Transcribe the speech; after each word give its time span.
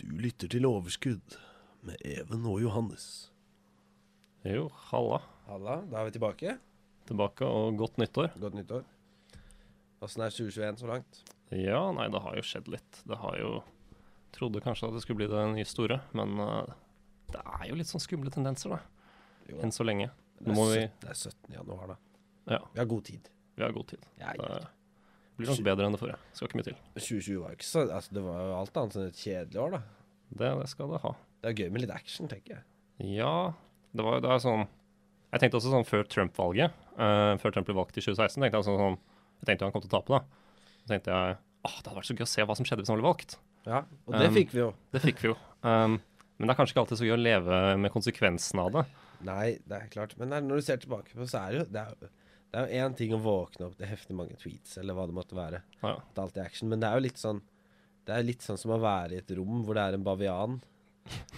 Du 0.00 0.16
lytter 0.16 0.48
til 0.48 0.64
Overskudd 0.64 1.34
med 1.84 1.96
Even 2.06 2.46
og 2.48 2.60
Johannes. 2.62 3.04
Jo, 4.46 4.68
halla. 4.88 5.18
Halla, 5.48 5.74
da 5.90 6.00
er 6.00 6.08
vi 6.08 6.14
tilbake. 6.16 6.54
Tilbake 7.10 7.44
og 7.44 7.76
godt 7.80 7.98
nyttår. 8.00 8.30
Godt 8.40 8.56
nyttår. 8.56 8.86
Åssen 10.00 10.24
er 10.24 10.32
2021 10.32 10.80
så 10.80 10.88
langt? 10.88 11.20
Ja, 11.52 11.82
nei, 11.92 12.06
det 12.12 12.22
har 12.24 12.38
jo 12.38 12.44
skjedd 12.46 12.70
litt. 12.72 13.02
Det 13.08 13.18
har 13.20 13.36
jo 13.42 13.58
Trodde 14.30 14.60
kanskje 14.62 14.86
at 14.86 14.94
det 14.94 15.00
skulle 15.02 15.18
bli 15.18 15.26
det 15.26 15.40
nye 15.50 15.66
store, 15.66 15.96
men 16.14 16.36
uh, 16.38 16.68
det 17.34 17.40
er 17.42 17.64
jo 17.66 17.74
litt 17.80 17.88
sånn 17.90 18.00
skumle 18.02 18.30
tendenser, 18.30 18.76
da. 18.76 19.08
Jo, 19.50 19.56
Enn 19.66 19.74
så 19.74 19.82
lenge. 19.82 20.06
det, 20.38 20.44
Nå 20.46 20.52
er 20.54 20.56
må 20.60 20.66
vi 20.70 20.84
det 21.02 21.08
er 21.10 21.18
17. 21.18 21.56
januar, 21.56 21.90
da. 21.90 21.96
Ja, 22.54 22.60
Vi 22.70 22.78
har 22.78 22.86
god 22.92 23.02
tid. 23.10 23.26
vi 23.58 23.64
har 23.66 23.74
god 23.74 23.88
tid. 23.90 24.06
Ja, 24.22 24.30
Det 24.38 24.46
ja. 24.62 24.68
Blir 25.40 25.50
nok 25.50 25.64
bedre 25.66 25.88
enn 25.88 25.96
det 25.96 26.00
forrige. 26.00 26.18
Skal 26.36 26.48
ikke 26.48 26.60
mye 26.60 26.68
til. 26.68 26.78
2020 26.96 27.40
var 27.40 27.52
jo 27.52 27.58
ikke 27.58 27.68
så 27.68 27.82
altså, 27.86 28.14
Det 28.16 28.22
var 28.26 28.40
jo 28.44 28.54
alt 28.58 28.80
annet 28.82 28.96
enn 28.98 29.10
et 29.10 29.22
kjedelig 29.24 29.62
år, 29.64 29.76
da. 29.76 29.80
Det, 30.30 30.50
det 30.60 30.68
skal 30.70 30.92
det 30.94 31.02
ha. 31.04 31.12
Det 31.40 31.50
er 31.50 31.62
gøy 31.64 31.72
med 31.74 31.84
litt 31.84 31.94
action, 31.94 32.30
tenker 32.30 32.58
jeg. 32.58 32.66
Ja, 33.16 33.34
det 33.96 34.06
var 34.06 34.18
jo 34.18 34.30
er 34.30 34.42
sånn 34.44 34.66
Jeg 35.32 35.42
tenkte 35.42 35.60
også 35.60 35.72
sånn 35.72 35.86
før 35.88 36.04
Trump-valget, 36.10 36.74
uh, 36.98 37.34
før 37.40 37.54
Trump 37.54 37.70
ble 37.70 37.78
valgt 37.78 37.96
i 37.96 38.04
2016, 38.04 38.42
tenkte 38.42 38.60
jeg 38.60 38.68
sånn, 38.68 38.82
sånn 38.82 38.98
Jeg 39.40 39.48
tenkte 39.48 39.64
jo 39.64 39.70
han 39.70 39.76
kom 39.76 39.84
til 39.86 39.92
å 39.92 39.96
tape, 39.96 40.18
da. 40.18 40.68
Så 40.82 40.92
tenkte 40.92 41.14
jeg 41.14 41.38
åh, 41.40 41.76
det 41.76 41.90
hadde 41.90 41.96
vært 41.98 42.10
så 42.10 42.16
gøy 42.16 42.26
å 42.26 42.30
se 42.34 42.46
hva 42.48 42.56
som 42.58 42.68
skjedde 42.68 42.84
hvis 42.84 42.92
han 42.92 43.00
ble 43.00 43.08
valgt. 43.08 43.36
Ja, 43.68 43.82
Og 44.08 44.16
det 44.16 44.30
Um, 44.30 44.36
fikk 44.36 44.54
vi 44.54 44.62
jo. 44.62 44.70
Det 44.94 45.02
fikk 45.04 45.20
vi 45.24 45.30
jo. 45.32 45.36
Um, 45.60 45.98
men 46.40 46.48
det 46.48 46.54
er 46.54 46.56
kanskje 46.56 46.72
ikke 46.72 46.82
alltid 46.86 47.00
så 47.02 47.08
gøy 47.08 47.16
å 47.18 47.20
leve 47.20 47.56
med 47.82 47.92
konsekvensen 47.92 48.62
av 48.62 48.70
det. 48.78 48.86
Nei, 49.28 49.46
det 49.68 49.76
er 49.76 49.90
klart. 49.92 50.14
Men 50.16 50.32
når 50.46 50.62
du 50.62 50.64
ser 50.64 50.80
tilbake 50.80 51.12
på, 51.12 51.26
så 51.28 51.42
er 51.42 51.52
det 51.52 51.58
jo 51.58 51.64
Det 51.74 51.82
er 51.82 52.12
det 52.50 52.58
er 52.58 52.66
jo 52.66 52.82
én 52.84 52.96
ting 52.98 53.12
å 53.14 53.20
våkne 53.22 53.68
opp 53.68 53.76
til 53.78 53.86
heftig 53.86 54.16
mange 54.18 54.34
tweets, 54.40 54.74
eller 54.80 54.96
hva 54.96 55.04
det 55.06 55.14
måtte 55.14 55.36
være. 55.38 55.60
Ja. 55.84 55.94
Det 56.16 56.24
er 56.34 56.44
action. 56.44 56.68
Men 56.72 56.82
det 56.82 56.88
er 56.90 56.98
jo 56.98 57.04
litt 57.06 57.20
sånn 57.20 57.40
Det 58.08 58.16
er 58.16 58.24
litt 58.26 58.42
sånn 58.42 58.58
som 58.58 58.72
å 58.74 58.78
være 58.80 59.14
i 59.14 59.20
et 59.20 59.30
rom 59.38 59.60
hvor 59.62 59.76
det 59.76 59.82
er 59.84 59.94
en 59.94 60.02
bavian 60.06 60.56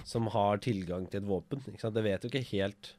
som 0.08 0.27
har 0.33 0.60
tilgang 0.64 1.05
til 1.10 1.20
et 1.20 1.28
våpen. 1.28 1.60
Ikke 1.68 1.80
sant? 1.83 1.94
Det 1.96 2.05
vet 2.06 2.22
du 2.22 2.28
ikke 2.30 2.44
helt 2.52 2.94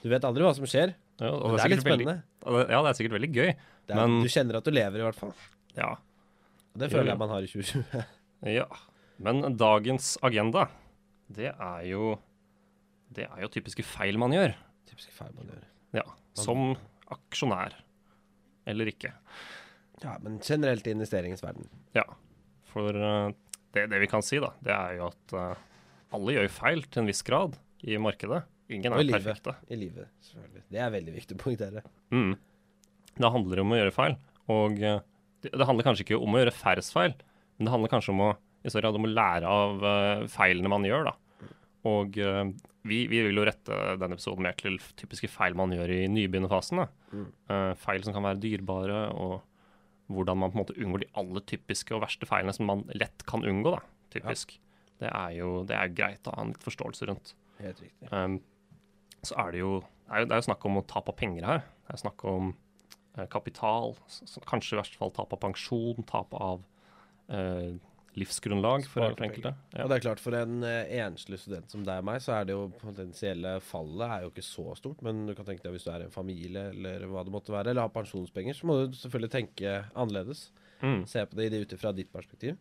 Du 0.00 0.08
vet 0.08 0.24
aldri 0.24 0.46
hva 0.46 0.54
som 0.56 0.64
skjer. 0.68 0.94
Ja, 1.20 1.30
det, 1.36 1.50
det 1.52 1.64
er 1.64 1.72
litt 1.74 1.82
spennende. 1.84 2.14
veldig-. 2.40 2.70
Ja, 2.72 2.78
det 2.80 2.88
er 2.92 2.96
sikkert 2.96 3.16
veldig 3.18 3.32
gøy. 3.36 3.50
Er, 3.50 3.94
Men- 3.98 4.22
Du 4.24 4.28
kjenner 4.32 4.56
at 4.56 4.64
du 4.64 4.70
lever, 4.72 5.02
i 5.02 5.04
hvert 5.04 5.18
fall. 5.18 5.34
Ja. 5.76 5.90
Og 6.72 6.80
det 6.80 6.88
føler 6.92 7.12
jeg 7.12 7.20
man 7.20 7.28
har 7.34 7.44
i 7.44 7.50
2020. 7.50 8.06
ja. 8.60 8.66
Men 9.20 9.42
dagens 9.60 10.14
agenda, 10.24 10.68
det 11.28 11.50
er 11.52 11.82
jo 11.90 12.14
Det 13.12 13.26
er 13.26 13.42
jo 13.42 13.48
typiske 13.52 13.84
feil 13.84 14.16
man 14.22 14.32
gjør. 14.32 14.54
Typiske 14.88 15.12
feil 15.12 15.34
man 15.36 15.50
gjør. 15.50 15.64
Ja. 15.98 16.06
Som 16.38 16.76
aksjonær. 17.14 17.76
Eller 18.68 18.90
ikke. 18.92 19.12
Ja, 20.02 20.16
men 20.22 20.38
generelt 20.44 20.86
i 20.86 20.94
investeringens 20.94 21.42
verden. 21.44 21.68
Ja. 21.96 22.06
For 22.70 22.94
uh, 22.94 23.32
det, 23.74 23.88
det 23.92 24.00
vi 24.02 24.08
kan 24.10 24.24
si, 24.24 24.40
da, 24.42 24.52
det 24.64 24.72
er 24.74 24.96
jo 24.98 25.08
at 25.10 25.34
uh, 25.36 25.64
alle 26.16 26.36
gjør 26.36 26.52
feil 26.54 26.84
til 26.86 27.02
en 27.02 27.10
viss 27.10 27.22
grad 27.26 27.58
i 27.86 27.98
markedet. 28.00 28.42
Ingen 28.70 28.94
er 28.94 29.02
livet. 29.02 29.18
perfekte. 29.18 29.56
I 29.68 29.78
livet, 29.80 30.10
selvfølgelig. 30.24 30.64
Det 30.70 30.82
er 30.82 30.92
veldig 30.94 31.16
viktig 31.16 31.36
å 31.36 31.40
poengtere. 31.40 31.82
Mm. 32.14 32.36
Det 33.16 33.32
handler 33.34 33.64
om 33.64 33.74
å 33.74 33.80
gjøre 33.80 33.96
feil. 33.96 34.14
Og 34.52 34.78
uh, 34.84 35.00
det, 35.42 35.52
det 35.52 35.66
handler 35.66 35.88
kanskje 35.88 36.06
ikke 36.06 36.20
om 36.20 36.36
å 36.36 36.44
gjøre 36.44 36.54
færrest 36.54 36.94
feil, 36.94 37.16
men 37.58 37.66
det 37.68 37.74
handler 37.74 37.92
kanskje 37.92 38.14
om 38.14 38.22
å, 38.28 38.30
sorry, 38.70 38.92
om 38.94 39.08
å 39.08 39.12
lære 39.12 39.50
av 39.50 39.84
feilene 40.32 40.70
man 40.72 40.86
gjør. 40.86 41.10
da. 41.10 41.16
Og 41.88 42.18
eh, 42.20 42.42
vi, 42.88 43.04
vi 43.08 43.22
vil 43.24 43.36
jo 43.36 43.44
rette 43.48 43.76
denne 44.00 44.16
episoden 44.16 44.44
mer 44.44 44.56
til 44.60 44.76
typiske 45.00 45.30
feil 45.32 45.56
man 45.58 45.72
gjør 45.74 45.92
i 45.94 46.00
nybegynnerfasen. 46.12 46.82
Mm. 47.12 47.28
Eh, 47.52 47.70
feil 47.80 48.04
som 48.04 48.16
kan 48.16 48.26
være 48.26 48.42
dyrebare, 48.42 49.04
og 49.16 49.40
hvordan 50.10 50.40
man 50.42 50.52
på 50.52 50.58
en 50.58 50.62
måte 50.64 50.78
unngår 50.78 51.04
de 51.04 51.12
aller 51.20 51.46
typiske 51.48 51.94
og 51.94 52.02
verste 52.04 52.28
feilene 52.28 52.54
som 52.56 52.68
man 52.68 52.84
lett 52.98 53.24
kan 53.28 53.46
unngå. 53.46 53.76
da, 53.76 53.82
typisk. 54.12 54.56
Det 55.00 55.08
er 55.08 55.36
jo 55.38 55.60
det 55.68 55.76
er 55.76 55.94
greit 55.96 56.26
å 56.28 56.34
ha 56.34 56.44
en 56.44 56.52
litt 56.52 56.66
forståelse 56.66 57.08
rundt. 57.08 57.34
Helt 57.60 57.80
riktig. 57.80 58.10
Um, 58.12 58.40
så 59.24 59.36
er 59.44 59.54
det 59.54 59.62
jo 59.62 59.78
det 59.80 60.16
er 60.16 60.24
jo, 60.24 60.26
det 60.26 60.34
er 60.34 60.40
jo 60.40 60.48
snakk 60.48 60.66
om 60.66 60.80
å 60.80 60.86
tape 60.90 61.12
av 61.12 61.16
penger 61.20 61.46
her. 61.46 61.62
Det 61.86 61.94
er 61.94 62.02
snakk 62.02 62.24
om 62.26 62.50
uh, 63.16 63.26
kapital, 63.30 63.94
så, 64.10 64.26
så, 64.26 64.42
kanskje 64.48 64.74
i 64.74 64.80
verste 64.80 64.98
fall 64.98 65.14
tap 65.14 65.32
av 65.36 65.40
pensjon, 65.44 66.02
tap 66.08 66.34
av 66.34 66.64
eh, 67.30 67.76
livsgrunnlag 68.18 68.86
for 68.90 69.04
helt 69.06 69.20
enkelte. 69.22 69.52
Ja. 69.74 69.84
Og 69.84 69.90
det 69.90 69.98
er 70.00 70.04
klart, 70.04 70.20
for 70.22 70.34
en 70.34 70.64
eh, 70.66 70.90
enslig 71.04 71.38
student 71.42 71.70
som 71.70 71.84
deg 71.86 72.00
og 72.02 72.08
meg, 72.08 72.18
så 72.24 72.34
er 72.38 72.48
det 72.48 72.56
jo 72.56 72.64
potensielle 72.80 73.52
fallet 73.62 74.06
er 74.16 74.24
jo 74.24 74.32
ikke 74.32 74.44
så 74.46 74.64
stort. 74.78 75.02
Men 75.06 75.22
du 75.28 75.34
kan 75.38 75.46
tenke 75.46 75.62
deg 75.66 75.76
hvis 75.76 75.86
du 75.86 75.92
er 75.94 76.06
en 76.06 76.14
familie 76.14 76.68
eller 76.72 77.06
hva 77.10 77.22
det 77.26 77.34
måtte 77.34 77.54
være, 77.54 77.70
eller 77.70 77.86
har 77.86 77.94
pensjonspenger, 77.94 78.56
så 78.58 78.66
må 78.66 78.80
du 78.80 78.98
selvfølgelig 78.98 79.32
tenke 79.36 79.76
annerledes. 79.94 80.48
Mm, 80.82 81.04
Se 81.06 81.22
på 81.28 81.36
det 81.38 81.50
ut 81.54 81.72
ifra 81.76 81.92
ditt 81.94 82.12
perspektiv. 82.12 82.58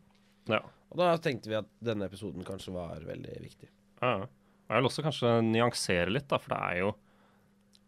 ja. 0.51 0.61
Og 0.89 0.97
da 0.97 1.11
tenkte 1.21 1.51
vi 1.51 1.53
at 1.53 1.67
denne 1.85 2.07
episoden 2.09 2.41
kanskje 2.41 2.71
var 2.73 3.03
veldig 3.05 3.35
viktig. 3.43 3.67
Ja, 4.01 4.23
ja. 4.23 4.23
Og 4.25 4.73
jeg 4.73 4.81
vil 4.81 4.87
også 4.89 5.03
kanskje 5.05 5.33
nyansere 5.45 6.09
litt, 6.13 6.25
da, 6.31 6.39
for 6.41 6.53
det 6.53 6.57
er 6.65 6.79
jo 6.81 6.89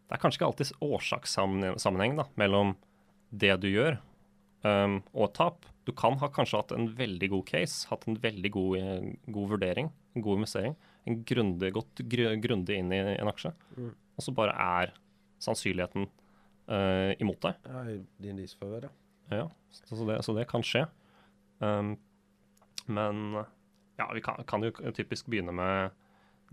Det 0.06 0.14
er 0.14 0.20
kanskje 0.22 0.38
ikke 0.38 0.46
alltid 0.50 0.70
årsakssammenheng 0.86 2.16
da, 2.18 2.26
mellom 2.38 2.74
det 3.30 3.54
du 3.62 3.68
gjør, 3.72 3.96
um, 4.62 4.98
og 5.16 5.32
tap. 5.34 5.64
Du 5.86 5.92
kan 5.92 6.14
ha 6.20 6.28
kanskje 6.30 6.60
hatt 6.60 6.72
en 6.76 6.88
veldig 6.94 7.28
god 7.32 7.46
case, 7.48 7.88
hatt 7.90 8.06
en 8.06 8.18
veldig 8.22 8.50
god, 8.54 8.76
eh, 8.78 9.12
god 9.34 9.48
vurdering, 9.56 9.90
en 10.14 10.22
god 10.22 10.38
investering. 10.42 10.76
En 11.06 11.22
grundig, 11.26 11.72
gått 11.74 12.02
gr 12.06 12.36
grundig 12.38 12.78
inn 12.78 12.92
i 12.94 13.00
en 13.16 13.30
aksje, 13.30 13.52
Mm. 13.76 13.94
og 14.16 14.22
så 14.22 14.34
bare 14.34 14.54
er 14.54 14.92
sannsynligheten 15.42 16.06
uh, 16.70 17.10
imot 17.18 17.40
deg. 17.42 17.56
Ja, 17.66 17.82
din 18.22 18.36
disfavør, 18.38 18.86
ja. 18.86 18.92
Ja, 19.32 19.48
så, 19.70 19.96
så, 19.96 20.06
det, 20.06 20.20
så 20.22 20.34
det 20.36 20.46
kan 20.50 20.62
skje. 20.62 20.84
Um, 21.58 21.96
men 22.86 23.44
ja, 23.98 24.06
vi 24.14 24.22
kan, 24.22 24.38
kan 24.46 24.62
jo 24.62 24.70
typisk 24.94 25.26
begynne 25.26 25.54
med 25.56 25.90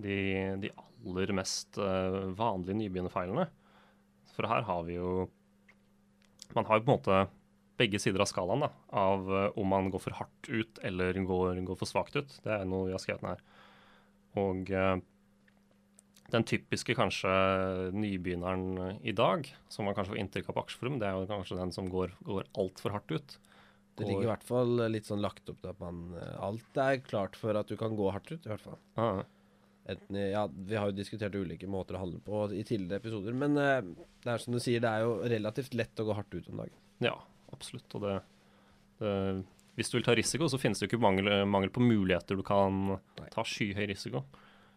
de, 0.02 0.58
de 0.64 0.72
aller 0.74 1.34
mest 1.38 1.78
uh, 1.78 2.32
vanlige 2.34 2.78
nybegynnerfeilene. 2.82 3.46
For 4.34 4.48
her 4.50 4.66
har 4.66 4.84
vi 4.88 4.96
jo 4.96 5.30
Man 6.56 6.66
har 6.66 6.80
jo 6.80 6.86
på 6.86 6.90
en 6.90 6.98
måte 6.98 7.18
begge 7.80 8.02
sider 8.02 8.24
av 8.24 8.30
skalaen 8.30 8.66
da, 8.66 8.72
av 9.02 9.30
eh, 9.32 9.48
om 9.60 9.72
man 9.72 9.90
går 9.94 10.04
for 10.04 10.18
hardt 10.20 10.50
ut 10.52 10.82
eller 10.86 11.18
går, 11.28 11.62
går 11.68 11.80
for 11.80 11.90
svakt 11.90 12.18
ut. 12.20 12.36
Det 12.44 12.52
er 12.58 12.68
noe 12.68 12.90
vi 12.90 12.96
har 12.96 13.04
skrevet 13.04 13.26
ned 13.26 13.38
her. 13.38 13.46
Og 14.40 14.72
eh, 14.76 14.96
den 16.30 16.46
typiske 16.46 16.94
kanskje 16.98 17.32
nybegynneren 17.96 19.00
i 19.02 19.14
dag, 19.18 19.48
som 19.72 19.88
man 19.88 19.96
kanskje 19.98 20.14
får 20.14 20.22
inntrykk 20.24 20.52
av 20.52 20.60
på 20.60 20.66
aksjeforum, 20.68 21.00
det 21.02 21.10
er 21.10 21.18
jo 21.18 21.30
kanskje 21.32 21.58
den 21.58 21.74
som 21.74 21.90
går, 21.90 22.14
går 22.28 22.52
altfor 22.62 22.94
hardt 22.98 23.16
ut. 23.16 23.40
Det 24.00 24.08
ligger 24.08 24.30
i 24.30 24.32
hvert 24.32 24.46
fall 24.48 24.86
litt 24.94 25.10
sånn 25.10 25.24
lagt 25.24 25.50
opp 25.52 25.60
til 25.60 25.74
at 25.74 25.82
man 25.82 26.14
eh, 26.16 26.38
Alt 26.46 26.80
er 26.80 27.02
klart 27.04 27.36
for 27.40 27.58
at 27.60 27.68
du 27.68 27.76
kan 27.80 27.98
gå 28.00 28.12
hardt 28.14 28.32
ut, 28.32 28.46
i 28.46 28.52
hvert 28.52 28.64
fall. 28.64 28.80
Ah, 29.00 29.26
Enten, 29.90 30.20
ja, 30.30 30.44
vi 30.46 30.78
har 30.78 30.92
jo 30.92 30.94
diskutert 31.00 31.34
ulike 31.34 31.66
måter 31.68 31.98
å 31.98 32.04
handle 32.04 32.20
på 32.22 32.44
i 32.54 32.62
tidligere 32.62 33.02
episoder, 33.02 33.34
men 33.34 33.58
eh, 33.58 33.82
det 34.24 34.36
er 34.36 34.44
som 34.44 34.54
du 34.54 34.62
sier, 34.62 34.84
det 34.84 34.92
er 34.92 35.08
jo 35.08 35.18
relativt 35.34 35.76
lett 35.76 36.00
å 36.00 36.06
gå 36.08 36.16
hardt 36.18 36.36
ut 36.36 36.50
om 36.54 36.62
dagen. 36.64 36.80
ja, 37.04 37.16
absolutt. 37.54 37.96
Og 37.98 38.06
det, 38.06 38.18
det 39.00 39.16
Hvis 39.80 39.92
du 39.92 39.98
vil 39.98 40.06
ta 40.06 40.16
risiko, 40.18 40.50
så 40.52 40.60
finnes 40.62 40.80
det 40.80 40.88
jo 40.88 40.92
ikke 40.94 41.04
mangel, 41.04 41.32
mangel 41.48 41.72
på 41.74 41.84
muligheter 41.84 42.40
du 42.40 42.44
kan 42.46 42.98
ta 43.34 43.46
skyhøy 43.48 43.88
risiko. 43.92 44.26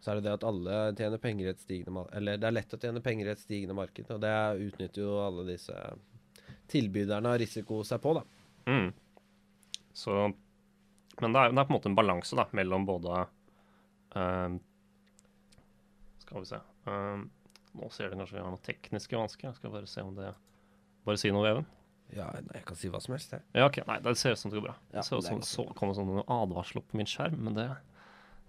Så 0.03 0.11
er 0.11 0.19
det 0.19 0.25
det 0.25 0.33
at 0.35 0.43
alle 0.43 0.79
tjener 0.99 1.19
penger 1.23 1.47
i 1.47 1.51
et 1.53 1.61
stigende. 1.63 2.01
Eller 2.11 2.39
det 2.39 2.49
er 2.49 2.55
lett 2.57 2.73
å 2.75 2.79
tjene 2.79 3.03
penger 3.03 3.29
i 3.29 3.31
et 3.31 3.39
stigende 3.39 3.75
marked, 3.77 4.09
og 4.11 4.19
det 4.23 4.33
utnytter 4.65 5.05
jo 5.05 5.13
alle 5.23 5.45
disse 5.47 5.77
tilbyderne 6.71 7.31
av 7.31 7.39
risiko 7.39 7.77
seg 7.87 8.01
på, 8.03 8.17
da. 8.17 8.23
Mm. 8.67 8.89
Så 9.93 10.17
Men 11.21 11.35
det 11.35 11.39
er, 11.39 11.53
det 11.53 11.61
er 11.61 11.67
på 11.67 11.71
en 11.71 11.77
måte 11.77 11.89
en 11.91 11.95
balanse 11.95 12.35
da, 12.35 12.47
mellom 12.57 12.87
både 12.87 13.25
uh, 14.15 14.55
Skal 16.23 16.39
vi 16.39 16.47
se 16.49 16.59
uh, 16.87 17.19
Nå 17.77 17.89
ser 17.93 18.09
det 18.09 18.17
kanskje 18.17 18.37
vi 18.37 18.41
har 18.41 18.49
noen 18.49 18.63
tekniske 18.63 19.19
vansker. 19.19 19.49
Jeg 19.49 19.59
skal 19.59 19.73
bare 19.75 19.89
se 19.89 20.05
om 20.05 20.15
det 20.17 20.31
Bare 21.05 21.19
si 21.19 21.31
noe, 21.35 21.45
Even. 21.49 21.67
Ja, 22.15 22.27
nei, 22.35 22.59
jeg 22.59 22.65
kan 22.69 22.77
si 22.79 22.89
hva 22.93 22.99
som 23.03 23.15
helst, 23.15 23.31
jeg. 23.35 23.41
Ja, 23.57 23.65
ok. 23.69 23.81
Nei, 23.89 23.97
det 24.05 24.13
ser 24.19 24.35
ut 24.35 24.41
som 24.41 24.51
det 24.53 24.59
går 24.59 24.67
bra. 24.67 24.75
Ja, 24.91 24.99
det 25.01 25.07
ser 25.07 25.17
ut 25.21 25.27
som 25.29 25.41
det 25.41 25.49
så 25.49 25.65
kommer 25.77 25.97
sånn 25.97 26.09
noen 26.11 26.23
advarsler 26.27 26.85
på 26.85 26.99
min 26.99 27.09
skjerm, 27.09 27.39
men 27.47 27.57
det, 27.57 27.67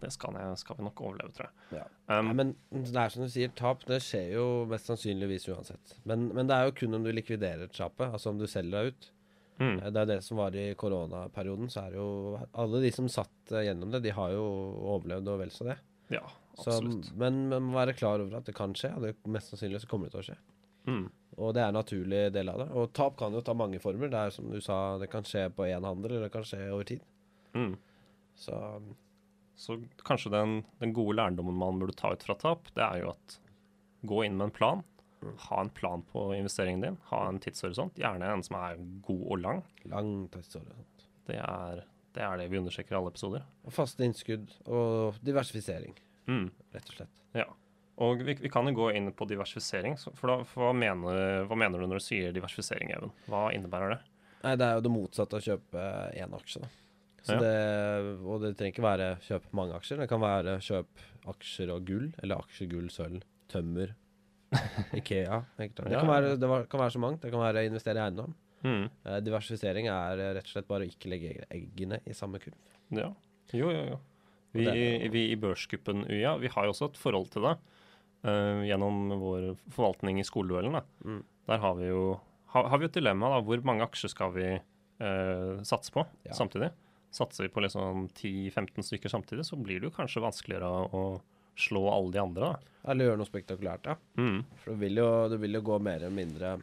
det 0.03 0.11
skal, 0.13 0.37
jeg, 0.41 0.59
skal 0.61 0.77
vi 0.79 0.87
nok 0.89 1.01
overleve, 1.07 1.33
tror 1.37 1.49
jeg. 1.49 1.81
Ja. 1.81 1.87
Um, 2.19 2.29
Nei, 2.31 2.35
men 2.43 2.53
det 2.93 3.01
er 3.05 3.15
som 3.15 3.25
du 3.25 3.31
sier, 3.33 3.53
tap 3.57 3.85
det 3.89 4.01
skjer 4.05 4.35
jo 4.37 4.47
mest 4.71 4.91
sannsynligvis 4.91 5.49
uansett. 5.55 5.97
Men, 6.05 6.29
men 6.37 6.51
det 6.51 6.59
er 6.59 6.69
jo 6.69 6.77
kun 6.83 6.99
om 6.99 7.07
du 7.07 7.13
likviderer 7.15 7.71
tapet, 7.73 8.11
altså 8.13 8.35
om 8.35 8.39
du 8.43 8.47
selger 8.51 8.75
deg 8.77 8.93
ut. 8.95 9.11
Mm. 9.63 9.77
Eh, 9.79 9.91
Det 9.95 10.01
er 10.03 10.09
det 10.11 10.21
som 10.27 10.37
var 10.41 10.57
i 10.59 10.73
koronaperioden. 10.75 11.69
Så 11.71 11.85
er 11.87 11.93
jo 11.95 12.07
Alle 12.59 12.81
de 12.83 12.91
som 12.91 13.07
satt 13.09 13.53
eh, 13.55 13.69
gjennom 13.69 13.93
det, 13.95 14.01
de 14.03 14.11
har 14.17 14.33
jo 14.35 14.43
overlevd 14.97 15.29
og 15.31 15.39
vel 15.45 15.53
så 15.55 15.69
det. 15.71 15.77
Ja, 16.13 16.25
Så, 16.59 16.73
absolutt. 16.75 17.13
men 17.17 17.49
man 17.49 17.63
må 17.71 17.79
være 17.79 17.95
klar 17.97 18.21
over 18.21 18.37
at 18.41 18.45
det 18.51 18.55
kan 18.59 18.75
skje, 18.77 18.91
og 18.99 19.07
det 19.07 19.15
mest 19.31 19.53
sannsynlig 19.55 19.81
så 19.83 19.89
kommer 19.91 20.11
det 20.11 20.17
til 20.17 20.21
å 20.21 20.27
skje. 20.27 20.37
Mm. 20.91 21.05
Og 21.37 21.55
det 21.55 21.63
er 21.65 21.69
en 21.73 21.79
naturlig 21.81 22.21
del 22.35 22.49
av 22.53 22.59
det. 22.63 22.69
Og 22.79 22.93
tap 22.95 23.17
kan 23.19 23.33
jo 23.35 23.41
ta 23.43 23.55
mange 23.59 23.81
former. 23.83 24.09
Det 24.13 24.21
er 24.21 24.31
som 24.35 24.51
du 24.53 24.61
sa, 24.63 24.99
det 25.01 25.09
kan 25.11 25.25
skje 25.27 25.49
på 25.55 25.67
én 25.67 25.83
handel, 25.87 26.13
eller 26.13 26.29
det 26.29 26.33
kan 26.37 26.45
skje 26.47 26.61
over 26.71 26.85
tid. 26.85 27.01
Mm. 27.55 27.77
Så 28.39 28.59
Så 29.57 29.77
kanskje 30.03 30.31
den, 30.35 30.65
den 30.81 30.93
gode 30.93 31.15
lærdommen 31.17 31.55
man 31.55 31.79
burde 31.79 31.95
ta 31.95 32.11
ut 32.13 32.23
fra 32.27 32.35
tap, 32.35 32.65
det 32.75 32.83
er 32.83 33.05
jo 33.05 33.11
at 33.13 33.37
gå 34.03 34.25
inn 34.27 34.35
med 34.37 34.49
en 34.49 34.51
plan. 34.57 34.81
Ha 35.49 35.61
en 35.63 35.71
plan 35.71 36.03
på 36.11 36.25
investeringen 36.35 36.83
din. 36.83 36.97
Ha 37.13 37.21
en 37.29 37.39
tidshorisont. 37.41 37.95
Gjerne 37.97 38.27
en 38.35 38.43
som 38.43 38.57
er 38.59 38.81
god 39.07 39.23
og 39.31 39.39
lang. 39.41 39.63
lang 39.89 40.11
tidshorisont. 40.35 41.07
Det 41.31 41.39
er, 41.39 41.85
det 42.15 42.23
er 42.27 42.37
det 42.43 42.49
vi 42.51 42.59
undersøker 42.59 42.93
i 42.97 42.99
alle 42.99 43.13
episoder. 43.15 43.47
Og 43.65 43.73
faste 43.73 44.05
innskudd 44.05 44.51
og 44.67 45.15
diversifisering, 45.25 45.95
Mm. 46.27 46.51
rett 46.75 46.89
og 46.91 46.95
slett. 46.99 47.23
Ja. 47.35 47.45
Og 48.03 48.23
vi, 48.27 48.35
vi 48.43 48.51
kan 48.51 48.67
jo 48.67 48.75
gå 48.75 48.89
inn 48.99 49.13
på 49.15 49.27
diversifisering. 49.31 49.95
For, 50.03 50.27
da, 50.31 50.37
for 50.51 50.67
hva, 50.67 50.73
mener, 50.75 51.45
hva 51.47 51.59
mener 51.59 51.79
du 51.79 51.87
når 51.87 52.01
du 52.01 52.05
sier 52.05 52.33
diversifisering, 52.35 52.91
Even? 52.97 53.13
Hva 53.31 53.45
innebærer 53.55 53.95
det? 53.95 54.01
Nei, 54.45 54.57
det 54.61 54.67
er 54.67 54.79
jo 54.81 54.83
det 54.85 54.91
motsatte 54.93 55.37
av 55.39 55.43
å 55.45 55.47
kjøpe 55.47 55.85
én 56.21 56.35
aksje, 56.37 56.65
da. 56.65 56.73
Så 57.25 57.33
Ja. 57.33 57.41
det, 57.41 57.53
og 58.29 58.43
det 58.43 58.51
trenger 58.59 58.75
ikke 58.75 58.85
være 58.85 59.07
kjøp 59.25 59.47
mange 59.57 59.79
aksjer. 59.79 60.03
Det 60.03 60.09
kan 60.11 60.21
være 60.21 60.59
kjøp 60.61 61.05
aksjer 61.33 61.71
og 61.73 61.87
gull, 61.89 62.11
eller 62.21 62.43
aksjer, 62.43 62.69
gull, 62.69 62.91
sølv, 62.93 63.23
tømmer, 63.49 63.95
Ikea. 64.99 65.39
Det 65.57 65.71
kan 65.75 66.07
være, 66.11 66.35
det 66.39 66.51
kan 66.71 66.83
være 66.83 66.93
så 66.95 67.01
mangt. 67.03 67.23
Det 67.25 67.31
kan 67.33 67.41
være 67.43 67.65
investere 67.67 67.99
i 67.99 68.05
eiendom. 68.05 68.35
Mm. 68.65 68.85
Eh, 69.05 69.21
diversifisering 69.25 69.89
er 69.93 70.21
rett 70.37 70.47
og 70.47 70.53
slett 70.53 70.69
bare 70.69 70.87
å 70.87 70.91
ikke 70.91 71.11
legge 71.13 71.33
eggene 71.53 71.99
i 72.09 72.15
samme 72.17 72.39
kurv. 72.43 72.55
Ja. 72.95 73.09
Jo, 73.53 73.71
jo, 73.73 73.83
jo. 73.95 73.99
Vi, 74.55 74.67
vi 75.11 75.25
i 75.33 75.37
Børsgruppen 75.41 76.05
UiA 76.07 76.37
vi 76.39 76.51
har 76.53 76.69
jo 76.69 76.71
også 76.77 76.87
et 76.93 77.01
forhold 77.01 77.27
til 77.35 77.43
det 77.49 77.57
eh, 78.25 78.63
gjennom 78.69 79.03
vår 79.21 79.51
forvaltning 79.75 80.21
i 80.21 80.27
skoleduellen. 80.27 80.81
Mm. 81.05 81.21
Der 81.51 81.59
har 81.63 81.75
vi 81.79 81.91
jo 81.91 82.05
har, 82.55 82.69
har 82.71 82.79
vi 82.79 82.87
et 82.89 82.97
dilemma. 82.97 83.29
da, 83.35 83.41
Hvor 83.45 83.63
mange 83.67 83.83
aksjer 83.87 84.13
skal 84.13 84.33
vi 84.37 84.49
uh, 85.03 85.63
satse 85.67 85.91
på 85.93 86.05
Ja. 86.25 86.33
samtidig? 86.39 86.71
Satser 87.15 87.45
vi 87.47 87.51
på 87.55 87.63
liksom 87.63 88.09
10-15 88.15 88.83
stykker 88.83 89.11
samtidig, 89.11 89.45
så 89.47 89.57
blir 89.59 89.81
det 89.83 89.89
jo 89.91 89.97
kanskje 89.97 90.23
vanskeligere 90.23 90.67
å, 90.67 90.85
å 90.91 91.03
slå 91.59 91.83
alle 91.91 92.13
de 92.15 92.19
andre. 92.23 92.53
da. 92.55 92.91
Eller 92.91 93.09
gjøre 93.11 93.21
noe 93.21 93.29
spektakulært, 93.31 93.87
ja. 93.91 93.97
Mm. 94.19 94.41
For 94.63 94.73
det 94.75 94.79
vil 94.85 94.99
jo, 95.03 95.09
det 95.31 95.39
vil 95.43 95.55
jo 95.59 95.63
gå 95.67 95.79
mer 95.83 96.01
eller 96.03 96.15
mindre 96.15 96.57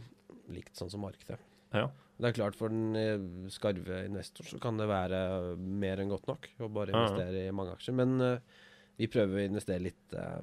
likt 0.51 0.75
sånn 0.79 0.91
som 0.91 1.03
markedet. 1.05 1.39
Ja. 1.75 1.85
Det 2.21 2.29
er 2.29 2.35
klart 2.37 2.57
For 2.59 2.69
den 2.69 2.95
eh, 2.99 3.23
skarve 3.49 4.03
investor 4.05 4.45
så 4.45 4.59
kan 4.61 4.77
det 4.77 4.85
være 4.91 5.21
mer 5.57 5.97
enn 6.03 6.11
godt 6.11 6.27
nok 6.29 6.49
å 6.61 6.67
bare 6.69 6.91
Ja, 6.93 6.99
ja. 6.99 7.07
investere 7.07 7.45
i 7.47 7.53
mange 7.55 7.73
aksjer. 7.77 7.95
Men 7.97 8.11
eh, 8.21 8.59
vi 9.01 9.09
prøver 9.11 9.41
å 9.41 9.47
investere 9.49 9.81
litt 9.87 10.13
eh, 10.17 10.39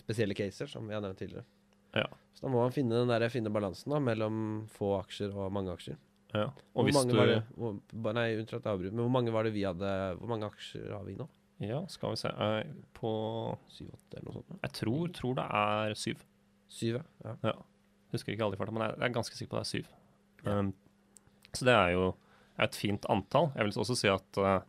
spesielle 0.00 0.36
caser, 0.36 0.70
som 0.70 0.86
vi 0.88 0.96
har 0.96 1.04
nevnt 1.04 1.20
tidligere. 1.22 1.46
Ja. 1.96 2.08
Så 2.34 2.44
da 2.44 2.52
må 2.52 2.60
man 2.60 2.74
finne 2.74 2.98
den 2.98 3.12
der 3.12 3.30
finne 3.32 3.52
balansen 3.52 3.94
da, 3.94 4.00
mellom 4.02 4.66
få 4.74 4.96
aksjer 4.98 5.32
og 5.32 5.54
mange 5.54 5.72
aksjer. 5.76 5.96
ja. 6.34 6.50
Hvor 6.50 6.82
Og 6.82 6.88
hvis 6.88 6.98
mange 6.98 7.14
du 7.14 7.20
det, 7.30 7.40
hvor, 7.56 8.12
nei, 8.18 8.28
unntatt 8.40 8.66
at 8.68 8.82
men 8.88 9.00
hvor 9.04 9.14
mange 9.14 9.32
var 9.32 9.46
det 9.46 9.54
vi 9.54 9.64
hadde 9.64 9.90
Hvor 10.18 10.28
mange 10.28 10.50
aksjer 10.50 10.90
har 10.92 11.06
vi 11.06 11.16
nå? 11.16 11.28
Ja, 11.64 11.80
skal 11.88 12.12
vi 12.12 12.20
se. 12.20 12.28
Eh, 12.28 12.74
på 12.92 13.10
Syv-åtte, 13.72 14.18
eller 14.18 14.28
noe 14.28 14.36
sånt? 14.42 14.58
Jeg 14.60 14.74
tror, 14.76 15.08
tror 15.16 15.38
det 15.38 15.46
er 15.62 15.96
syv. 15.96 16.26
Syv, 16.68 17.00
ja. 17.24 17.36
Ja. 17.46 17.54
Husker 18.12 18.34
ikke 18.34 18.44
alle 18.44 18.58
i 18.58 18.60
farta, 18.60 18.74
men 18.76 18.84
jeg 18.84 18.98
jeg 18.98 19.08
er 19.08 19.14
ganske 19.14 19.38
sikker 19.38 19.54
på 19.54 19.60
det 19.60 19.64
er 19.64 19.70
syv. 19.70 19.88
Um, 20.46 20.74
så 21.56 21.66
det 21.66 21.74
er 21.74 21.94
jo 21.94 22.10
et 22.60 22.76
fint 22.76 23.08
antall. 23.12 23.48
Jeg 23.56 23.66
vil 23.66 23.80
også 23.80 23.96
si 23.96 24.10
at 24.12 24.40
eh, 24.42 24.60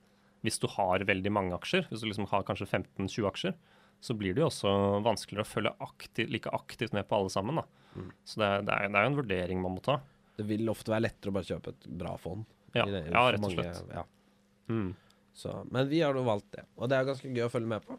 hvis 0.47 0.59
du 0.63 0.67
har 0.73 1.03
veldig 1.07 1.31
mange 1.35 1.55
aksjer, 1.57 1.85
hvis 1.91 2.01
du 2.03 2.07
liksom 2.09 2.29
har 2.31 2.45
kanskje 2.47 2.69
15-20 2.71 3.27
aksjer, 3.29 3.57
så 3.99 4.13
blir 4.17 4.35
det 4.37 4.43
jo 4.43 4.49
også 4.51 4.71
vanskeligere 5.05 5.43
å 5.43 5.49
følge 5.49 5.71
aktiv, 5.83 6.29
like 6.31 6.51
aktivt 6.53 6.93
med 6.93 7.07
på 7.09 7.17
alle 7.17 7.31
sammen. 7.33 7.59
Mm. 7.97 8.11
Så 8.29 8.39
det 8.39 8.47
er, 8.47 8.61
det, 8.67 8.75
er, 8.77 8.91
det 8.93 8.99
er 8.99 9.07
jo 9.07 9.11
en 9.11 9.19
vurdering 9.19 9.61
man 9.63 9.73
må 9.77 9.81
ta. 9.85 9.95
Det 10.37 10.45
vil 10.45 10.69
ofte 10.69 10.93
være 10.93 11.07
lettere 11.07 11.33
å 11.33 11.37
bare 11.39 11.47
kjøpe 11.49 11.73
et 11.73 11.87
bra 11.97 12.11
fond. 12.21 12.45
Ja, 12.77 12.83
det- 12.85 13.07
ja 13.09 13.23
rett 13.33 13.41
og 13.41 13.47
mange- 13.47 13.63
slett. 13.65 13.89
Ja. 13.95 14.03
Mm. 14.69 14.91
Så, 15.37 15.53
men 15.73 15.89
vi 15.89 16.01
har 16.05 16.13
nå 16.17 16.21
valgt 16.25 16.51
det, 16.53 16.63
og 16.77 16.89
det 16.89 16.97
er 16.97 17.09
ganske 17.09 17.29
gøy 17.33 17.45
å 17.47 17.51
følge 17.53 17.71
med 17.73 17.83
på. 17.85 17.97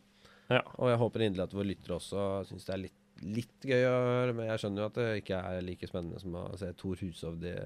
Ja. 0.51 0.63
Og 0.79 0.89
jeg 0.93 0.99
håper 1.03 1.25
inderlig 1.27 1.45
at 1.49 1.55
våre 1.59 1.69
lyttere 1.69 1.99
også 1.99 2.23
syns 2.49 2.65
det 2.67 2.75
er 2.77 2.83
litt, 2.87 2.97
litt 3.23 3.67
gøy 3.69 3.83
å 3.91 3.97
høre. 4.07 4.35
Men 4.39 4.49
jeg 4.53 4.63
skjønner 4.63 4.85
jo 4.85 4.89
at 4.93 4.99
det 5.03 5.09
ikke 5.25 5.43
er 5.51 5.67
like 5.67 5.91
spennende 5.91 6.23
som 6.23 6.39
å 6.39 6.45
se 6.63 6.71
Thor 6.79 7.03
Hushovd 7.03 7.45
i 7.51 7.57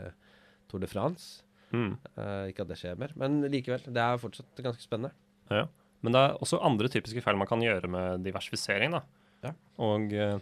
Tour 0.73 0.81
de 0.82 0.88
France. 0.90 1.43
Mm. 1.72 1.92
Uh, 2.16 2.46
ikke 2.52 2.64
at 2.66 2.70
det 2.70 2.78
skjer 2.80 3.00
mer, 3.00 3.14
men 3.19 3.40
likevel. 3.52 3.84
Det 3.88 4.04
er 4.04 4.20
fortsatt 4.20 4.62
ganske 4.64 4.84
spennende. 4.84 5.12
Ja. 5.52 5.66
Men 6.02 6.14
det 6.16 6.22
er 6.22 6.38
også 6.42 6.60
andre 6.64 6.90
typiske 6.92 7.22
feil 7.24 7.38
man 7.38 7.48
kan 7.50 7.62
gjøre 7.62 7.90
med 7.90 8.24
diversifisering. 8.26 8.96
Da. 8.96 9.02
Ja. 9.46 9.52
Og 9.82 10.12
uh, 10.12 10.38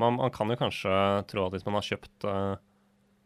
man, 0.00 0.18
man 0.18 0.32
kan 0.34 0.52
jo 0.52 0.58
kanskje 0.60 0.92
tro 1.30 1.46
at 1.46 1.56
hvis 1.56 1.66
man 1.68 1.78
har 1.78 1.86
kjøpt 1.86 2.28
uh, 2.28 2.54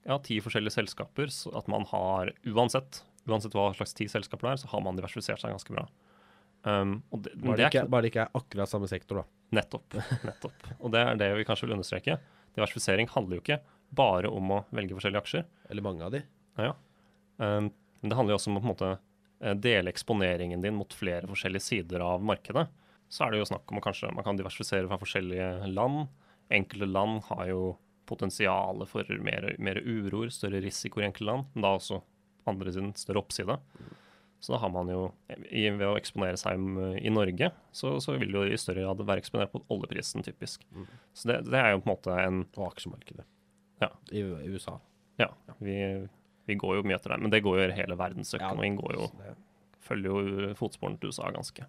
ja, 0.06 0.18
ti 0.24 0.40
forskjellige 0.42 0.78
selskaper, 0.78 1.30
så 1.32 1.52
at 1.58 1.70
man 1.72 1.86
har 1.92 2.32
uansett, 2.48 3.02
uansett 3.28 3.54
hva 3.56 3.70
slags 3.76 3.94
ti 3.96 4.08
selskaper 4.10 4.48
det 4.48 4.54
er, 4.54 4.62
så 4.64 4.72
har 4.74 4.84
man 4.86 4.98
diversifisert 4.98 5.42
seg 5.42 5.54
ganske 5.54 5.76
bra. 5.76 5.86
Um, 6.66 6.96
og 7.14 7.22
det, 7.22 7.36
Bare 7.38 7.58
det 7.58 7.64
er 7.66 7.70
ikke, 7.70 7.86
bare 7.92 8.02
det 8.02 8.10
ikke 8.10 8.24
er 8.24 8.40
akkurat 8.40 8.70
samme 8.70 8.88
sektor, 8.90 9.22
da. 9.22 9.26
Nettopp. 9.60 9.98
nettopp. 10.26 10.72
Og 10.80 10.90
det 10.94 11.02
er 11.02 11.20
det 11.20 11.30
vi 11.38 11.46
kanskje 11.46 11.68
vil 11.68 11.76
understreke. 11.76 12.18
Diversifisering 12.56 13.10
handler 13.12 13.38
jo 13.38 13.44
ikke 13.44 13.60
bare 13.94 14.30
om 14.32 14.50
å 14.56 14.62
velge 14.74 14.96
forskjellige 14.96 15.22
aksjer. 15.22 15.46
Eller 15.70 15.86
mange 15.86 16.06
av 16.06 16.14
de. 16.16 16.24
Ja. 16.58 16.72
Um, 16.72 16.85
men 17.38 18.10
det 18.10 18.16
handler 18.16 18.34
jo 18.34 18.40
også 18.40 18.52
om 18.52 18.58
å 18.58 18.62
på 18.62 18.68
en 18.68 18.72
måte 18.74 18.92
eh, 18.92 19.56
dele 19.68 19.92
eksponeringen 19.92 20.62
din 20.64 20.76
mot 20.78 20.94
flere 20.94 21.28
forskjellige 21.30 21.66
sider 21.66 22.04
av 22.04 22.24
markedet. 22.24 22.66
Så 23.08 23.24
er 23.24 23.32
det 23.32 23.42
jo 23.42 23.50
snakk 23.50 23.70
om 23.70 23.80
å 23.80 23.84
kanskje 23.84 24.12
man 24.14 24.26
kan 24.26 24.38
diversifisere 24.38 24.88
fra 24.90 24.98
forskjellige 25.00 25.70
land. 25.70 26.06
Enkelte 26.52 26.88
land 26.90 27.22
har 27.30 27.44
jo 27.50 27.60
potensialet 28.06 28.90
for 28.90 29.06
mer, 29.22 29.52
mer 29.58 29.80
uroer, 29.82 30.30
større 30.34 30.62
risiko 30.62 31.02
i 31.02 31.08
enkelte 31.08 31.30
land, 31.30 31.46
men 31.54 31.66
da 31.66 31.74
også 31.74 32.00
andre 32.46 32.74
sin 32.74 32.92
større 32.98 33.22
oppside. 33.22 33.56
Så 34.40 34.52
da 34.52 34.60
har 34.62 34.70
man 34.70 34.90
jo, 34.92 35.06
ved 35.26 35.84
å 35.86 35.96
eksponere 35.98 36.38
seg 36.38 36.60
i 37.00 37.10
Norge, 37.10 37.48
så, 37.74 37.96
så 38.02 38.14
vil 38.20 38.30
det 38.30 38.42
jo 38.42 38.52
i 38.52 38.60
større 38.60 38.84
grad 38.84 39.02
være 39.08 39.24
eksponert 39.24 39.54
mot 39.56 39.64
oljeprisen, 39.74 40.22
typisk. 40.26 40.66
Så 41.16 41.30
det, 41.30 41.40
det 41.48 41.58
er 41.58 41.72
jo 41.72 41.80
på 41.80 41.88
en 41.88 41.94
måte 41.94 42.18
en 42.20 42.44
Og 42.52 42.68
aksjemarkedet. 42.68 43.24
Ja. 43.82 43.90
I, 44.12 44.22
I 44.22 44.52
USA. 44.52 44.76
Ja, 45.18 45.30
vi, 45.58 45.74
vi 46.46 46.56
går 46.58 46.78
jo 46.78 46.86
mye 46.86 46.96
etter 46.98 47.14
det, 47.14 47.20
men 47.24 47.32
det 47.32 47.42
går 47.44 47.58
jo 47.58 47.66
hele 47.74 47.98
verdensøkonomien 47.98 48.78
går 48.78 48.98
jo 49.00 49.10
følger 49.86 50.10
jo 50.10 50.54
fotsporene 50.58 50.98
til 51.00 51.12
USA 51.12 51.30
ganske. 51.34 51.66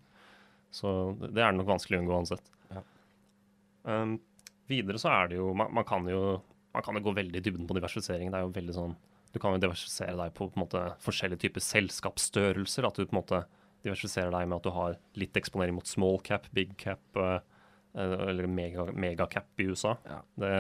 Så 0.74 0.92
det 1.22 1.44
er 1.44 1.56
nok 1.56 1.70
vanskelig 1.70 2.00
å 2.00 2.04
unngå 2.04 2.16
uansett. 2.18 2.54
Ja. 2.74 2.84
Um, 3.88 4.18
videre 4.68 5.00
så 5.02 5.12
er 5.14 5.32
det 5.32 5.40
jo 5.40 5.52
man, 5.58 5.72
man 5.74 5.86
kan 5.88 6.08
jo 6.12 6.40
man 6.76 6.84
kan 6.86 6.98
jo 7.00 7.06
gå 7.08 7.14
veldig 7.18 7.40
i 7.40 7.44
dybden 7.44 7.68
på 7.70 7.78
diversifisering. 7.78 8.32
Det 8.32 8.40
er 8.40 8.46
jo 8.46 8.56
veldig 8.56 8.76
sånn 8.76 8.98
Du 9.34 9.40
kan 9.44 9.54
jo 9.54 9.62
diversifisere 9.62 10.16
deg 10.18 10.34
på, 10.38 10.48
på 10.50 10.62
måte, 10.62 10.82
forskjellige 11.04 11.42
typer 11.46 11.64
selskapsstørrelser. 11.64 12.88
At 12.88 12.98
du 12.98 13.06
på 13.06 13.16
en 13.16 13.20
måte 13.20 13.44
diversifiserer 13.86 14.32
deg 14.34 14.48
med 14.48 14.60
at 14.60 14.68
du 14.68 14.72
har 14.74 14.98
litt 15.20 15.38
eksponering 15.38 15.78
mot 15.78 15.90
small 15.90 16.20
cap, 16.26 16.48
big 16.56 16.74
cap 16.80 17.20
uh, 17.20 17.40
eller 17.98 18.30
eller 18.32 18.48
mega, 18.52 18.86
megacap 18.94 19.62
i 19.62 19.68
USA. 19.72 19.96
Ja. 20.06 20.20
Det, 20.38 20.52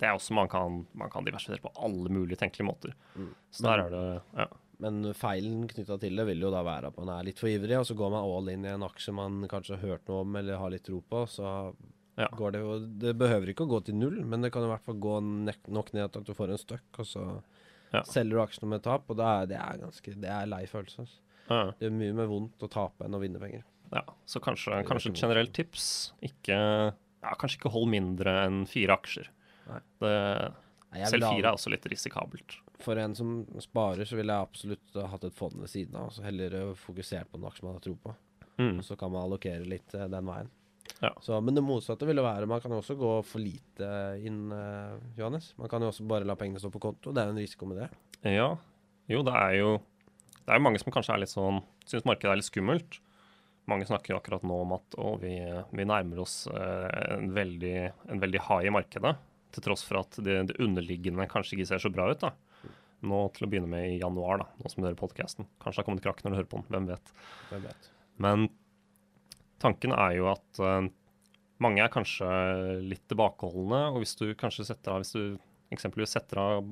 det 0.00 0.08
er 0.08 0.16
også 0.16 0.32
man 0.36 0.48
kan, 0.48 0.80
man 0.96 1.10
kan 1.12 1.26
diversifisere 1.26 1.60
på 1.66 1.72
alle 1.84 2.08
mulige 2.12 2.38
tenkelige 2.40 2.66
måter. 2.66 2.94
Mm. 3.14 3.30
Så 3.52 3.66
der 3.68 3.84
er 3.84 3.90
det 3.94 4.04
ja. 4.38 4.46
Men 4.80 5.02
feilen 5.12 5.66
knytta 5.68 5.98
til 6.00 6.16
det 6.16 6.24
vil 6.30 6.40
jo 6.40 6.50
da 6.54 6.62
være 6.64 6.88
at 6.88 6.96
man 6.96 7.10
er 7.12 7.26
litt 7.26 7.38
for 7.38 7.50
ivrig, 7.52 7.76
og 7.76 7.84
så 7.84 7.92
går 7.98 8.10
man 8.14 8.24
all 8.24 8.48
in 8.48 8.64
i 8.64 8.70
en 8.72 8.86
aksje 8.86 9.12
man 9.12 9.42
kanskje 9.50 9.76
har 9.76 9.82
hørt 9.90 10.06
noe 10.08 10.22
om 10.24 10.36
eller 10.40 10.56
har 10.56 10.70
litt 10.72 10.86
tro 10.88 11.02
på. 11.04 11.26
Så 11.28 11.74
Ja. 12.16 12.26
går 12.36 12.52
det 12.52 12.60
jo 12.60 12.78
Det 12.98 13.12
behøver 13.16 13.48
ikke 13.52 13.64
å 13.66 13.68
gå 13.70 13.84
til 13.84 13.94
null, 13.94 14.24
men 14.24 14.40
det 14.42 14.52
kan 14.52 14.62
i 14.64 14.68
hvert 14.72 14.82
fall 14.84 14.94
gå 14.96 15.20
nok 15.68 15.92
ned 15.92 16.12
til 16.12 16.20
at 16.20 16.26
du 16.26 16.32
får 16.34 16.50
en 16.50 16.58
støkk, 16.64 16.98
og 16.98 17.06
så 17.06 17.42
Ja. 17.92 18.02
selger 18.02 18.30
du 18.30 18.40
aksjene 18.40 18.68
med 18.70 18.82
tap. 18.82 19.04
Og 19.10 19.16
da 19.16 19.42
er 19.42 19.46
det 19.46 19.56
er 19.58 19.78
ganske 19.84 20.14
Det 20.20 20.28
er 20.30 20.46
lei 20.46 20.64
følelse. 20.64 20.98
altså. 21.00 21.18
Ja. 21.50 21.72
Det 21.78 21.86
er 21.86 21.90
mye 21.90 22.14
mer 22.14 22.26
vondt 22.26 22.58
å 22.60 22.70
tape 22.70 23.04
enn 23.04 23.14
å 23.14 23.20
vinne 23.20 23.38
penger. 23.40 23.64
Ja, 23.92 24.02
så 24.26 24.40
kanskje, 24.40 24.84
kanskje 24.86 25.10
et 25.10 25.20
generelt 25.20 25.52
tips. 25.52 26.12
Ikke, 26.22 26.94
ja, 27.22 27.34
kanskje 27.34 27.58
ikke 27.58 27.72
hold 27.72 27.88
mindre 27.90 28.46
enn 28.46 28.64
fire 28.66 28.96
aksjer. 28.96 29.28
Det, 30.00 30.14
selv 31.10 31.28
fire 31.28 31.46
er 31.46 31.52
også 31.52 31.72
litt 31.72 31.86
risikabelt. 31.90 32.56
For 32.80 32.98
en 32.98 33.14
som 33.14 33.42
sparer, 33.60 34.08
så 34.08 34.16
ville 34.16 34.34
jeg 34.34 34.48
absolutt 34.48 34.96
ha 34.96 35.08
hatt 35.12 35.26
et 35.28 35.36
fond 35.36 35.58
ved 35.60 35.70
siden 35.70 35.98
av. 36.00 36.08
Så 36.14 36.24
heller 36.24 36.56
eh, 36.56 36.72
fokusert 36.78 37.30
på 37.30 37.40
en 37.40 37.46
aksje 37.50 37.66
man 37.66 37.76
har 37.76 37.84
tro 37.84 37.94
på. 38.00 38.14
Mm. 38.60 38.78
Og 38.78 38.86
så 38.86 38.96
kan 39.00 39.12
man 39.12 39.26
allokere 39.26 39.68
litt 39.68 39.94
eh, 39.96 40.08
den 40.10 40.26
veien. 40.28 40.50
Ja. 41.00 41.12
Så, 41.22 41.36
men 41.44 41.54
det 41.54 41.62
motsatte 41.64 42.04
ville 42.08 42.22
være 42.24 42.48
Man 42.50 42.60
kan 42.60 42.72
jo 42.74 42.80
også 42.80 42.96
gå 42.98 43.10
for 43.24 43.40
lite 43.40 43.90
inn, 44.26 44.48
eh, 44.52 44.96
Johannes. 45.20 45.52
Man 45.60 45.70
kan 45.70 45.84
jo 45.84 45.92
også 45.92 46.06
bare 46.08 46.26
la 46.28 46.36
pengene 46.40 46.60
stå 46.62 46.72
på 46.72 46.82
konto. 46.82 47.12
Det 47.14 47.22
er 47.22 47.30
jo 47.30 47.36
en 47.36 47.44
risiko 47.44 47.68
med 47.70 47.84
det. 47.84 47.90
Ja, 48.34 48.50
jo, 49.10 49.22
det 49.26 49.36
er 49.36 49.54
jo 49.60 49.70
Det 50.40 50.50
er 50.50 50.58
jo 50.58 50.64
mange 50.66 50.80
som 50.82 50.92
kanskje 50.92 51.14
er 51.14 51.22
litt 51.22 51.32
sånn 51.32 51.62
syns 51.88 52.06
markedet 52.08 52.32
er 52.32 52.40
litt 52.40 52.48
skummelt. 52.48 53.00
Mange 53.70 53.86
snakker 53.86 54.16
akkurat 54.16 54.44
nå 54.46 54.56
om 54.64 54.74
at 54.74 54.96
å, 54.98 55.14
vi, 55.20 55.34
vi 55.76 55.86
nærmer 55.86 56.22
oss 56.24 56.42
eh, 56.50 57.16
en, 57.16 57.30
veldig, 57.36 57.76
en 58.10 58.22
veldig 58.22 58.42
high 58.48 58.68
i 58.70 58.74
markedet. 58.74 59.14
Til 59.54 59.64
tross 59.64 59.82
for 59.86 60.02
at 60.02 60.18
det, 60.22 60.36
det 60.50 60.58
underliggende 60.62 61.28
kanskje 61.30 61.58
ikke 61.58 61.70
ser 61.72 61.82
så 61.82 61.92
bra 61.92 62.10
ut. 62.12 62.22
da. 62.22 62.34
nå 63.00 63.20
til 63.34 63.46
å 63.46 63.50
begynne 63.50 63.70
med 63.70 63.94
i 63.94 64.00
januar, 64.00 64.42
da, 64.42 64.46
nå 64.60 64.70
som 64.70 64.82
du 64.82 64.88
hører 64.88 64.98
podkasten. 65.00 65.48
Kanskje 65.62 65.78
det 65.78 65.82
har 65.82 65.88
kommet 65.88 66.04
krakk 66.04 66.24
når 66.24 66.32
du 66.32 66.38
hører 66.40 66.50
på 66.50 66.60
den, 66.60 66.70
hvem 66.74 66.88
vet. 66.90 67.12
Hvem 67.50 67.62
vet. 67.68 67.90
Men 68.20 68.48
tanken 69.62 69.94
er 69.96 70.16
jo 70.18 70.28
at 70.32 70.60
uh, 70.60 70.88
mange 71.64 71.84
er 71.84 71.92
kanskje 71.92 72.28
litt 72.84 73.06
tilbakeholdne, 73.10 73.86
og 73.94 74.02
hvis 74.02 74.16
du 74.20 74.26
kanskje 74.38 74.68
setter 74.68 74.94
av 74.94 75.04
hvis 75.04 75.14
du 75.16 75.40
eksempelvis 75.74 76.16
setter 76.16 76.40
av 76.42 76.68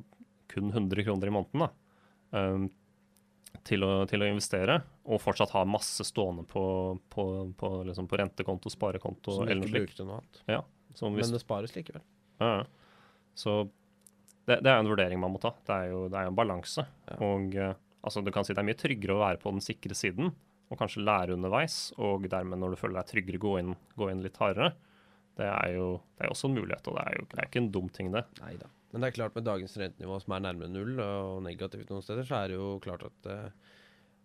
kun 0.48 0.72
100 0.72 1.04
kroner 1.06 1.30
i 1.30 1.34
måneden 1.34 1.64
da, 1.66 1.70
um, 2.36 2.68
til, 3.68 3.84
å, 3.84 4.04
til 4.08 4.24
å 4.24 4.28
investere, 4.28 4.78
og 5.08 5.20
fortsatt 5.22 5.52
ha 5.56 5.64
masse 5.68 6.04
stående 6.06 6.44
på, 6.48 6.62
på, 7.12 7.24
på, 7.58 7.72
liksom 7.88 8.08
på 8.08 8.20
rentekonto, 8.20 8.72
sparekonto 8.72 9.40
eller 9.42 9.62
noe 9.62 9.72
slikt. 9.72 10.02
Ja, 10.48 10.62
Men 11.00 11.34
det 11.34 11.42
spares 11.42 11.74
likevel. 11.76 12.04
Ja. 12.40 12.64
Så 13.38 13.60
det, 14.48 14.60
det 14.64 14.70
er 14.72 14.80
en 14.80 14.90
vurdering 14.90 15.20
man 15.20 15.34
må 15.34 15.40
ta. 15.42 15.52
Det 15.66 15.74
er 15.74 15.92
jo, 15.92 16.06
det 16.10 16.18
er 16.18 16.30
en 16.30 16.38
balanse. 16.38 16.84
Ja. 17.10 17.18
Og 17.28 17.56
eh, 17.56 17.74
altså, 18.00 18.24
du 18.24 18.32
kan 18.34 18.46
si 18.46 18.56
det 18.56 18.62
er 18.62 18.68
mye 18.70 18.78
tryggere 18.78 19.16
å 19.16 19.22
være 19.22 19.42
på 19.42 19.52
den 19.54 19.64
sikre 19.64 19.96
siden 19.98 20.32
og 20.68 20.76
kanskje 20.76 21.04
lære 21.04 21.32
underveis, 21.32 21.94
og 21.96 22.26
dermed 22.28 22.60
når 22.60 22.74
du 22.74 22.80
føler 22.80 22.98
deg 22.98 23.08
tryggere, 23.08 23.40
gå 23.40 23.54
inn, 23.60 23.70
gå 23.96 24.10
inn 24.12 24.20
litt 24.24 24.36
hardere. 24.40 24.74
Det 25.38 25.46
er 25.46 25.76
jo 25.76 25.86
det 26.18 26.26
er 26.26 26.32
også 26.34 26.50
en 26.50 26.58
mulighet, 26.58 26.90
og 26.90 26.98
det 26.98 27.04
er 27.06 27.16
jo 27.16 27.26
det 27.30 27.38
er 27.38 27.48
ikke 27.48 27.62
en 27.62 27.70
dum 27.72 27.88
ting, 27.94 28.10
det. 28.12 28.24
Neida. 28.42 28.68
Men 28.92 29.04
det 29.04 29.08
er 29.08 29.16
klart 29.18 29.36
med 29.36 29.46
dagens 29.46 29.76
rentenivå 29.80 30.18
som 30.20 30.34
er 30.34 30.44
nærmere 30.44 30.72
null, 30.72 30.94
og 31.04 31.42
negativt 31.44 31.92
noen 31.92 32.04
steder, 32.04 32.26
så 32.28 32.40
er 32.40 32.50
det 32.50 32.58
jo 32.58 32.70
klart 32.84 33.04
at 33.06 33.28
uh, 33.30 33.74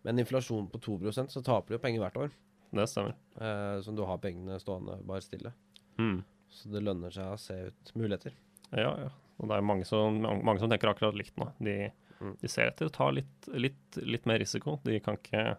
med 0.04 0.14
en 0.14 0.24
inflasjon 0.24 0.68
på 0.72 0.80
2% 0.84 1.32
så 1.32 1.44
taper 1.44 1.72
du 1.72 1.78
jo 1.78 1.82
penger 1.84 2.04
hvert 2.04 2.20
år. 2.26 2.36
Det 2.74 2.86
stemmer. 2.90 3.16
Uh, 3.38 3.80
som 3.86 3.96
du 3.96 4.02
har 4.08 4.20
pengene 4.20 4.58
stående 4.60 4.98
bare 5.06 5.24
stille. 5.24 5.52
Mm. 6.00 6.24
Så 6.54 6.70
det 6.72 6.82
lønner 6.86 7.10
seg 7.14 7.32
å 7.34 7.38
se 7.40 7.56
ut 7.68 7.92
muligheter. 7.98 8.32
Ja, 8.72 8.92
ja. 9.04 9.10
Og 9.42 9.48
det 9.50 9.56
er 9.58 9.64
mange 9.66 9.86
som, 9.88 10.20
mange 10.22 10.60
som 10.62 10.70
tenker 10.70 10.92
akkurat 10.92 11.16
likt 11.18 11.36
nå. 11.40 11.50
De, 11.62 11.90
Mm. 12.22 12.36
de 12.40 12.48
ser 12.48 12.68
etter 12.70 12.86
å 12.86 12.92
ta 12.94 13.08
litt, 13.10 13.48
litt, 13.58 13.96
litt 13.98 14.24
mer 14.30 14.38
risiko. 14.38 14.76
De 14.86 15.00
kan 15.02 15.16
ikke 15.18 15.56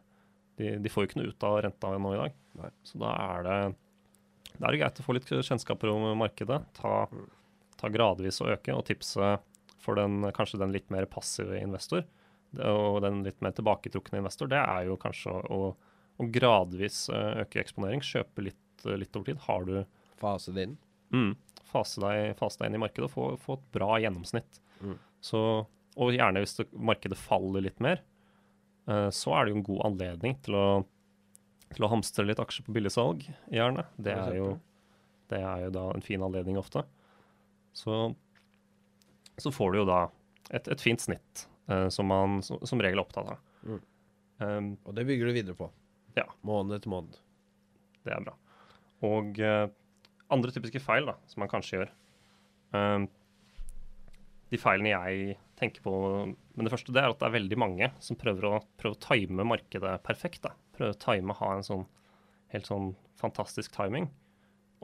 de, 0.57 0.69
de 0.79 0.89
får 0.89 1.03
jo 1.03 1.07
ikke 1.09 1.17
noe 1.19 1.33
ut 1.33 1.43
av 1.43 1.57
renta 1.65 1.89
nå 1.99 2.13
i 2.15 2.19
dag. 2.21 2.37
Nei. 2.61 2.69
Så 2.87 2.97
da 3.01 3.09
er 3.35 3.43
det 3.43 3.57
Da 4.55 4.69
er 4.69 4.71
det 4.71 4.79
greit 4.79 5.01
å 5.01 5.03
få 5.03 5.13
litt 5.17 5.27
kjennskaper 5.27 5.91
om 5.91 6.05
markedet. 6.17 6.61
Ta, 6.79 6.93
Mm. 7.11 7.27
ta 7.77 7.89
gradvis 7.91 8.39
og 8.41 8.53
øke, 8.55 8.71
og 8.73 8.85
tipse 8.87 9.33
for 9.83 9.95
den, 9.99 10.21
kanskje 10.31 10.57
den 10.63 10.71
litt 10.71 10.89
mer 10.89 11.05
passive 11.05 11.59
investor 11.61 12.05
og 12.57 13.01
den 13.03 13.21
litt 13.25 13.41
mer 13.43 13.51
tilbaketrukne 13.51 14.21
investor, 14.23 14.47
det 14.47 14.57
er 14.63 14.85
jo 14.87 14.95
kanskje 14.95 15.35
å, 15.51 15.75
å 16.17 16.31
gradvis 16.31 17.09
eh, 17.09 17.41
øke 17.43 17.59
eksponering. 17.59 17.99
Kjøpe 17.99 18.45
litt, 18.47 18.85
litt 18.85 19.13
over 19.19 19.25
tid. 19.25 19.37
Har 19.43 19.65
du 19.67 19.83
Fase 20.17 20.53
det 20.55 20.63
inn. 20.69 20.77
Mm. 21.15 21.61
Fase, 21.69 22.01
deg, 22.03 22.33
fase 22.39 22.59
deg 22.59 22.69
inn 22.69 22.77
i 22.77 22.81
markedet 22.83 23.07
og 23.07 23.13
få, 23.13 23.29
få 23.41 23.55
et 23.57 23.63
bra 23.75 23.95
gjennomsnitt. 24.03 24.59
Mm. 24.81 24.97
Så, 25.23 25.39
og 25.95 26.11
gjerne 26.15 26.43
hvis 26.43 26.57
det, 26.59 26.67
markedet 26.75 27.17
faller 27.19 27.63
litt 27.65 27.79
mer, 27.83 28.03
uh, 28.91 29.07
så 29.15 29.33
er 29.37 29.45
det 29.45 29.53
jo 29.53 29.59
en 29.61 29.69
god 29.69 29.81
anledning 29.89 30.37
til 30.45 30.59
å, 30.59 30.67
til 31.73 31.87
å 31.87 31.91
hamstre 31.91 32.27
litt 32.27 32.41
aksjer 32.43 32.67
på 32.67 32.75
billigsalg, 32.75 33.25
gjerne. 33.51 33.87
Det 33.95 34.13
er, 34.13 34.35
jo, 34.37 34.51
det 35.31 35.41
er 35.41 35.65
jo 35.65 35.73
da 35.79 35.87
en 35.95 36.05
fin 36.05 36.23
anledning 36.25 36.59
ofte. 36.61 36.85
Så, 37.75 38.13
så 39.41 39.51
får 39.51 39.73
du 39.73 39.81
jo 39.81 39.89
da 39.89 40.05
et, 40.51 40.67
et 40.67 40.83
fint 40.83 41.01
snitt, 41.01 41.47
uh, 41.71 41.87
som 41.91 42.11
man 42.11 42.39
som, 42.45 42.61
som 42.63 42.83
regel 42.83 43.01
er 43.01 43.07
opptatt 43.07 43.35
av. 43.35 43.43
Mm. 43.65 43.81
Um, 44.35 44.71
Og 44.83 44.95
det 44.95 45.07
bygger 45.07 45.31
du 45.31 45.35
videre 45.35 45.57
på. 45.59 45.71
Ja. 46.15 46.27
Måned 46.47 46.77
etter 46.77 46.91
måned. 46.91 47.17
Det 48.05 48.13
er 48.15 48.23
bra. 48.23 48.35
Og 49.05 49.39
eh, 49.43 49.65
andre 50.33 50.53
typiske 50.53 50.81
feil 50.83 51.07
da, 51.09 51.15
som 51.29 51.43
man 51.43 51.51
kanskje 51.51 51.79
gjør. 51.79 51.93
Um, 52.75 53.07
de 54.51 54.59
feilene 54.61 54.93
jeg 54.93 55.37
tenker 55.59 55.83
på 55.85 55.93
med 56.27 56.67
det 56.67 56.71
første, 56.73 56.93
det 56.93 57.01
er 57.01 57.11
at 57.11 57.21
det 57.21 57.27
er 57.29 57.37
veldig 57.37 57.57
mange 57.59 57.89
som 58.03 58.17
prøver 58.19 58.47
å, 58.49 58.53
prøver 58.79 58.97
å 58.97 59.03
time 59.05 59.47
markedet 59.47 59.95
perfekt. 60.05 60.43
da. 60.45 60.53
Prøver 60.75 60.95
å 60.95 61.01
time, 61.01 61.37
ha 61.39 61.51
en 61.55 61.65
sånn 61.65 61.85
helt 62.53 62.69
sånn 62.69 62.93
fantastisk 63.19 63.73
timing. 63.75 64.09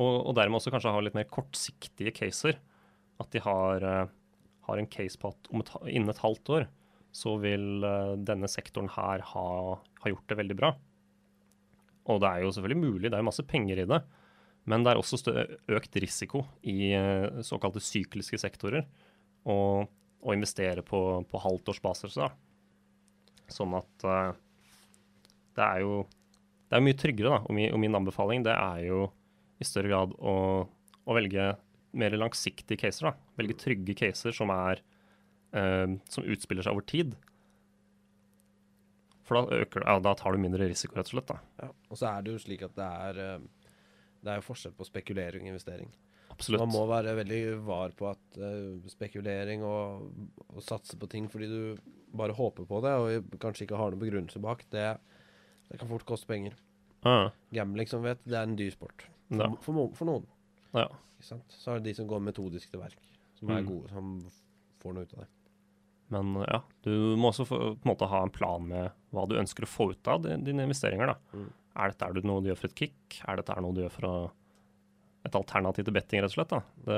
Og, 0.01 0.15
og 0.29 0.35
dermed 0.37 0.59
også 0.59 0.73
kanskje 0.73 0.93
ha 0.95 1.03
litt 1.03 1.17
mer 1.17 1.29
kortsiktige 1.29 2.13
caser. 2.15 2.59
At 3.21 3.29
de 3.35 3.41
har, 3.43 3.85
uh, 3.85 4.13
har 4.67 4.81
en 4.81 4.89
case 4.89 5.19
på 5.21 5.29
at 5.29 5.51
et, 5.51 5.73
innen 5.91 6.11
et 6.11 6.23
halvt 6.23 6.55
år 6.57 6.69
så 7.15 7.35
vil 7.43 7.83
uh, 7.83 8.15
denne 8.17 8.49
sektoren 8.49 8.89
her 8.95 9.23
ha, 9.33 9.47
ha 9.77 10.11
gjort 10.11 10.31
det 10.31 10.39
veldig 10.39 10.57
bra. 10.57 10.71
Og 12.09 12.21
det 12.23 12.31
er 12.31 12.45
jo 12.45 12.53
selvfølgelig 12.55 12.81
mulig, 12.81 13.09
det 13.09 13.17
er 13.17 13.21
jo 13.21 13.29
masse 13.29 13.45
penger 13.45 13.83
i 13.83 13.87
det. 13.89 13.99
Men 14.69 14.85
det 14.85 14.93
er 14.93 14.99
også 15.01 15.33
økt 15.73 15.97
risiko 16.03 16.43
i 16.69 16.91
eh, 16.93 17.41
såkalte 17.45 17.81
sykliske 17.81 18.37
sektorer 18.41 18.85
å, 19.49 19.57
å 19.81 20.35
investere 20.35 20.83
på, 20.85 20.99
på 21.25 21.41
halvtårsbasis. 21.41 22.19
Da. 22.19 22.29
Sånn 23.51 23.73
at 23.79 24.05
eh, 24.05 24.33
det 25.57 25.65
er 25.65 25.85
jo 25.85 25.95
det 26.71 26.77
er 26.77 26.85
mye 26.85 26.95
tryggere, 26.95 27.33
da. 27.33 27.41
Og 27.49 27.57
min, 27.57 27.67
og 27.75 27.81
min 27.83 27.97
anbefaling 27.99 28.45
det 28.47 28.53
er 28.55 28.85
jo 28.85 29.09
i 29.59 29.65
større 29.67 29.91
grad 29.91 30.13
å, 30.23 30.35
å 31.03 31.17
velge 31.17 31.49
mer 31.99 32.15
langsiktige 32.15 32.79
caser. 32.85 33.09
da. 33.09 33.33
Velge 33.41 33.57
trygge 33.59 33.97
caser 33.99 34.35
som 34.35 34.53
er 34.55 34.79
eh, 35.57 35.97
som 36.07 36.29
utspiller 36.31 36.63
seg 36.63 36.77
over 36.77 36.87
tid. 36.87 37.17
For 39.27 39.41
da, 39.41 39.59
øker, 39.65 39.83
ja, 39.83 39.97
da 40.03 40.15
tar 40.15 40.37
du 40.37 40.43
mindre 40.43 40.69
risiko, 40.71 40.95
rett 40.95 41.11
og 41.11 41.17
slett. 41.17 41.33
da. 41.33 41.41
Ja. 41.59 41.73
Og 41.91 41.99
så 41.99 42.07
er 42.13 42.23
det 42.23 42.37
jo 42.37 42.45
slik 42.45 42.63
at 42.69 42.77
det 42.79 42.87
er 43.09 43.21
eh, 43.25 43.60
Det 44.21 44.29
er 44.31 44.39
jo 44.41 44.45
forskjell 44.45 44.73
på 44.77 44.85
spekulering 44.85 45.43
og 45.47 45.53
investering. 45.55 45.89
Absolutt. 46.31 46.61
Man 46.63 46.71
må 46.73 46.83
være 46.89 47.15
veldig 47.17 47.39
var 47.67 47.91
på 47.97 48.07
at 48.11 48.37
uh, 48.39 48.87
spekulering 48.89 49.63
og, 49.67 50.11
og 50.55 50.61
satse 50.63 50.95
på 50.97 51.09
ting 51.11 51.27
fordi 51.29 51.47
du 51.51 51.77
bare 52.15 52.33
håper 52.37 52.65
på 52.69 52.79
det 52.85 52.91
og 53.01 53.33
kanskje 53.41 53.65
ikke 53.67 53.77
har 53.79 53.91
noen 53.91 54.01
begrunnelse 54.01 54.39
bak, 54.43 54.63
det, 54.71 54.85
det 55.69 55.79
kan 55.81 55.89
fort 55.91 56.05
koste 56.07 56.27
penger. 56.29 56.55
Ja, 57.05 57.31
Gambling, 57.51 57.87
som 57.89 58.03
vet, 58.05 58.21
det 58.29 58.37
er 58.37 58.43
en 58.47 58.55
dyr 58.59 58.71
sport. 58.75 59.07
For, 59.31 59.41
Ja. 59.41 59.49
for, 59.63 59.91
for 59.97 60.05
noen. 60.11 60.25
ja. 60.75 60.87
Så 61.21 61.37
er 61.69 61.79
det 61.79 61.91
de 61.91 61.93
som 61.99 62.07
går 62.09 62.19
metodisk 62.25 62.71
til 62.73 62.79
verk, 62.81 62.97
som 63.37 63.49
er 63.53 63.61
Mm. 63.61 63.67
gode, 63.69 63.89
som 63.93 64.07
får 64.81 64.93
noe 64.95 65.03
ut 65.05 65.13
av 65.13 65.19
det. 65.19 65.27
Men 66.11 66.33
ja, 66.47 66.59
du 66.83 67.15
må 67.15 67.29
også 67.29 67.45
få, 67.47 67.59
på 67.77 67.85
en 67.85 67.91
måte 67.93 68.07
ha 68.09 68.23
en 68.25 68.29
plan 68.33 68.65
med 68.67 68.89
hva 69.13 69.27
du 69.29 69.35
ønsker 69.37 69.63
å 69.63 69.69
få 69.69 69.91
ut 69.93 70.07
av 70.11 70.23
dine 70.25 70.65
investeringer. 70.65 71.13
da. 71.13 71.15
Mm. 71.37 71.51
Er 71.75 71.91
dette 71.93 72.05
er 72.09 72.13
det 72.17 72.23
noe 72.27 72.41
du 72.43 72.49
gjør 72.51 72.59
for 72.59 72.67
et 72.71 72.75
kick? 72.75 73.21
Er 73.27 73.39
dette 73.39 73.53
er 73.55 73.61
noe 73.63 73.75
du 73.77 73.81
gjør 73.85 73.93
for 73.95 74.07
å, 74.09 74.15
et 75.27 75.35
alternativ 75.37 75.85
til 75.87 75.93
betting, 75.95 76.21
rett 76.25 76.33
og 76.33 76.37
slett? 76.39 76.55
Det, 76.87 76.97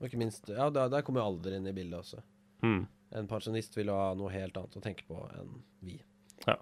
Og 0.00 0.06
ikke 0.08 0.18
minst, 0.20 0.48
ja, 0.50 0.66
der, 0.74 0.88
der 0.92 1.02
kommer 1.06 1.22
jo 1.22 1.28
alder 1.34 1.56
inn 1.58 1.66
i 1.70 1.74
bildet 1.76 2.00
også. 2.00 2.22
mm, 2.66 2.80
En 3.18 3.28
pensjonist 3.30 3.76
vil 3.78 3.88
ha 3.94 4.12
noe 4.18 4.32
helt 4.34 4.56
annet 4.60 4.76
å 4.76 4.82
tenke 4.84 5.06
på 5.08 5.20
enn 5.38 5.54
vi. 5.86 6.00
Ja. 6.46 6.56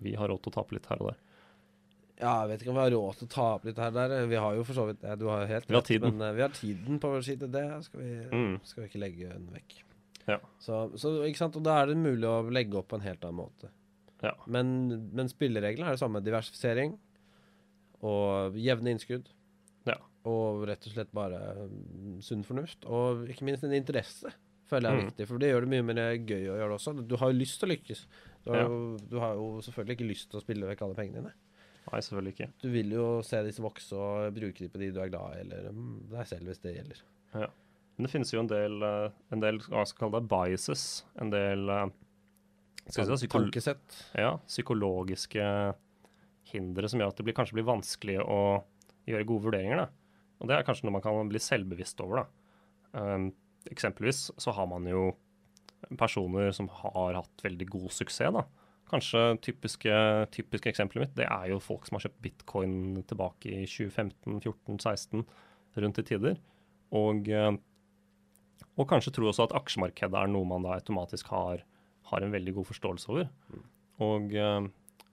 vi 0.00 0.14
har 0.16 0.28
råd 0.32 0.40
til 0.46 0.50
å 0.52 0.54
tape 0.60 0.74
litt 0.78 0.86
her 0.90 1.02
og 1.02 1.10
der. 1.10 1.18
Ja, 2.20 2.32
jeg 2.44 2.48
vet 2.50 2.62
ikke 2.62 2.70
om 2.72 2.76
vi 2.78 2.82
har 2.84 2.90
råd 2.92 3.18
til 3.18 3.26
å 3.28 3.32
tape 3.34 3.68
litt 3.68 3.78
her 3.80 3.92
og 3.92 3.94
der. 3.98 4.14
Vi 4.28 4.36
har 4.36 4.54
jo 4.58 4.64
for 4.68 4.76
så 4.76 4.86
vidt 4.90 5.00
det, 5.02 5.18
du 5.20 5.26
har 5.30 5.46
helt 5.48 5.68
Vi 5.68 5.74
har 5.74 5.80
rett, 5.80 5.88
tiden. 5.88 6.16
Men 6.18 6.26
uh, 6.30 6.34
vi 6.36 6.42
har 6.44 6.52
tiden 6.56 6.98
på 7.00 7.10
vår 7.14 7.22
side. 7.24 7.48
Det 7.52 7.66
skal 7.86 8.00
vi, 8.00 8.10
Mm. 8.32 8.56
skal 8.64 8.82
vi 8.82 8.88
ikke 8.90 9.00
legge 9.00 9.28
den 9.32 9.46
vekk. 9.54 9.76
Ja. 10.28 10.36
Så, 10.60 10.80
så 11.00 11.12
ikke 11.26 11.40
sant, 11.40 11.56
og 11.56 11.64
da 11.64 11.78
er 11.82 11.86
det 11.90 11.96
mulig 11.96 12.28
å 12.28 12.42
legge 12.52 12.76
opp 12.78 12.88
på 12.92 12.98
en 13.00 13.06
helt 13.06 13.24
annen 13.24 13.40
måte. 13.40 13.70
Ja. 14.22 14.34
Men, 14.46 14.70
men 15.16 15.28
spillereglene 15.32 15.88
er 15.88 15.96
det 15.96 16.02
samme. 16.02 16.20
Diversifisering 16.24 16.98
og 18.06 18.56
jevne 18.60 18.94
innskudd. 18.94 19.28
Ja. 19.88 19.96
Og 20.28 20.64
rett 20.68 20.84
og 20.88 20.94
slett 20.94 21.12
bare 21.16 21.40
mm, 21.70 22.20
sunn 22.24 22.44
fornuft. 22.46 22.84
Og 22.88 23.26
ikke 23.32 23.46
minst 23.48 23.64
en 23.66 23.72
interesse, 23.76 24.32
føler 24.70 24.88
jeg 24.90 24.96
er 24.96 25.00
Mm. 25.02 25.08
viktig. 25.10 25.26
For 25.28 25.38
det 25.42 25.50
gjør 25.52 25.64
det 25.66 25.70
mye 25.72 25.86
mer 25.88 26.00
gøy 26.18 26.44
å 26.52 26.56
gjøre 26.58 26.68
det 26.70 26.78
også. 26.78 26.94
Du 27.08 27.16
har 27.20 27.30
jo 27.32 27.38
lyst 27.40 27.60
til 27.60 27.68
å 27.68 27.72
lykkes. 27.74 28.02
Du 28.44 28.50
har, 28.52 28.60
Ja. 28.60 28.66
jo, 28.68 28.96
du 29.10 29.16
har 29.20 29.34
jo 29.34 29.46
selvfølgelig 29.66 29.96
ikke 29.98 30.10
lyst 30.10 30.30
til 30.30 30.40
å 30.40 30.44
spille 30.44 30.66
vekk 30.68 30.82
alle 30.86 30.94
pengene 31.00 31.22
dine. 31.24 31.32
Nei, 31.90 32.00
selvfølgelig 32.04 32.34
ikke. 32.36 32.50
Du 32.62 32.68
vil 32.70 32.90
jo 32.92 33.06
se 33.26 33.40
disse 33.42 33.62
vokse 33.64 33.96
og 33.96 34.34
bruke 34.36 34.58
de 34.60 34.68
på 34.68 34.78
de 34.78 34.90
du 34.92 35.00
er 35.00 35.08
glad 35.10 35.36
i, 35.36 35.40
eller 35.40 35.72
mm, 35.72 36.10
deg 36.12 36.26
selv 36.28 36.46
hvis 36.46 36.60
det 36.62 36.76
gjelder. 36.76 37.00
Men 37.34 38.06
det 38.06 38.10
finnes 38.12 38.30
jo 38.32 38.40
en 38.40 38.46
del, 38.52 38.82
eh, 38.82 39.10
en 39.32 39.40
del 39.40 39.58
hva 39.58 39.82
skal 39.88 40.06
kalle 40.10 40.20
det, 40.20 40.28
biases. 40.30 40.84
En 41.20 41.30
del 41.30 41.66
Tankesett. 43.52 43.96
ja, 44.18 44.34
psykologiske 44.48 45.46
hindre 46.50 46.90
som 46.90 47.00
gjør 47.00 47.12
at 47.12 47.20
det 47.20 47.26
blir, 47.26 47.36
kanskje 47.36 47.58
blir 47.58 47.68
vanskelig 47.68 48.18
å 48.24 48.40
gjøre 49.08 49.26
gode 49.28 49.48
vurderinger. 49.48 49.84
Da. 49.84 49.88
Og 50.40 50.50
det 50.50 50.56
er 50.56 50.66
kanskje 50.66 50.86
noe 50.86 50.96
man 50.96 51.04
kan 51.04 51.30
bli 51.30 51.42
selvbevisst 51.42 52.00
over. 52.04 52.24
Um, 52.92 53.30
eksempelvis 53.70 54.30
så 54.40 54.54
har 54.56 54.66
man 54.70 54.88
jo 54.88 55.10
personer 56.00 56.50
som 56.56 56.68
har 56.80 57.18
hatt 57.20 57.44
veldig 57.44 57.68
god 57.70 57.90
suksess. 57.94 58.34
Da. 58.34 58.44
Kanskje 58.90 59.22
typiske, 59.44 59.96
typiske 60.34 60.72
eksempelet 60.72 61.04
mitt 61.04 61.18
det 61.20 61.28
er 61.30 61.50
jo 61.52 61.60
folk 61.62 61.86
som 61.86 61.96
har 61.96 62.08
kjøpt 62.08 62.22
bitcoin 62.24 62.76
tilbake 63.08 63.52
i 63.52 63.66
2015, 63.68 64.40
14, 64.42 64.80
16, 64.82 65.26
rundt 65.84 66.00
i 66.02 66.06
tider. 66.06 66.40
Og, 66.98 67.28
eh, 67.30 67.52
og 68.74 68.88
kanskje 68.90 69.14
tror 69.14 69.30
også 69.30 69.46
at 69.46 69.54
aksjemarkedet 69.60 70.18
er 70.18 70.32
noe 70.32 70.48
man 70.48 70.66
da 70.66 70.74
automatisk 70.74 71.30
har, 71.30 71.62
har 72.10 72.24
en 72.24 72.34
veldig 72.34 72.54
god 72.58 72.68
forståelse 72.70 73.10
over. 73.12 73.30
Og 74.04 74.34
eh, 74.34 74.68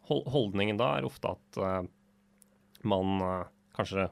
holdningen 0.07 0.79
da 0.79 0.93
er 0.97 1.07
ofte 1.07 1.33
at 1.35 1.59
eh, 1.61 1.81
man 2.87 3.23
eh, 3.23 3.49
kanskje 3.77 4.07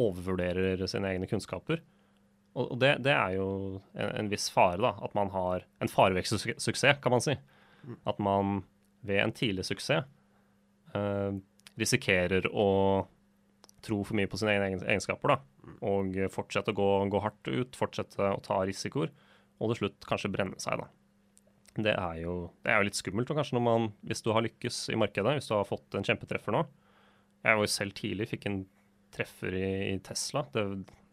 overvurderer 0.00 0.86
sine 0.90 1.14
egne 1.14 1.28
kunnskaper. 1.30 1.82
Og, 2.54 2.72
og 2.74 2.80
det, 2.82 2.96
det, 3.06 3.14
er 3.14 3.36
jo 3.38 3.48
en, 3.94 4.10
en, 4.22 4.30
viss 4.30 4.48
fare, 4.52 4.80
da. 4.82 4.94
At 5.04 5.14
man 5.18 5.30
har 5.34 5.66
en 5.82 5.90
farevekstsuksess, 5.90 7.00
kan 7.02 7.14
man 7.14 7.24
si. 7.24 7.36
At 8.08 8.20
man 8.22 8.62
ved 9.06 9.22
en 9.22 9.32
tidlig 9.32 9.64
suksess 9.68 10.04
eh, 10.94 11.32
risikerer 11.80 12.50
å 12.50 12.68
tro 13.80 14.02
for 14.04 14.18
mye 14.18 14.28
på 14.28 14.36
sine 14.40 14.58
egne 14.58 14.82
egenskaper, 14.84 15.36
da. 15.36 15.76
Og 15.88 16.16
fortsette 16.34 16.74
å 16.74 16.76
gå, 16.76 16.88
gå 17.12 17.20
hardt 17.24 17.48
ut, 17.48 17.78
fortsette 17.78 18.32
å 18.34 18.40
ta 18.44 18.58
risikoer, 18.68 19.12
og 19.60 19.72
til 19.72 19.84
slutt 19.84 20.08
kanskje 20.08 20.32
brenne 20.34 20.60
seg, 20.60 20.82
da. 20.82 20.90
Det 21.78 21.92
er, 21.92 22.16
jo, 22.24 22.34
det 22.64 22.72
er 22.72 22.80
jo 22.80 22.88
litt 22.88 22.98
skummelt, 22.98 23.30
og 23.30 23.38
kanskje 23.38 23.60
man, 23.62 23.92
hvis 24.08 24.24
du 24.26 24.32
har 24.34 24.42
lykkes 24.42 24.88
i 24.90 24.98
markedet, 24.98 25.36
hvis 25.38 25.50
du 25.50 25.54
har 25.54 25.68
fått 25.68 25.94
en 25.94 26.06
kjempetreffer 26.06 26.54
nå. 26.54 26.64
Jeg 27.44 27.56
var 27.56 27.64
jo 27.64 27.72
selv 27.72 27.94
tidlig, 27.96 28.26
fikk 28.32 28.48
en 28.50 28.58
treffer 29.14 29.54
i, 29.56 29.68
i 29.92 29.94
Tesla. 30.04 30.42
Det, 30.52 30.64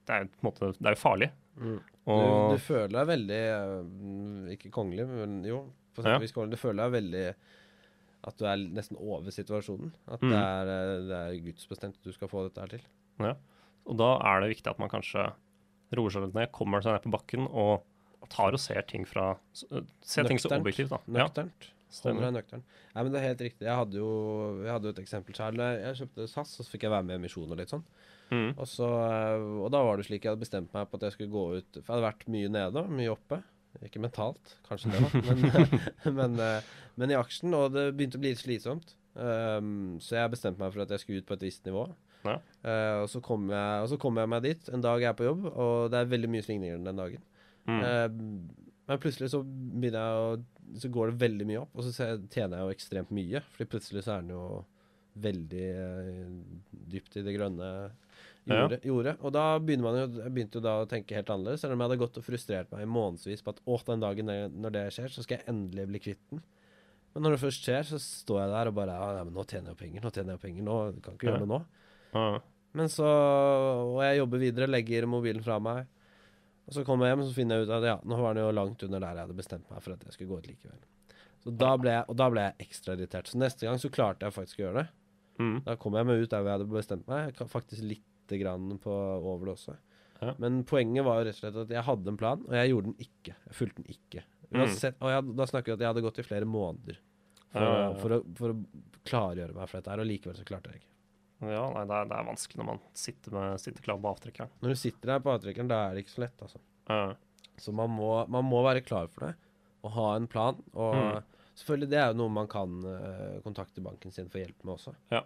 det, 0.08 0.16
er, 0.16 0.26
måte, 0.46 0.72
det, 0.76 0.84
er 0.84 0.98
jo 0.98 1.02
farlig. 1.02 1.30
Mm. 1.58 1.78
Og, 2.08 2.24
du, 2.24 2.56
du, 2.58 2.64
føler 2.64 2.94
deg 2.94 3.08
veldig 3.10 3.38
eh, 3.44 4.52
Ikke 4.54 4.70
kongelig, 4.74 5.08
men 5.10 5.40
jo. 5.48 5.64
Ja. 5.98 6.20
du 6.22 6.58
føler 6.60 6.84
deg 6.84 6.92
veldig 6.94 7.24
at 8.28 8.38
du 8.38 8.46
er 8.50 8.62
nesten 8.76 9.00
over 9.00 9.34
situasjonen. 9.34 9.94
At 10.10 10.24
mm. 10.24 10.32
det, 10.32 10.40
er, 10.42 10.72
eh, 10.74 10.96
det, 11.08 11.20
er, 11.20 11.44
gudsbestemt 11.48 12.00
at 12.00 12.08
du 12.08 12.16
skal 12.16 12.32
få 12.32 12.48
dette 12.48 12.64
her 12.64 12.74
til. 12.76 12.88
Ja. 13.24 13.36
Og 13.88 14.00
da 14.02 14.16
er 14.30 14.44
det 14.44 14.52
viktig 14.56 14.74
at 14.74 14.82
man 14.82 14.92
kanskje 14.92 15.30
roer 15.98 16.14
seg 16.14 16.26
litt 16.26 16.36
ned, 16.36 16.52
kommer 16.56 16.84
seg 16.84 16.98
ned 16.98 17.06
på 17.06 17.14
bakken 17.14 17.48
og 17.48 17.86
tar 18.32 18.56
og 18.58 18.62
ser 18.62 18.86
ting 18.90 19.06
fra 19.08 19.36
Ser 19.54 19.82
nøkternt. 19.82 20.28
ting 20.28 20.42
så 20.42 20.54
objektivt, 20.58 20.94
da. 20.94 21.02
Nøkternt. 21.08 21.70
Ja. 21.70 21.74
Deg 21.88 22.20
nøktern. 22.36 22.64
Nei, 22.94 23.04
men 23.04 23.14
det 23.14 23.20
er 23.20 23.30
helt 23.30 23.42
riktig. 23.46 23.66
Jeg 23.66 23.80
hadde 23.80 24.00
jo, 24.00 24.08
jeg 24.66 24.72
hadde 24.74 24.90
jo 24.90 24.94
et 24.94 25.02
eksempel 25.02 25.38
sjøl. 25.38 25.62
Jeg 25.80 26.00
kjøpte 26.02 26.28
SAS, 26.28 26.56
og 26.60 26.66
så 26.66 26.74
fikk 26.74 26.86
jeg 26.86 26.94
være 26.94 27.08
med 27.08 27.16
i 27.16 27.20
emisjon 27.22 27.54
og 27.54 27.60
litt 27.60 27.72
sånn. 27.72 27.86
Mm. 28.28 28.50
Og, 28.58 28.66
så, 28.68 28.88
eh, 29.08 29.46
og 29.64 29.70
da 29.72 29.82
var 29.88 30.00
det 30.00 30.08
slik 30.10 30.26
jeg 30.26 30.34
hadde 30.34 30.44
bestemt 30.44 30.74
meg 30.76 30.90
på 30.90 31.00
at 31.00 31.06
jeg 31.08 31.14
skulle 31.16 31.32
gå 31.32 31.44
ut 31.62 31.78
For 31.78 31.86
jeg 31.86 31.94
hadde 31.94 32.08
vært 32.10 32.26
mye 32.34 32.50
nede 32.52 32.84
mye 32.92 33.14
oppe. 33.14 33.40
Ikke 33.88 34.02
mentalt, 34.04 34.56
kanskje 34.68 34.92
det, 34.92 35.00
da, 35.06 35.22
men, 35.30 35.46
men, 36.20 36.36
eh, 36.44 36.68
men, 37.00 37.14
i 37.14 37.18
aksjen. 37.20 37.56
Og 37.56 37.72
det 37.76 37.92
begynte 37.96 38.20
å 38.20 38.24
bli 38.26 38.34
litt 38.34 38.44
slitsomt. 38.44 38.98
Um, 39.18 39.98
så 40.04 40.20
jeg 40.20 40.34
bestemte 40.36 40.62
meg 40.62 40.76
for 40.76 40.84
at 40.84 40.92
jeg 40.94 41.02
skulle 41.02 41.24
ut 41.24 41.30
på 41.30 41.38
et 41.38 41.48
visst 41.48 41.66
nivå. 41.66 41.88
Ja. 42.28 42.36
Uh, 42.66 43.06
og, 43.06 43.08
så 43.10 43.22
jeg, 43.22 43.80
og 43.86 43.90
så 43.94 44.02
kom 44.02 44.20
jeg 44.20 44.34
meg 44.34 44.44
dit. 44.44 44.70
En 44.76 44.84
dag 44.84 45.02
jeg 45.02 45.14
er 45.14 45.18
på 45.18 45.30
jobb, 45.30 45.48
og 45.54 45.90
det 45.94 46.02
er 46.02 46.12
veldig 46.12 46.34
mye 46.36 46.46
svingninger 46.46 46.84
den 46.84 47.00
dagen. 47.06 47.24
Mm. 47.68 47.84
Uh, 47.84 48.68
men 48.88 49.02
plutselig 49.04 49.34
så 49.34 49.42
begynner 49.44 50.00
jeg 50.00 50.20
å 50.24 50.78
Så 50.80 50.90
går 50.92 51.12
det 51.12 51.20
veldig 51.20 51.46
mye 51.50 51.62
opp, 51.66 51.74
og 51.76 51.84
så 51.84 51.92
tjener 52.32 52.58
jeg 52.58 52.66
jo 52.66 52.74
ekstremt 52.76 53.14
mye. 53.16 53.44
Fordi 53.54 53.70
plutselig 53.72 54.04
så 54.06 54.18
er 54.18 54.26
den 54.26 54.36
jo 54.36 54.44
veldig 55.18 55.70
uh, 55.78 56.74
dypt 56.92 57.18
i 57.18 57.24
det 57.26 57.36
grønne 57.36 57.70
jordet. 58.48 58.80
ja. 58.82 58.90
gjorde. 58.90 59.16
Og 59.22 59.34
da 59.36 59.46
begynte 59.64 59.86
man 59.86 59.98
jo, 60.00 60.06
jeg 60.22 60.34
begynte 60.36 60.60
jo 60.60 60.66
da 60.66 60.76
å 60.82 60.90
tenke 60.90 61.18
helt 61.18 61.32
annerledes. 61.34 61.64
Selv 61.64 61.76
om 61.76 61.82
jeg 61.82 61.90
hadde 61.90 62.02
gått 62.04 62.20
og 62.20 62.28
frustrert 62.28 62.70
meg 62.74 62.84
i 62.84 62.92
månedsvis 62.98 63.44
på 63.44 63.56
at 63.56 63.64
å, 63.66 63.80
den 63.90 64.04
dagen 64.04 64.32
når 64.62 64.76
det 64.76 64.86
skjer, 64.96 65.10
så 65.14 65.26
skal 65.26 65.40
jeg 65.40 65.50
endelig 65.52 65.88
bli 65.90 66.04
kvitt 66.04 66.24
den. 66.32 66.44
Men 67.16 67.26
når 67.26 67.34
det 67.34 67.42
først 67.42 67.66
skjer, 67.66 67.88
så 67.88 67.98
står 68.02 68.44
jeg 68.44 68.54
der 68.54 68.70
og 68.70 68.78
bare 68.78 68.96
ja, 69.18 69.26
men 69.26 69.34
nå 69.34 69.44
tjener 69.50 69.74
jeg 69.74 69.80
penger, 69.80 70.04
nå 70.04 70.14
tjener 70.14 70.36
jeg 70.36 70.44
penger, 70.44 70.66
nå 70.68 70.78
kan 71.02 71.16
ikke 71.18 71.32
gjøre 71.32 71.44
noe 71.44 71.50
nå. 71.56 71.62
Ja. 72.14 72.26
Men 72.78 72.92
så 72.94 73.08
Og 73.08 74.02
jeg 74.06 74.20
jobber 74.20 74.42
videre, 74.44 74.70
legger 74.70 75.08
mobilen 75.10 75.42
fra 75.46 75.58
meg. 75.64 75.88
Og 76.68 76.76
så 76.76 76.84
kommer 76.88 77.08
jeg 77.08 77.16
hjem 77.16 77.24
og 77.24 77.30
så 77.30 77.36
finner 77.38 77.58
jeg 77.58 77.68
ut 77.68 77.74
at 77.78 77.88
ja, 77.88 77.96
nå 78.04 78.20
var 78.20 78.36
den 78.36 78.44
jo 78.44 78.54
langt 78.56 78.84
under 78.84 79.04
der 79.04 79.16
jeg 79.16 79.28
hadde 79.28 79.40
bestemt 79.40 79.70
meg 79.72 79.84
for 79.84 79.96
at 79.96 80.04
jeg 80.04 80.16
skulle 80.16 80.34
gå 80.34 80.40
ut 80.44 80.50
likevel. 80.52 80.80
Så 81.44 81.54
da 81.56 81.74
ble 81.80 81.94
jeg, 81.94 82.06
og 82.12 82.18
da 82.20 82.28
ble 82.34 82.44
jeg 82.44 82.68
ekstra 82.68 82.96
irritert. 82.98 83.30
Så 83.32 83.40
neste 83.40 83.68
gang 83.68 83.80
så 83.80 83.92
klarte 83.94 84.28
jeg 84.28 84.36
faktisk 84.36 84.60
å 84.60 84.66
gjøre 84.66 84.84
det. 84.84 84.88
Mm. 85.38 85.58
Da 85.68 85.76
kom 85.80 85.96
jeg 85.96 86.10
meg 86.10 86.24
ut 86.24 86.32
der 86.34 86.42
hvor 86.42 86.52
jeg 86.52 86.60
hadde 86.60 86.70
bestemt 86.74 87.12
meg. 87.12 87.44
Faktisk 87.52 87.86
lite 87.86 88.40
grann 88.42 88.82
på 88.84 88.92
over 88.92 89.48
det 89.48 89.54
også. 89.54 89.78
Ja. 90.18 90.34
Men 90.42 90.64
poenget 90.68 91.06
var 91.06 91.22
jo 91.22 91.28
rett 91.28 91.38
og 91.38 91.44
slett 91.44 91.62
at 91.62 91.72
jeg 91.78 91.86
hadde 91.88 92.12
en 92.12 92.20
plan, 92.20 92.44
og 92.48 92.58
jeg 92.58 92.74
gjorde 92.74 92.90
den 92.90 93.06
ikke. 93.06 93.36
Jeg 93.38 93.58
fulgte 93.60 93.84
den 93.84 93.94
ikke. 93.94 94.26
Uansett, 94.48 94.98
mm. 94.98 95.06
og 95.06 95.14
jeg, 95.14 95.38
da 95.38 95.48
snakker 95.52 95.72
vi 95.72 95.76
at 95.76 95.84
jeg 95.84 95.92
hadde 95.92 96.04
gått 96.06 96.20
i 96.20 96.26
flere 96.26 96.48
måneder 96.48 97.00
for, 97.52 97.64
ja, 97.64 97.80
ja, 97.82 97.90
for, 98.00 98.16
å, 98.16 98.20
for, 98.38 98.54
å, 98.54 98.94
klargjøre 99.08 99.56
meg 99.56 99.70
for 99.70 99.80
dette 99.80 99.92
her, 99.92 100.04
og 100.04 100.08
likevel 100.08 100.38
så 100.40 100.46
klarte 100.48 100.72
jeg 100.74 100.82
ikke. 100.82 100.94
Ja, 101.44 101.64
nei, 101.70 101.84
det 101.86 101.94
er, 101.94 102.08
det 102.10 102.18
er 102.18 102.26
vanskelig 102.26 102.64
når 102.64 102.70
man 102.72 102.80
sitter, 102.98 103.34
med, 103.36 103.62
sitter 103.62 103.86
klar 103.86 104.00
på 104.02 104.10
avtrekkeren. 104.10 104.54
Når 104.64 104.74
du 104.74 104.80
sitter 104.80 105.12
der 105.12 105.22
på 105.22 105.34
avtrekkeren, 105.36 105.70
da 105.70 105.84
er 105.86 105.94
det 105.94 106.06
ikke 106.06 106.16
så 106.16 106.24
lett, 106.24 106.46
altså. 106.46 106.62
Så 107.58 107.74
man 107.74 107.94
må, 107.94 108.12
man 108.32 108.46
må, 108.46 108.62
være 108.66 108.84
klar 108.86 109.10
for 109.12 109.28
det, 109.28 109.34
og 109.86 109.94
ha 109.96 110.08
en 110.18 110.28
plan. 110.30 110.60
Og 110.74 110.98
mm. 110.98 111.38
selvfølgelig, 111.62 111.92
det 111.94 112.02
er 112.02 112.12
jo 112.12 112.20
noe 112.24 112.34
man 112.34 112.50
kan 112.52 112.78
uh, 112.86 113.38
kontakte 113.46 113.84
banken 113.86 114.14
sin 114.14 114.30
for 114.34 114.42
hjelp 114.42 114.66
med 114.66 114.76
også. 114.78 114.94
Ja. 115.14 115.24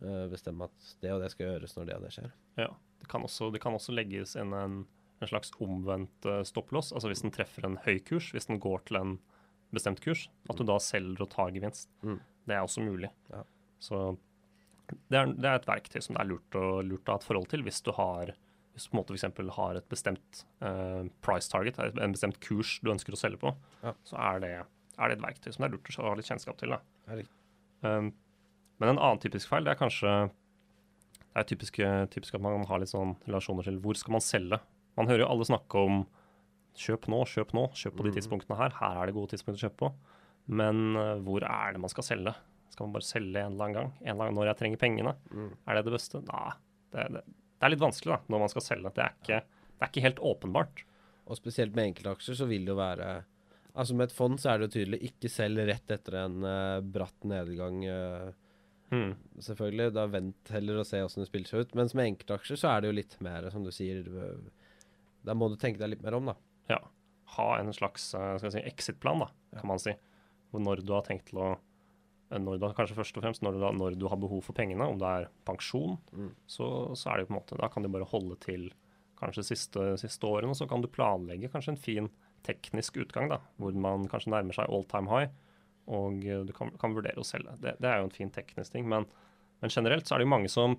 Uh, 0.00 0.26
bestemme 0.32 0.68
at 0.68 0.90
det 1.04 1.14
og 1.14 1.22
det 1.24 1.32
skal 1.32 1.50
gjøres 1.50 1.76
når 1.76 1.88
det 1.88 1.96
og 1.96 2.06
det 2.06 2.12
skjer. 2.16 2.34
Ja, 2.60 2.70
Det 3.00 3.08
kan 3.12 3.24
også, 3.24 3.50
det 3.52 3.62
kan 3.64 3.76
også 3.76 3.96
legges 3.96 4.36
inn 4.40 4.52
en, 4.56 4.82
en 5.20 5.32
slags 5.32 5.52
omvendt 5.60 6.28
uh, 6.28 6.42
stopplås. 6.48 6.92
Altså 6.96 7.12
hvis 7.12 7.24
den 7.24 7.34
treffer 7.34 7.68
en 7.68 7.80
høy 7.84 7.98
kurs, 8.04 8.32
hvis 8.36 8.48
den 8.48 8.60
går 8.60 8.88
til 8.88 9.00
en 9.00 9.18
bestemt 9.74 10.00
kurs, 10.04 10.28
at 10.48 10.56
du 10.56 10.64
da 10.64 10.78
selger 10.80 11.24
og 11.24 11.32
tar 11.32 11.52
gevinst. 11.52 11.90
Mm. 12.04 12.20
Det 12.46 12.54
er 12.54 12.64
også 12.64 12.84
mulig. 12.84 13.10
Ja. 13.32 13.42
Så 13.82 14.00
det 14.86 15.18
er, 15.18 15.30
det 15.34 15.48
er, 15.48 15.58
et 15.58 15.68
verktøy 15.68 16.02
som 16.04 16.16
det 16.16 16.22
er 16.22 16.30
lurt 16.30 16.58
å, 16.58 16.66
lurt 16.86 17.08
å 17.08 17.16
ha 17.16 17.20
et 17.20 17.26
forhold 17.26 17.48
til 17.50 17.64
hvis 17.66 17.82
du 17.86 17.92
har 17.96 18.34
hvis 18.76 18.84
du 18.84 18.92
på 18.92 18.96
en 18.96 19.00
måte 19.00 19.30
for 19.32 19.52
har 19.56 19.78
et 19.78 19.86
bestemt 19.88 20.42
uh, 20.60 21.08
price 21.24 21.48
target, 21.48 21.78
en 21.80 22.12
bestemt 22.12 22.36
kurs 22.44 22.74
du 22.84 22.90
ønsker 22.92 23.14
å 23.16 23.16
selge 23.16 23.40
på, 23.40 23.54
ja. 23.80 23.94
så 24.04 24.18
er 24.20 24.42
det, 24.42 24.50
er 24.60 25.08
det, 25.08 25.16
et 25.16 25.22
verktøy 25.24 25.48
som 25.48 25.64
det 25.64 25.70
er 25.70 25.72
lurt 25.78 25.96
å 25.96 26.10
ha 26.10 26.16
litt 26.18 26.28
kjennskap 26.28 26.58
til. 26.60 26.74
Um, 27.80 28.10
men 28.76 28.92
en 28.92 29.00
annen 29.00 29.22
typisk 29.22 29.48
feil 29.48 29.64
det 29.64 29.72
er 29.72 29.80
kanskje 29.80 30.12
det 30.28 31.40
er 31.40 31.48
typisk, 31.48 31.80
typisk, 32.12 32.36
at 32.36 32.44
man 32.44 32.68
har 32.68 32.80
litt 32.80 32.92
sånn 32.92 33.16
relasjoner 33.24 33.64
til 33.64 33.80
hvor 33.84 33.96
skal 33.96 34.18
man 34.18 34.24
selge. 34.24 34.60
Man 34.96 35.08
hører 35.08 35.24
jo 35.24 35.30
alle 35.32 35.48
snakke 35.48 35.80
om 35.88 36.04
kjøp 36.76 37.08
nå, 37.12 37.22
kjøp 37.32 37.56
nå, 37.56 37.64
kjøp 37.76 37.96
på 37.96 38.06
de 38.06 38.12
mm. 38.12 38.16
tidspunktene 38.18 38.60
her. 38.60 38.76
Her 38.76 39.00
er 39.00 39.08
det 39.08 39.16
gode 39.16 39.32
tidspunkter 39.32 39.60
å 39.60 39.66
kjøpe 39.66 39.80
på. 39.82 39.90
Men 40.60 40.84
uh, 40.96 41.16
hvor 41.24 41.44
er 41.48 41.76
det 41.76 41.82
man 41.82 41.92
skal 41.92 42.06
selge? 42.08 42.36
Skal 42.76 42.90
man 42.90 42.96
bare 42.98 43.08
selge 43.08 43.40
en 43.40 43.54
eller 43.54 43.64
annen 43.64 43.78
gang? 43.78 43.92
En 44.02 44.10
eller 44.12 44.28
annen 44.28 44.36
når 44.36 44.50
jeg 44.50 44.60
trenger 44.60 44.82
pengene? 44.82 45.14
Mm. 45.32 45.52
Er 45.64 45.78
det 45.78 45.84
det 45.86 45.94
beste? 45.96 46.20
Nei, 46.28 46.50
det, 46.92 47.06
det, 47.14 47.22
det, 47.24 47.62
er 47.64 47.72
litt 47.72 47.84
vanskelig 47.86 48.12
da, 48.12 48.18
når 48.34 48.42
man 48.44 48.52
skal 48.52 48.66
selge. 48.66 48.92
Det 48.92 49.04
er 49.06 49.14
ikke, 49.16 49.38
det 49.72 49.86
er 49.86 49.92
ikke 49.92 50.04
helt 50.04 50.20
åpenbart. 50.30 50.82
Og 51.26 51.40
spesielt 51.40 51.72
med 51.78 51.90
enkeltaksjer 51.90 52.36
så 52.38 52.48
vil 52.50 52.68
det 52.68 52.76
jo 52.76 52.82
være 52.82 53.14
Altså 53.76 53.92
med 53.92 54.06
et 54.06 54.14
fond 54.16 54.38
så 54.40 54.48
er 54.48 54.60
det 54.60 54.66
jo 54.66 54.72
tydelig 54.78 54.98
ikke 55.10 55.28
selg 55.28 55.60
rett 55.68 55.90
etter 55.92 56.14
en 56.22 56.36
uh, 56.48 56.78
bratt 56.80 57.26
nedgang. 57.28 57.82
Uh, 57.84 58.30
Mm. 58.90 59.16
Selvfølgelig. 59.42 59.92
Da 59.96 60.06
vent 60.10 60.50
heller 60.54 60.80
og 60.80 60.86
se 60.86 61.00
åssen 61.02 61.24
det 61.24 61.30
spiller 61.30 61.50
seg 61.50 61.64
ut. 61.64 61.74
Mens 61.78 61.94
med 61.96 62.12
enkeltaksjer 62.12 62.60
så 62.60 62.72
er 62.72 62.82
det 62.82 62.90
jo 62.90 62.98
litt 63.00 63.16
mer, 63.24 63.48
som 63.50 63.64
du 63.66 63.72
sier 63.74 64.06
Da 65.26 65.34
må 65.34 65.48
du 65.50 65.56
tenke 65.60 65.82
deg 65.82 65.94
litt 65.94 66.04
mer 66.06 66.18
om, 66.18 66.30
da. 66.30 66.36
Ja. 66.70 66.80
Ha 67.36 67.48
en 67.58 67.72
slags 67.74 68.12
eh, 68.14 68.36
si, 68.38 68.62
exit-plan, 68.62 69.24
da, 69.24 69.30
kan 69.56 69.64
ja. 69.64 69.70
man 69.72 69.82
si. 69.82 69.96
Når 70.56 70.84
du 70.86 70.92
har 70.94 71.02
tenkt 71.04 71.26
til 71.32 71.42
å 71.42 71.48
når 72.30 72.58
du, 72.58 72.66
Kanskje 72.74 72.96
først 72.98 73.18
og 73.18 73.22
fremst 73.22 73.44
når 73.46 73.54
du, 73.54 73.64
når 73.78 73.96
du 74.00 74.08
har 74.10 74.18
behov 74.18 74.42
for 74.42 74.56
pengene, 74.56 74.88
om 74.90 74.98
det 74.98 75.06
er 75.06 75.28
pensjon, 75.46 75.94
mm. 76.10 76.32
så, 76.50 76.68
så, 76.98 77.10
er 77.10 77.20
det 77.20 77.26
jo 77.26 77.30
på 77.30 77.34
en 77.34 77.38
måte 77.38 77.58
Da 77.60 77.70
kan 77.70 77.86
du 77.86 77.90
bare 77.92 78.08
holde 78.10 78.38
til 78.42 78.68
kanskje 79.16 79.46
siste, 79.46 79.84
siste 80.00 80.28
årene, 80.28 80.56
så 80.58 80.66
kan 80.68 80.82
du 80.82 80.90
planlegge 80.92 81.48
kanskje 81.52 81.76
en 81.76 81.80
fin 81.80 82.08
teknisk 82.46 82.98
utgang, 83.00 83.30
da, 83.30 83.38
hvor 83.62 83.74
man 83.78 84.04
kanskje 84.10 84.34
nærmer 84.34 84.54
seg 84.54 84.70
all 84.70 84.84
time 84.90 85.10
high 85.10 85.30
og 85.86 86.24
eh, 86.26 86.42
du 86.46 86.52
kan, 86.56 86.72
kan 86.80 86.94
vurdere 86.96 87.22
å 87.22 87.26
selge. 87.26 87.54
Det, 87.62 87.76
det, 87.78 87.88
er 87.88 88.00
jo 88.00 88.08
en 88.08 88.14
fin 88.14 88.32
teknisk 88.32 88.74
ting. 88.74 88.86
Men, 88.90 89.06
men, 89.62 89.72
generelt 89.72 90.06
så 90.06 90.16
er 90.16 90.22
det 90.22 90.28
jo 90.28 90.34
mange 90.34 90.50
som 90.52 90.76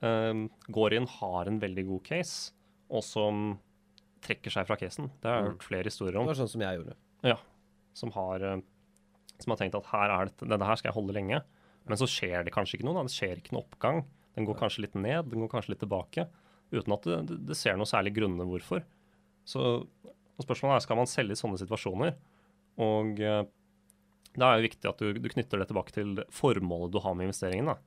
um, 0.00 0.46
går 0.72 0.96
inn, 0.98 1.08
har 1.18 1.50
en 1.50 1.60
veldig 1.62 1.86
god 1.90 2.04
case, 2.08 2.54
og 2.88 3.04
som 3.04 3.48
trekker 4.24 4.52
seg 4.52 4.68
fra 4.68 4.78
casen. 4.80 5.10
Det 5.20 5.30
har 5.30 5.40
jeg 5.40 5.46
mm. 5.46 5.52
hørt 5.52 5.68
flere 5.68 5.92
historier 5.92 6.18
om. 6.18 6.26
Det 6.26 6.34
var 6.34 6.40
sånn 6.40 6.54
som 6.54 6.64
jeg 6.64 6.80
gjorde. 6.80 6.96
Ja. 7.26 7.36
Som 7.96 8.14
har, 8.16 8.46
uh, 8.56 8.64
som 9.42 9.52
har 9.52 9.60
tenkt 9.60 9.76
at 9.78 9.88
her 9.92 10.12
er 10.12 10.30
dette, 10.30 10.48
denne 10.48 10.68
her 10.68 10.78
skal 10.80 10.90
jeg 10.90 10.98
holde 10.98 11.16
lenge. 11.16 11.40
Men 11.86 12.00
så 12.00 12.08
skjer 12.10 12.46
det 12.46 12.54
kanskje 12.54 12.78
ikke 12.78 12.88
noe. 12.88 12.96
Da. 12.98 13.06
Det 13.06 13.14
skjer 13.14 13.40
ikke 13.40 13.54
noe 13.56 13.66
oppgang. 13.66 14.02
Den 14.36 14.48
går 14.48 14.58
kanskje 14.58 14.84
litt 14.84 14.96
ned, 14.98 15.30
den 15.32 15.44
går 15.44 15.52
kanskje 15.54 15.74
litt 15.74 15.82
tilbake. 15.84 16.26
Uten 16.74 16.96
at 16.96 17.06
det, 17.06 17.36
det, 17.48 17.56
ser 17.58 17.78
noe 17.78 17.88
særlig 17.88 18.12
grunner 18.16 18.48
hvorfor. 18.48 18.82
Så 19.46 19.62
spørsmålet 20.42 20.80
er 20.80 20.84
skal 20.84 20.98
man 20.98 21.08
selge 21.10 21.36
i 21.36 21.40
sånne 21.40 21.60
situasjoner. 21.62 22.16
Og 22.82 23.22
eh, 23.22 23.44
da 24.36 24.50
er 24.50 24.58
det 24.58 24.68
viktig 24.68 24.90
at 24.90 25.00
du, 25.00 25.16
du, 25.16 25.30
knytter 25.32 25.62
det 25.62 25.68
tilbake 25.70 25.94
til 25.94 26.18
formålet 26.34 26.92
du 26.92 27.00
har 27.04 27.14
med 27.16 27.30
investeringen. 27.30 27.70
da. 27.72 27.78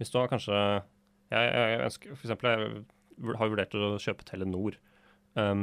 Hvis 0.00 0.10
du 0.10 0.18
har 0.18 0.32
kanskje 0.32 0.56
Jeg, 1.32 1.48
jeg 1.48 1.76
ønsker 1.80 2.10
eksempel, 2.12 2.64
jeg 3.16 3.36
har 3.40 3.48
vurdert 3.48 3.76
å 3.78 3.94
kjøpe 4.02 4.26
Telenor. 4.28 4.74
Um, 5.32 5.62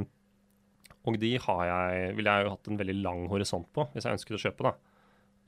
og 1.05 1.19
de 1.21 1.35
har 1.43 1.59
jeg, 1.67 2.15
ville 2.17 2.31
jeg 2.33 2.45
jo 2.45 2.53
hatt 2.55 2.69
en 2.71 2.79
veldig 2.79 2.95
lang 3.03 3.27
horisont 3.29 3.67
på 3.75 3.85
hvis 3.93 4.07
jeg 4.07 4.17
ønsket 4.17 4.37
å 4.37 4.41
kjøpe. 4.47 4.65
da. 4.65 4.88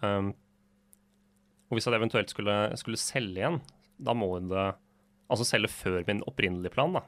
Um, 0.02 0.32
og 1.70 1.78
hvis 1.78 1.88
jeg 1.88 1.96
eventuelt 1.96 2.32
skulle, 2.34 2.56
skulle, 2.80 3.00
selge 3.00 3.40
igjen, 3.40 3.62
da 4.02 4.16
må 4.18 4.34
det 4.44 4.72
Altså 5.32 5.46
selge 5.48 5.70
før 5.72 6.02
min 6.04 6.18
opprinnelige 6.28 6.74
plan. 6.74 6.92
da. 6.92 7.06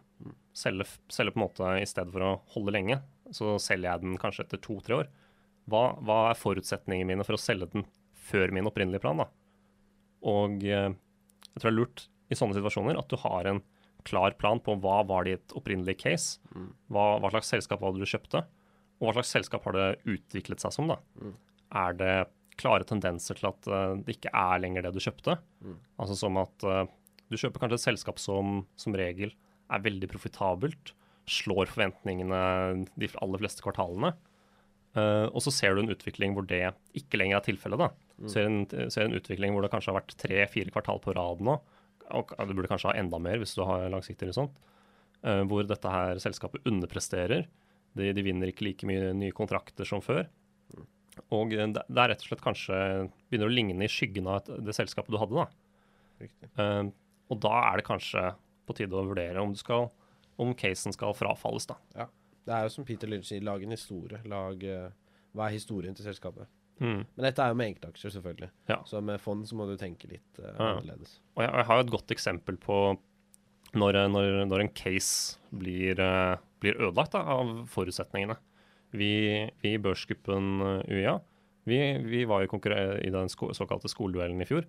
Selge, 0.56 0.86
selge 1.12 1.34
på 1.34 1.42
en 1.42 1.44
måte 1.44 1.72
i 1.76 1.88
stedet 1.90 2.14
for 2.14 2.24
å 2.24 2.30
holde 2.54 2.72
lenge. 2.72 2.96
Så 3.36 3.58
selger 3.60 3.90
jeg 3.90 4.00
den 4.06 4.14
kanskje 4.16 4.46
etter 4.46 4.62
to-tre 4.64 4.96
år. 5.02 5.10
Hva, 5.68 5.82
hva, 6.00 6.30
er 6.30 6.40
forutsetningene 6.40 7.10
mine 7.10 7.26
for 7.28 7.36
å 7.36 7.42
selge 7.42 7.68
den 7.74 7.84
før 8.16 8.54
min 8.56 8.70
opprinnelige 8.70 9.04
plan? 9.04 9.20
da? 9.20 9.28
Og 10.32 10.64
eh, 10.64 10.96
jeg 10.96 11.58
tror 11.58 11.68
det 11.68 11.74
er 11.74 11.78
lurt 11.82 12.06
i 12.32 12.38
sånne 12.40 12.56
situasjoner 12.56 13.02
at 13.02 13.12
du 13.12 13.20
har 13.26 13.50
en 13.52 13.60
klar 14.08 14.36
plan 14.40 14.60
på 14.64 14.76
hva 14.84 15.02
var 15.08 15.28
ditt 15.28 15.52
opprinnelige 15.56 16.02
case, 16.06 16.40
hva, 16.92 17.18
hva 17.20 17.32
slags 17.32 17.52
selskap 17.54 17.84
var 17.84 17.94
det 17.96 18.04
du 18.04 18.10
kjøpte, 18.10 18.44
og 19.00 19.08
hva 19.08 19.18
slags 19.18 19.36
selskap 19.36 19.68
har 19.68 19.78
det 19.78 19.90
utviklet 20.16 20.64
seg 20.64 20.76
som. 20.76 20.92
da. 20.92 21.00
Er 21.84 22.00
det 22.00 22.16
klare 22.60 22.88
tendenser 22.88 23.40
til 23.40 23.50
at 23.50 23.70
uh, 23.72 23.96
det 24.02 24.18
ikke 24.18 24.34
er 24.34 24.62
lenger 24.64 24.86
det 24.86 24.94
du 24.96 25.02
kjøpte? 25.04 25.38
Altså 26.02 26.18
som 26.20 26.38
at 26.42 26.68
uh, 26.68 26.84
du 27.32 27.40
kjøper 27.40 27.64
kanskje 27.64 27.80
et 27.80 27.88
selskap 27.88 28.22
som 28.22 28.62
som 28.80 28.96
regel 28.98 29.34
er 29.74 29.82
veldig 29.84 30.10
profitabelt, 30.12 30.94
slår 31.30 31.72
forventningene 31.72 32.40
de 33.00 33.10
aller 33.24 33.42
fleste 33.42 33.64
kvartalene. 33.64 34.14
Uh, 34.94 35.26
og 35.34 35.42
så 35.42 35.54
ser 35.54 35.74
du 35.74 35.82
en 35.82 35.94
utvikling 35.94 36.36
hvor 36.36 36.46
det 36.46 36.68
ikke 36.98 37.18
lenger 37.18 37.40
er 37.40 37.48
tilfellet. 37.48 37.82
da. 37.82 37.90
Mm. 38.22 38.30
Ser, 38.30 38.50
en, 38.50 38.92
ser 38.94 39.08
en 39.08 39.18
utvikling 39.18 39.56
hvor 39.56 39.66
det 39.66 39.72
kanskje 39.74 39.90
har 39.90 40.02
vært 40.02 40.18
tre-fire 40.22 40.74
kvartal 40.74 41.02
på 41.02 41.16
rad 41.18 41.42
nå, 41.44 41.58
og 42.14 42.34
du 42.38 42.54
burde 42.54 42.70
kanskje 42.70 42.92
ha 42.92 43.00
enda 43.00 43.18
mer 43.22 43.40
hvis 43.42 43.56
du 43.58 43.64
har 43.66 43.88
langsiktig 43.94 44.30
horisont, 44.30 44.54
uh, 45.26 45.42
hvor 45.50 45.66
dette 45.68 45.96
her 45.96 46.22
selskapet 46.22 46.68
underpresterer. 46.70 47.48
De, 47.94 48.10
de, 48.14 48.26
vinner 48.26 48.50
ikke 48.50 48.68
like 48.68 48.90
mye 48.90 49.12
nye 49.18 49.34
kontrakter 49.36 49.88
som 49.88 50.02
før. 50.04 50.28
Mm. 50.74 50.86
Og 51.34 51.54
det, 51.54 51.84
er 51.84 52.10
rett 52.10 52.24
og 52.24 52.30
slett 52.30 52.44
kanskje 52.44 52.78
begynner 53.30 53.50
å 53.50 53.54
ligne 53.54 53.86
i 53.86 53.92
skyggen 53.92 54.30
av 54.32 54.48
det 54.48 54.76
selskapet 54.76 55.14
du 55.14 55.20
hadde. 55.22 55.44
da. 55.44 56.30
Uh, 56.58 56.90
og 57.34 57.40
da 57.44 57.54
er 57.70 57.80
det 57.80 57.88
kanskje 57.88 58.32
på 58.68 58.76
tide 58.78 58.98
å 58.98 59.06
vurdere 59.06 59.42
om, 59.44 59.54
skal, 59.58 59.90
om 60.42 60.54
casen 60.58 60.96
skal 60.96 61.16
frafalles. 61.18 61.70
da. 61.70 61.80
Ja. 61.98 62.10
Det 62.44 62.52
er 62.52 62.66
jo 62.66 62.74
som 62.74 62.88
Peter 62.88 63.08
Lynch 63.08 63.30
sier, 63.30 63.44
lag 63.46 63.62
en 63.64 63.76
historie. 63.76 64.20
Lag, 64.28 64.66
uh, 64.68 65.24
hva 65.36 65.48
er 65.48 65.58
historien 65.58 65.96
til 65.96 66.08
selskapet? 66.08 66.50
Mm. 66.82 67.04
Men 67.06 67.26
dette 67.28 67.44
er 67.44 67.54
jo 67.54 67.58
med 67.60 67.72
enkeltaksjer, 67.72 68.14
selvfølgelig. 68.18 68.50
Ja. 68.72 68.80
Så 68.90 69.00
med 69.06 69.22
fond 69.24 69.46
så 69.48 69.58
må 69.58 69.68
du 69.70 69.78
tenke 69.80 70.10
litt 70.12 70.42
uh, 70.42 70.50
ja. 70.50 70.72
annerledes. 70.74 71.20
Og 71.38 71.46
jeg, 71.46 71.52
jeg, 71.54 71.68
har 71.70 71.80
jo 71.80 71.86
et 71.86 71.94
godt 71.94 72.16
eksempel 72.16 72.58
på 72.62 72.80
når, 73.80 74.02
når, 74.12 74.32
når 74.50 74.66
en 74.66 74.74
case 74.76 75.40
blir, 75.56 76.02
uh, 76.02 76.42
blir 76.62 76.80
ødelagt 76.82 77.16
da, 77.16 77.24
av 77.38 77.54
forutsetningene. 77.72 78.38
Vi, 78.94 79.14
vi 79.62 79.76
i 79.76 79.82
børsgruppen 79.82 80.62
UiA 80.86 81.18
vi, 81.64 81.80
vi, 82.04 82.24
var 82.28 82.44
jo 82.44 82.60
i 83.00 83.12
den 83.12 83.32
sko 83.32 83.54
såkalte 83.56 83.92
skoleduellen 83.92 84.42
i 84.44 84.48
fjor. 84.48 84.68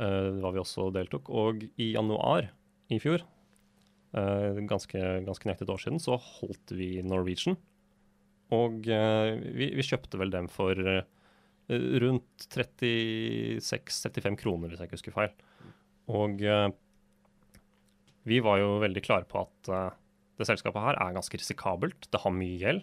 Uh, 0.00 0.40
var 0.40 0.54
vi 0.54 0.62
også 0.62 0.88
deltok. 0.94 1.28
Og 1.28 1.64
i 1.76 1.92
januar 1.92 2.48
i 2.92 2.98
fjor, 3.02 3.24
uh, 4.16 4.60
ganske, 4.68 5.00
ganske 5.26 5.48
nøyaktig 5.48 5.68
et 5.68 5.74
år 5.74 5.82
siden, 5.84 6.00
så 6.00 6.16
holdt 6.16 6.72
vi 6.76 6.94
Norwegian. 7.04 7.58
Og 8.52 8.80
uh, 8.88 9.32
vi, 9.44 9.72
vi, 9.76 9.84
kjøpte 9.84 10.20
vel 10.20 10.32
dem 10.32 10.48
for 10.52 10.76
rundt 11.72 12.46
36-35 12.52 14.34
kroner, 14.40 14.68
hvis 14.68 14.80
jeg 14.80 14.88
ikke 14.88 14.98
husker 14.98 15.14
feil. 15.14 15.30
Og 16.12 16.42
vi 18.28 18.40
var 18.44 18.58
jo 18.60 18.74
veldig 18.82 19.02
klare 19.06 19.24
på 19.30 19.40
at 19.40 19.70
det 20.36 20.48
selskapet 20.50 20.84
her 20.84 20.98
er 21.00 21.14
ganske 21.16 21.38
risikabelt. 21.38 22.10
Det 22.12 22.20
har 22.20 22.34
mye 22.34 22.58
gjeld. 22.60 22.82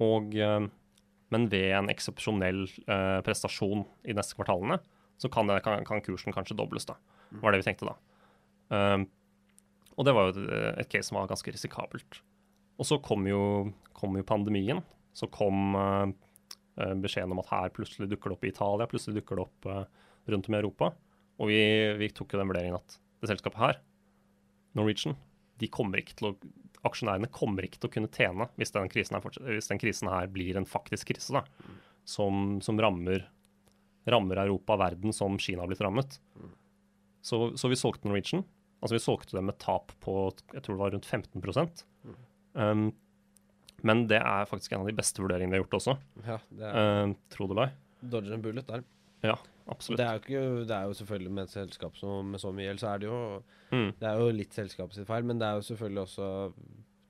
Og, 0.00 0.34
eh, 0.34 0.66
men 1.30 1.46
ved 1.52 1.74
en 1.76 1.90
eksepsjonell 1.92 2.64
eh, 2.66 3.20
prestasjon 3.26 3.84
i 4.08 4.16
neste 4.16 4.38
kvartalene, 4.38 4.80
så 5.20 5.28
kan, 5.32 5.50
det, 5.50 5.60
kan, 5.66 5.84
kan, 5.84 6.00
kursen 6.04 6.34
kanskje 6.34 6.56
dobles. 6.56 6.88
da. 6.88 6.96
var 7.42 7.52
det 7.52 7.60
vi 7.60 7.68
tenkte 7.68 7.90
da. 7.90 7.96
Um, 8.70 9.04
og 9.98 10.06
det 10.06 10.14
var 10.16 10.30
jo 10.30 10.46
et, 10.48 10.88
case 10.88 11.10
som 11.10 11.18
var 11.18 11.28
ganske 11.28 11.52
risikabelt. 11.52 12.22
Og 12.80 12.88
så 12.88 12.96
kom 13.04 13.26
jo, 13.28 13.42
kom 13.92 14.16
jo 14.16 14.24
pandemien. 14.24 14.80
Så 15.12 15.28
kom 15.28 15.74
beskjeden 17.02 17.34
om 17.34 17.42
at 17.42 17.50
her 17.50 17.72
plutselig 17.74 18.08
dukker 18.08 18.32
det 18.32 18.38
opp 18.38 18.46
i 18.46 18.52
Italia, 18.54 18.88
plutselig 18.88 19.18
dukker 19.18 19.36
det 19.36 19.44
opp 19.44 19.68
rundt 20.32 20.48
om 20.48 20.56
i 20.56 20.60
Europa. 20.62 20.92
Og 21.42 21.50
vi, 21.52 21.60
vi 22.00 22.08
tok 22.14 22.32
jo 22.32 22.40
den 22.40 22.48
vurderingen 22.48 22.78
at 22.78 22.96
det 23.20 23.28
selskapet 23.28 23.60
her, 23.60 23.80
Norwegian, 24.78 25.18
kommer 25.68 26.00
ikke 26.00 26.16
til 26.16 26.30
å 26.30 26.34
aksjonærene 26.86 27.28
kommer 27.32 27.66
ikke 27.66 27.80
til 27.80 27.90
å 27.90 27.92
kunne 27.92 28.12
tjene 28.14 28.46
hvis 28.58 28.72
den 28.74 28.88
krisen 28.92 29.18
her, 29.18 29.40
hvis 29.50 29.68
den 29.70 29.80
krisen 29.80 30.10
her 30.10 30.30
blir 30.32 30.56
en 30.56 30.68
faktisk 30.68 31.10
krise 31.12 31.34
da, 31.36 31.42
som, 32.08 32.58
som 32.64 32.80
rammer, 32.80 33.26
rammer, 34.08 34.40
Europa 34.46 34.76
og 34.76 34.82
verden 34.84 35.16
som 35.16 35.36
Kina 35.40 35.64
har 35.64 35.70
blitt 35.70 35.82
rammet. 35.84 36.16
Så, 37.20 37.50
så, 37.60 37.68
vi 37.68 37.76
solgte 37.76 38.08
Norwegian. 38.08 38.46
Altså 38.80 38.96
vi 38.96 39.02
solgte 39.04 39.36
dem 39.36 39.50
med 39.50 39.58
tap 39.60 39.92
på 40.00 40.14
jeg 40.54 40.64
tror 40.64 40.76
det 40.76 40.80
var 40.80 40.94
rundt 40.94 41.08
15 41.08 41.42
um, 42.56 42.86
Men 43.84 44.06
det 44.08 44.22
er 44.22 44.48
faktisk 44.48 44.72
en 44.72 44.86
av 44.86 44.88
de 44.88 44.96
beste 44.96 45.20
vurderingene 45.20 45.52
vi 45.52 45.60
har 45.60 45.66
gjort 45.66 45.80
også. 45.82 45.98
Ja, 46.24 46.38
det 46.48 46.70
er... 46.70 47.10
Uh, 47.10 47.16
tro 47.28 47.50
det 47.50 47.58
eller 47.58 47.76
Dodger 48.00 48.32
en 48.32 48.44
bullet 48.46 48.64
der. 48.64 48.86
Ja, 49.20 49.34
absolutt. 49.70 50.00
Det 50.00 50.06
er, 50.06 50.20
ikke, 50.20 50.42
det 50.68 50.76
er 50.76 50.90
jo 50.90 50.98
selvfølgelig 51.00 51.32
med 51.38 51.48
et 51.48 51.54
selskap 51.54 51.96
som, 51.98 52.30
med 52.34 52.42
så 52.42 52.52
mye 52.54 52.66
gjeld, 52.68 52.82
så 52.82 52.92
er 52.92 53.02
det 53.02 53.08
jo 53.10 53.20
mm. 53.70 53.88
Det 54.00 54.10
er 54.10 54.20
jo 54.20 54.36
litt 54.36 54.56
selskapet 54.56 54.98
sitt 54.98 55.08
feil, 55.08 55.26
men 55.26 55.40
det 55.40 55.48
er 55.48 55.60
jo 55.60 55.66
selvfølgelig 55.70 56.02
også 56.02 56.28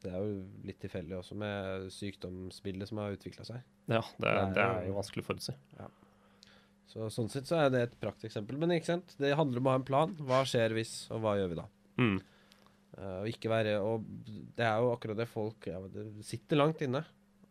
Det 0.05 0.13
er 0.13 0.19
jo 0.25 0.37
litt 0.69 0.81
tilfeldig 0.85 1.19
også 1.19 1.39
med 1.41 1.89
sykdomsbildet 1.95 2.91
som 2.91 3.03
har 3.03 3.17
utvikla 3.17 3.47
seg. 3.49 3.65
Ja, 3.91 4.01
det, 4.01 4.25
det, 4.25 4.33
er, 4.33 4.55
det 4.57 4.67
er, 4.67 4.87
jo 4.89 4.97
vanskelig 4.97 5.27
å 5.27 5.29
forutsi. 5.33 5.57
Ja. 5.77 5.91
Så 6.91 7.07
Sånn 7.15 7.31
sett 7.31 7.47
så 7.47 7.61
er 7.61 7.71
det 7.73 7.85
et 7.85 8.01
prakteksempel. 8.03 8.59
Men 8.59 8.75
ikke 8.75 8.95
sant? 8.95 9.15
det 9.21 9.37
handler 9.39 9.63
om 9.63 9.69
å 9.69 9.75
ha 9.75 9.81
en 9.81 9.87
plan. 9.87 10.15
Hva 10.27 10.41
skjer 10.49 10.75
hvis, 10.75 10.95
og 11.15 11.23
hva 11.23 11.37
gjør 11.39 11.53
vi 11.53 11.59
da? 11.61 11.67
Mm. 12.01 12.17
Uh, 12.97 13.19
og 13.21 13.29
ikke 13.31 13.51
være 13.53 13.77
Og 13.87 14.07
det 14.57 14.65
er 14.67 14.81
jo 14.83 14.89
akkurat 14.91 15.19
det 15.21 15.27
folk 15.31 15.69
ja, 15.69 15.79
det 15.93 16.09
sitter 16.27 16.59
langt 16.59 16.81
inne 16.83 17.05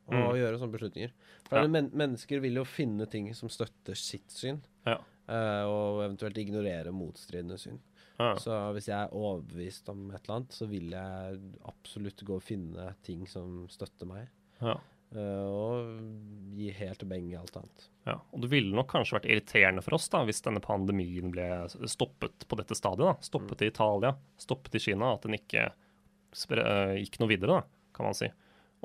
å 0.10 0.32
mm. 0.32 0.40
gjøre 0.40 0.60
sånne 0.62 0.76
beslutninger. 0.76 1.14
For 1.50 1.62
ja. 1.62 1.72
men 1.72 1.90
mennesker 1.98 2.42
vil 2.44 2.60
jo 2.62 2.66
finne 2.68 3.08
ting 3.10 3.30
som 3.38 3.52
støtter 3.52 3.98
sitt 3.98 4.34
syn, 4.34 4.62
ja. 4.88 4.98
uh, 5.30 5.64
og 5.70 6.04
eventuelt 6.06 6.38
ignorere 6.42 6.94
motstridende 6.96 7.60
syn. 7.62 7.80
Ja. 8.20 8.34
Så 8.36 8.56
hvis 8.76 8.90
jeg 8.90 9.00
er 9.00 9.16
overbevist 9.16 9.88
om 9.94 10.10
et 10.12 10.26
eller 10.26 10.42
annet, 10.42 10.56
så 10.56 10.68
vil 10.68 10.92
jeg 10.92 11.42
absolutt 11.70 12.24
gå 12.28 12.36
og 12.36 12.44
finne 12.44 12.90
ting 13.08 13.24
som 13.32 13.62
støtter 13.72 14.10
meg. 14.10 14.28
Uh, 14.60 15.46
og 15.50 16.58
gi 16.60 16.68
helt 16.78 17.06
beng 17.10 17.32
i 17.32 17.38
alt 17.40 17.56
annet. 17.58 17.86
Ja, 18.06 18.18
og 18.20 18.44
Det 18.44 18.50
ville 18.52 18.76
nok 18.76 18.92
kanskje 18.92 19.16
vært 19.18 19.30
irriterende 19.30 19.82
for 19.86 19.98
oss 19.98 20.10
da, 20.12 20.22
hvis 20.28 20.44
denne 20.46 20.62
pandemien 20.62 21.32
ble 21.34 21.48
stoppet 21.90 22.46
på 22.46 22.60
dette 22.60 22.78
stadiet. 22.78 23.08
da. 23.08 23.16
Stoppet 23.26 23.58
mm. 23.58 23.66
i 23.66 23.72
Italia, 23.72 24.14
stoppet 24.38 24.78
i 24.78 24.84
Kina. 24.84 25.16
At 25.16 25.26
den 25.26 25.40
ikke 25.40 25.70
uh, 25.72 26.94
gikk 27.00 27.18
noe 27.22 27.32
videre, 27.32 27.62
da, 27.62 27.90
kan 27.96 28.10
man 28.10 28.20
si. 28.20 28.30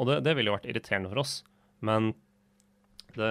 Og 0.00 0.08
det, 0.08 0.20
det 0.26 0.34
ville 0.36 0.50
jo 0.50 0.56
vært 0.56 0.68
irriterende 0.70 1.10
for 1.12 1.22
oss. 1.22 1.38
Men 1.84 2.12
det, 3.14 3.30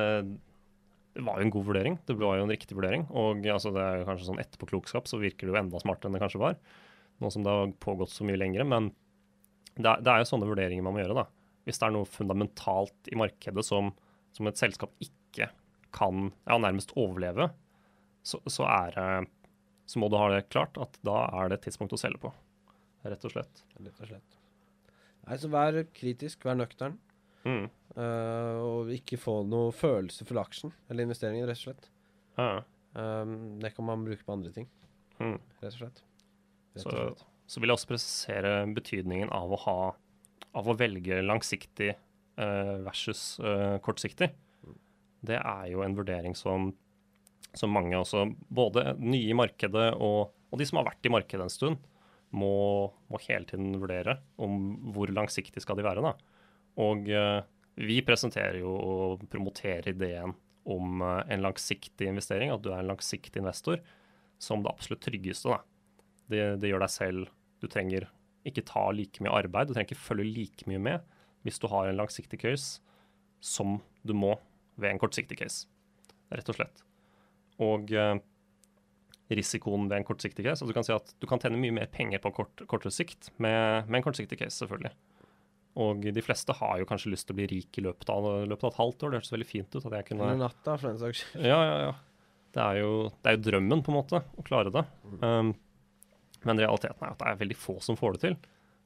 det, 1.16 1.24
var 1.26 1.40
jo 1.40 1.48
en 1.48 1.54
god 1.54 1.68
vurdering. 1.70 1.98
Det 2.08 2.16
var 2.20 2.40
jo 2.40 2.48
en 2.48 2.54
riktig 2.54 2.78
vurdering. 2.78 3.06
Og 3.12 3.46
altså, 3.52 3.74
det 3.76 3.84
er 3.84 4.02
jo 4.02 4.10
kanskje 4.10 4.30
sånn 4.30 4.44
etterpåklokskap 4.44 5.10
så 5.10 5.20
virker 5.22 5.48
det 5.48 5.56
jo 5.56 5.62
enda 5.64 5.82
smartere 5.84 6.12
enn 6.12 6.18
det 6.18 6.24
kanskje 6.24 6.44
var. 6.44 6.60
Nå 7.22 7.32
som 7.34 7.46
det 7.46 7.54
har 7.54 7.74
pågått 7.84 8.14
så 8.14 8.28
mye 8.28 8.40
lengre. 8.40 8.68
Men 8.68 8.92
det 9.76 9.90
er, 9.90 10.06
det 10.06 10.14
er 10.14 10.24
jo 10.24 10.30
sånne 10.32 10.50
vurderinger 10.50 10.86
man 10.86 10.96
må 10.96 11.04
gjøre, 11.04 11.24
da. 11.24 11.28
Hvis 11.68 11.80
det 11.80 11.88
er 11.88 11.96
noe 11.96 12.10
fundamentalt 12.10 13.12
i 13.12 13.20
markedet 13.20 13.64
som, 13.66 13.94
som 14.36 14.50
et 14.50 14.60
selskap 14.60 14.92
ikke 15.04 15.50
kan 15.96 16.30
ja, 16.50 16.58
nærmest 16.60 16.92
overleve, 17.00 17.50
så, 18.24 18.40
så, 18.52 18.68
er, 18.68 19.28
så 19.88 20.00
må 20.00 20.10
du 20.12 20.18
ha 20.20 20.30
det 20.34 20.48
klart 20.52 20.80
at 20.82 21.00
da 21.06 21.26
er 21.40 21.52
det 21.52 21.60
et 21.60 21.68
tidspunkt 21.70 21.96
å 21.96 22.00
selge 22.00 22.22
på. 22.24 22.34
Rett 23.04 23.28
og 23.28 23.36
slett. 23.36 23.66
Rett 23.80 24.00
og 24.00 24.12
slett. 24.12 24.43
Nei, 25.24 25.40
så 25.40 25.50
vær 25.52 25.80
kritisk, 25.96 26.44
vær 26.48 26.58
nøktern. 26.60 26.98
Mm. 27.44 27.66
Uh, 27.94 28.56
og 28.64 28.94
ikke 28.96 29.20
få 29.22 29.42
noe 29.46 29.74
følelse 29.76 30.26
for 30.26 30.40
aksjen 30.42 30.72
eller 30.90 31.06
investeringen, 31.06 31.46
rett 31.50 31.60
og 31.60 31.68
slett. 31.68 31.90
Ja. 32.40 32.64
Um, 32.94 33.60
det 33.62 33.74
kan 33.76 33.88
man 33.88 34.06
bruke 34.06 34.26
på 34.26 34.36
andre 34.36 34.54
ting, 34.56 34.70
mm. 35.20 35.38
rett 35.62 35.76
og 35.76 35.80
slett. 35.80 36.02
Rett 36.74 36.88
og 36.88 36.96
slett. 36.96 37.22
Så, 37.22 37.28
så, 37.56 37.62
vil 37.62 37.72
jeg 37.72 37.80
også 37.80 37.92
presisere 37.92 38.54
betydningen 38.74 39.34
av 39.34 39.54
å 39.54 39.62
ha 39.66 39.78
av 40.54 40.70
å 40.70 40.76
velge 40.78 41.22
langsiktig 41.26 41.94
uh, 41.94 42.78
versus 42.86 43.40
uh, 43.42 43.80
kortsiktig. 43.84 44.30
Mm. 44.66 44.78
Det 45.30 45.40
er 45.40 45.70
jo 45.72 45.82
en 45.86 45.98
vurdering 45.98 46.38
som, 46.38 46.70
som 47.58 47.74
mange 47.74 47.98
også, 47.98 48.28
både 48.54 48.94
nye 49.02 49.32
i 49.34 49.38
markedet 49.38 49.90
og, 49.98 50.34
og 50.54 50.62
de 50.62 50.68
som 50.70 50.80
har 50.82 50.92
vært 50.92 51.10
i 51.10 51.14
markedet 51.14 51.48
en 51.48 51.54
stund, 51.54 51.90
må, 52.34 52.54
må, 53.12 53.20
hele 53.28 53.48
tiden 53.50 53.76
vurdere 53.82 54.18
om 54.42 54.94
hvor 54.96 55.12
langsiktig 55.14 55.62
skal 55.64 55.78
de 55.80 55.86
være. 55.86 56.04
Da. 56.06 56.14
Og 56.84 57.10
uh, 57.14 57.44
vi 57.78 58.00
presenterer 58.06 58.60
jo 58.62 58.74
og 58.74 59.28
promoterer 59.32 59.92
ideen 59.94 60.34
om 60.70 61.04
uh, 61.04 61.22
en 61.30 61.46
langsiktig 61.46 62.10
investering, 62.10 62.54
at 62.54 62.64
du 62.64 62.72
er 62.72 62.82
en 62.82 62.92
langsiktig 62.94 63.42
investor, 63.42 63.82
som 64.42 64.64
det 64.64 64.74
absolutt 64.74 65.04
tryggeste. 65.06 65.60
Det, 66.32 66.44
det 66.62 66.72
gjør 66.72 66.86
deg 66.86 66.92
selv 66.92 67.32
Du 67.62 67.68
trenger 67.72 68.10
ikke 68.48 68.66
ta 68.68 68.90
like 68.92 69.24
mye 69.24 69.36
arbeid. 69.44 69.70
Du 69.70 69.76
trenger 69.76 69.94
ikke 69.94 70.08
følge 70.10 70.32
like 70.32 70.68
mye 70.70 70.82
med 70.82 71.12
hvis 71.44 71.60
du 71.60 71.68
har 71.68 71.90
en 71.90 72.00
langsiktig 72.00 72.40
case 72.40 72.80
som 73.44 73.78
du 74.08 74.14
må 74.16 74.38
ved 74.80 74.94
en 74.94 75.00
kortsiktig 75.02 75.38
case, 75.42 75.68
rett 76.32 76.48
og 76.50 76.56
slett. 76.56 76.84
Og 77.64 77.92
eh, 77.92 78.16
risikoen 79.40 79.90
ved 79.90 80.00
en 80.00 80.06
kortsiktig 80.08 80.46
case. 80.46 80.64
Og 80.64 80.70
du 80.70 80.76
kan 80.76 80.86
si 80.86 80.94
at 80.96 81.12
du 81.22 81.28
kan 81.30 81.42
tjene 81.42 81.60
mye 81.60 81.76
mer 81.76 81.90
penger 81.92 82.22
på 82.24 82.34
kort, 82.36 82.64
kortere 82.70 82.94
sikt 82.94 83.32
med, 83.38 83.90
med, 83.90 84.00
en 84.00 84.06
kortsiktig 84.06 84.40
case, 84.40 84.58
selvfølgelig. 84.62 84.94
Og 85.84 86.06
de 86.14 86.22
fleste 86.22 86.54
har 86.54 86.80
jo 86.80 86.88
kanskje 86.90 87.12
lyst 87.14 87.28
til 87.28 87.34
å 87.34 87.40
bli 87.40 87.50
rik 87.50 87.80
i 87.82 87.84
løpet 87.86 88.10
av, 88.14 88.28
løpet 88.46 88.68
av 88.68 88.74
et 88.74 88.80
halvt 88.82 89.06
år. 89.06 89.12
Det 89.12 89.22
hørtes 89.22 89.34
veldig 89.34 89.50
fint 89.50 89.78
ut. 89.78 89.82
at 89.82 89.96
jeg 89.98 90.08
kunne... 90.12 90.28
Eller 90.28 90.42
natta, 90.44 90.76
for 90.78 90.90
den 90.92 91.00
saks 91.02 91.24
skyld. 91.24 91.46
Ja, 91.50 91.60
ja, 91.66 91.78
ja. 91.88 91.94
Det 92.54 92.62
er, 92.62 92.80
jo, 92.84 92.90
det 93.10 93.32
er, 93.32 93.38
jo, 93.40 93.46
drømmen, 93.48 93.82
på 93.82 93.90
en 93.90 93.98
måte, 93.98 94.20
å 94.38 94.46
klare 94.46 94.74
det. 94.74 94.84
Um, 95.24 95.56
men 96.46 96.60
realiteten 96.62 97.02
er 97.02 97.16
at 97.16 97.22
det 97.24 97.32
er 97.32 97.40
veldig 97.40 97.58
få 97.58 97.80
som 97.82 97.98
får 97.98 98.16
det 98.16 98.22
til. 98.28 98.36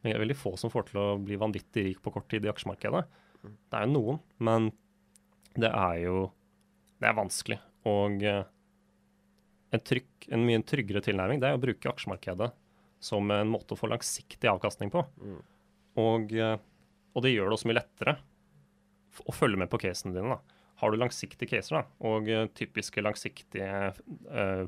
Det 0.05 0.13
er 0.13 0.21
veldig 0.23 0.37
få 0.39 0.53
som 0.61 0.71
får 0.71 0.87
til 0.87 1.01
å 1.01 1.07
bli 1.19 1.39
vanvittig 1.41 1.83
rik 1.89 1.99
på 2.05 2.13
kort 2.15 2.29
tid 2.31 2.47
i 2.47 2.51
aksjemarkedet. 2.53 3.03
Det 3.43 3.75
er 3.75 3.83
jo 3.83 3.91
noen, 3.97 4.21
men 4.39 4.71
det 5.57 5.71
er 5.73 6.03
jo 6.05 6.27
Det 6.97 7.05
er 7.05 7.17
vanskelig. 7.17 7.59
Og 7.85 8.23
uh, 8.23 8.45
en, 9.73 9.83
trykk, 9.83 10.29
en 10.33 10.45
mye 10.47 10.63
tryggere 10.67 11.03
tilnærming 11.05 11.41
det 11.43 11.49
er 11.49 11.57
å 11.57 11.61
bruke 11.61 11.91
aksjemarkedet 11.91 12.49
som 13.03 13.31
en 13.33 13.51
måte 13.51 13.75
å 13.75 13.79
få 13.79 13.89
langsiktig 13.91 14.49
avkastning 14.49 14.91
på. 14.93 15.03
Mm. 15.21 15.39
Og, 16.01 16.33
uh, 16.33 16.55
og, 17.13 17.23
det 17.25 17.33
gjør 17.33 17.49
det 17.49 17.57
også 17.57 17.69
mye 17.69 17.79
lettere 17.79 18.15
å 19.25 19.33
følge 19.33 19.59
med 19.61 19.69
på 19.69 19.79
casene 19.81 20.15
dine. 20.15 20.37
da. 20.37 20.61
Har 20.81 20.93
du 20.93 20.99
langsiktige 20.99 21.51
caser, 21.51 21.79
da, 21.79 21.83
og 22.09 22.29
uh, 22.29 22.45
typiske 22.57 23.03
langsiktige 23.03 23.93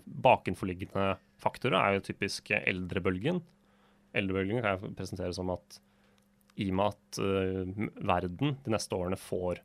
bakenforliggende 0.06 1.12
faktorer 1.42 1.80
er 1.80 1.98
jo 1.98 2.08
typisk 2.12 2.54
eldrebølgen. 2.60 3.42
Eldrebølgen 4.18 4.62
kan 4.62 4.76
jeg 4.76 4.98
presentere 4.98 5.36
som 5.38 5.52
at 5.54 5.82
i 6.60 6.70
og 6.72 6.78
med 6.80 6.94
at 6.94 7.20
uh, 7.24 7.90
verden 8.10 8.58
de 8.66 8.74
neste 8.74 8.96
årene 8.98 9.20
får 9.20 9.62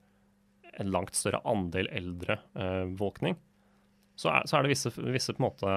en 0.81 0.91
langt 0.91 1.17
større 1.19 1.43
andel 1.49 1.89
eldre 1.95 2.39
uh, 2.59 2.85
våkning, 2.99 3.37
så 4.19 4.31
er, 4.31 4.47
så 4.49 4.59
er, 4.59 4.65
det 4.65 4.75
visse, 4.75 4.93
visse 5.15 5.35
måte, 5.43 5.71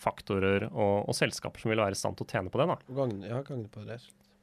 faktorer 0.00 0.66
og, 0.70 1.08
og, 1.08 1.14
selskaper 1.16 1.62
som 1.62 1.70
vil 1.72 1.80
være 1.80 1.96
i 1.96 1.98
stand 1.98 2.18
til 2.18 2.26
å 2.26 2.32
tjene 2.32 2.52
på 2.52 2.60
det. 2.60 2.66
da. 2.70 2.78
Gagne, 2.96 3.28
ja, 3.30 3.42
gagne 3.46 3.70
på 3.72 3.84
det. 3.86 4.00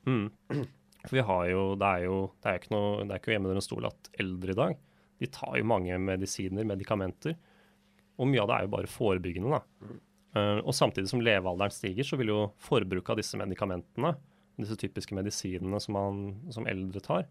Mm. 0.07 0.29
For 1.01 1.17
vi 1.17 1.25
har 1.25 1.43
jo, 1.49 1.65
det 1.81 1.89
er 1.89 2.05
jo 2.05 2.17
det 2.43 2.49
er 2.49 2.61
ikke 2.61 2.73
noe, 2.75 2.89
det 3.01 3.15
er 3.15 3.21
ikke 3.21 3.33
hjemme 3.33 3.49
under 3.49 3.61
en 3.61 3.65
stol 3.65 3.87
at 3.89 4.11
eldre 4.21 4.53
i 4.53 4.59
dag 4.59 4.79
de 5.21 5.29
tar 5.29 5.57
jo 5.59 5.65
mange 5.69 5.97
medisiner, 6.01 6.65
medikamenter. 6.65 7.35
Og 8.17 8.29
mye 8.29 8.41
av 8.41 8.49
det 8.49 8.55
er 8.55 8.65
jo 8.65 8.71
bare 8.73 8.89
forebyggende. 8.89 9.59
da. 9.59 9.85
Mm. 9.85 9.99
Uh, 10.31 10.59
og 10.63 10.73
samtidig 10.73 11.11
som 11.11 11.21
levealderen 11.21 11.73
stiger, 11.75 12.07
så 12.07 12.17
vil 12.17 12.31
jo 12.31 12.39
forbruket 12.63 13.13
av 13.13 13.19
disse 13.19 13.37
medikamentene, 13.37 14.15
disse 14.61 14.77
typiske 14.81 15.15
medisinene 15.17 15.77
som, 15.83 15.97
man, 15.97 16.23
som 16.53 16.65
eldre 16.69 17.03
tar, 17.05 17.27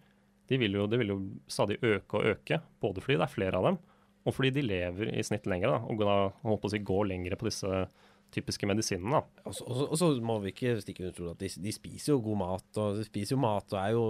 de 0.50 0.58
vil 0.58 0.78
jo, 0.78 0.86
det 0.90 1.00
vil 1.00 1.12
jo 1.14 1.18
stadig 1.50 1.78
øke 1.82 2.18
og 2.18 2.30
øke. 2.34 2.60
Både 2.82 3.02
fordi 3.02 3.18
det 3.18 3.26
er 3.26 3.34
flere 3.34 3.58
av 3.58 3.68
dem, 3.70 3.80
og 4.26 4.36
fordi 4.36 4.52
de 4.58 4.66
lever 4.66 5.12
i 5.14 5.24
snitt 5.24 5.48
lenger. 5.48 5.72
Da, 5.72 5.80
og 5.86 6.00
da 6.02 6.16
holdt 6.44 6.62
på 6.62 6.70
å 6.70 6.72
si 6.74 6.80
går 6.84 7.10
lengre 7.12 7.38
på 7.40 7.48
disse 7.48 7.84
typiske 8.30 8.66
medisinene. 8.68 9.20
Og 9.48 9.96
så 9.98 10.10
må 10.22 10.36
vi 10.44 10.52
ikke 10.52 10.76
stikke 10.82 11.04
under 11.04 11.14
stol 11.14 11.30
at 11.32 11.40
de, 11.42 11.50
de, 11.64 11.72
spiser 11.74 12.12
jo 12.12 12.20
god 12.24 12.40
mat. 12.42 12.66
og 12.78 13.00
De 13.00 13.06
spiser 13.06 13.34
jo 13.34 13.40
mat 13.42 13.74
og 13.74 13.78
er 13.80 13.94
jo 13.96 14.04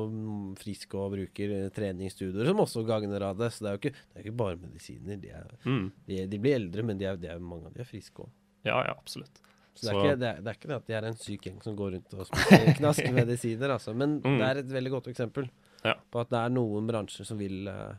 friske 0.60 0.98
og 0.98 1.14
bruker 1.14 1.54
treningsstudier 1.76 2.50
som 2.50 2.64
også 2.66 2.84
gagner 2.88 3.24
av 3.30 3.38
det. 3.40 3.52
Så 3.54 3.64
det 3.64 3.70
er 3.70 3.76
jo 3.76 3.82
ikke, 3.82 3.94
er 4.14 4.26
ikke 4.26 4.40
bare 4.42 4.58
medisiner. 4.60 5.20
De, 5.20 5.32
er, 5.40 5.54
mm. 5.64 5.86
de, 6.10 6.18
de, 6.34 6.42
blir 6.42 6.58
eldre, 6.58 6.84
men 6.90 7.00
er, 7.06 7.30
mange 7.38 7.70
av 7.70 7.76
de 7.76 7.84
er 7.84 7.88
friske 7.88 8.26
òg. 8.26 8.34
Ja, 8.66 8.82
ja, 8.84 8.92
absolutt. 8.92 9.40
Så, 9.72 9.86
det, 9.86 9.90
er 9.94 9.96
ikke, 9.96 10.20
det, 10.20 10.28
er, 10.28 10.40
det, 10.42 10.50
er 10.50 10.58
ikke, 10.58 10.68
det 10.68 10.76
at 10.76 10.88
de 10.90 10.94
er 10.98 11.08
en 11.08 11.16
syk 11.16 11.46
gjeng 11.46 11.60
som 11.64 11.76
går 11.78 11.94
rundt 11.94 12.14
og 12.18 12.28
spiser 12.28 12.72
knaskemedisiner, 12.82 13.72
altså. 13.78 13.94
Men 13.96 14.18
mm. 14.20 14.36
det 14.36 14.48
er 14.50 14.62
et 14.64 14.72
veldig 14.74 14.92
godt 14.98 15.10
eksempel 15.14 15.48
ja. 15.86 15.94
på 15.96 16.20
at 16.20 16.32
det 16.34 16.42
er 16.42 16.52
noen 16.52 16.90
bransjer 16.90 17.28
som 17.28 17.40
vil 17.40 17.70
uh, 17.70 17.94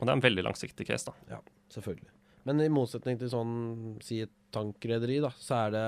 Og 0.00 0.06
det 0.06 0.12
er 0.12 0.18
en 0.18 0.24
veldig 0.24 0.46
langsiktig 0.46 0.86
case, 0.88 1.12
da. 1.12 1.36
Ja, 1.36 1.40
selvfølgelig. 1.74 2.10
Men 2.48 2.62
i 2.64 2.70
motsetning 2.72 3.18
til 3.20 3.30
sånn, 3.32 3.52
si 4.04 4.22
et 4.24 4.32
tankrederi, 4.54 5.18
da, 5.22 5.30
så 5.36 5.66
er 5.66 5.74
det 5.74 5.84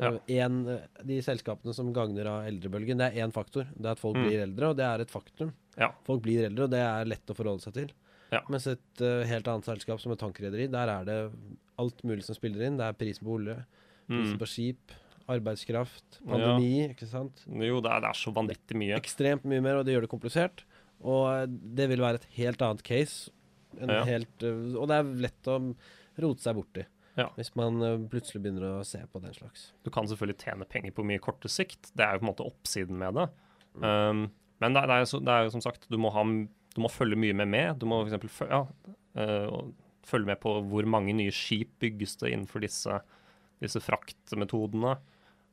ja. 0.00 0.12
en, 0.44 0.60
De 1.04 1.18
selskapene 1.24 1.74
som 1.76 1.90
gagner 1.92 2.30
av 2.30 2.46
eldrebølgen, 2.48 3.02
det 3.02 3.10
er 3.10 3.26
én 3.26 3.34
faktor. 3.34 3.66
Det 3.74 3.88
er 3.90 3.96
at 3.96 4.00
folk 4.00 4.16
mm. 4.16 4.28
blir 4.28 4.44
eldre, 4.46 4.70
og 4.70 4.78
det 4.78 4.86
er 4.86 5.04
et 5.04 5.12
faktum. 5.12 5.52
Ja. 5.76 5.90
Folk 6.06 6.22
blir 6.24 6.46
eldre, 6.48 6.68
og 6.68 6.72
det 6.72 6.80
er 6.84 7.10
lett 7.10 7.34
å 7.34 7.36
forholde 7.36 7.66
seg 7.66 7.76
til. 7.80 7.92
Ja. 8.32 8.40
Mens 8.48 8.64
et 8.70 9.04
uh, 9.04 9.20
helt 9.28 9.48
annet 9.50 9.68
selskap 9.68 10.00
som 10.00 10.14
et 10.14 10.22
tankrederi, 10.22 10.70
der 10.72 10.88
er 10.88 11.08
det 11.08 11.18
alt 11.82 12.02
mulig 12.06 12.24
som 12.24 12.38
spiller 12.38 12.64
inn. 12.64 12.78
Det 12.80 12.86
er 12.88 12.96
prisen 12.96 13.26
på 13.26 13.36
olje, 13.36 13.58
prisen 14.08 14.38
mm. 14.38 14.40
på 14.40 14.48
skip, 14.48 14.94
arbeidskraft, 15.32 16.22
pandemi, 16.24 16.72
ja. 16.80 16.92
ikke 16.94 17.08
sant? 17.08 17.44
Jo, 17.46 17.82
det 17.84 17.92
er, 17.92 18.04
det 18.04 18.10
er, 18.10 18.18
så 18.18 18.32
vanvittig 18.34 18.78
mye. 18.78 18.96
Ekstremt 18.98 19.44
mye 19.48 19.64
mer, 19.64 19.80
og 19.80 19.86
det 19.86 19.96
gjør 19.96 20.06
det 20.06 20.12
komplisert. 20.12 20.64
Og 21.02 21.22
eh, 21.32 21.46
det 21.50 21.88
vil 21.92 22.02
være 22.02 22.22
et 22.22 22.28
helt 22.38 22.64
annet 22.64 22.84
case. 22.86 23.32
Ja. 23.80 24.02
Helt, 24.04 24.44
uh, 24.44 24.74
og 24.76 24.90
det 24.90 24.98
er 24.98 25.14
lett 25.26 25.48
å 25.48 25.58
rote 26.20 26.44
seg 26.44 26.58
borti. 26.58 26.84
Ja. 27.16 27.28
Hvis 27.38 27.52
man 27.58 27.80
uh, 27.80 27.96
plutselig 28.12 28.42
begynner 28.44 28.78
å 28.78 28.86
se 28.86 29.00
på 29.08 29.22
den 29.22 29.34
slags. 29.36 29.70
Du 29.84 29.90
kan 29.94 30.08
selvfølgelig 30.08 30.42
tjene 30.44 30.68
penger 30.68 30.94
på 30.96 31.06
mye 31.08 31.22
korte 31.22 31.50
sikt. 31.52 31.92
Det 31.96 32.04
er 32.04 32.16
jo 32.16 32.22
på 32.22 32.26
en 32.26 32.32
måte 32.32 32.48
oppsiden 32.48 32.98
med 33.00 33.16
det. 33.18 33.28
Mm. 33.74 33.86
Um, 33.86 34.26
men 34.62 34.76
det, 34.76 34.82
er, 34.84 35.06
jo 35.46 35.54
som 35.54 35.64
sagt, 35.64 35.88
du 35.90 35.98
må, 35.98 36.12
ha, 36.14 36.22
du 36.22 36.82
må 36.84 36.90
følge 36.92 37.18
mye 37.18 37.36
med 37.40 37.50
med. 37.50 37.80
Du 37.80 37.88
må 37.90 38.02
f.eks. 38.04 38.42
Ja, 38.52 38.66
uh, 39.18 39.62
følge 40.06 40.32
med 40.32 40.42
på 40.42 40.54
hvor 40.68 40.88
mange 40.90 41.14
nye 41.16 41.32
skip 41.34 41.78
bygges 41.82 42.18
det 42.20 42.32
innenfor 42.34 42.62
disse, 42.64 43.00
disse 43.62 43.82
fraktmetodene. 43.82 44.96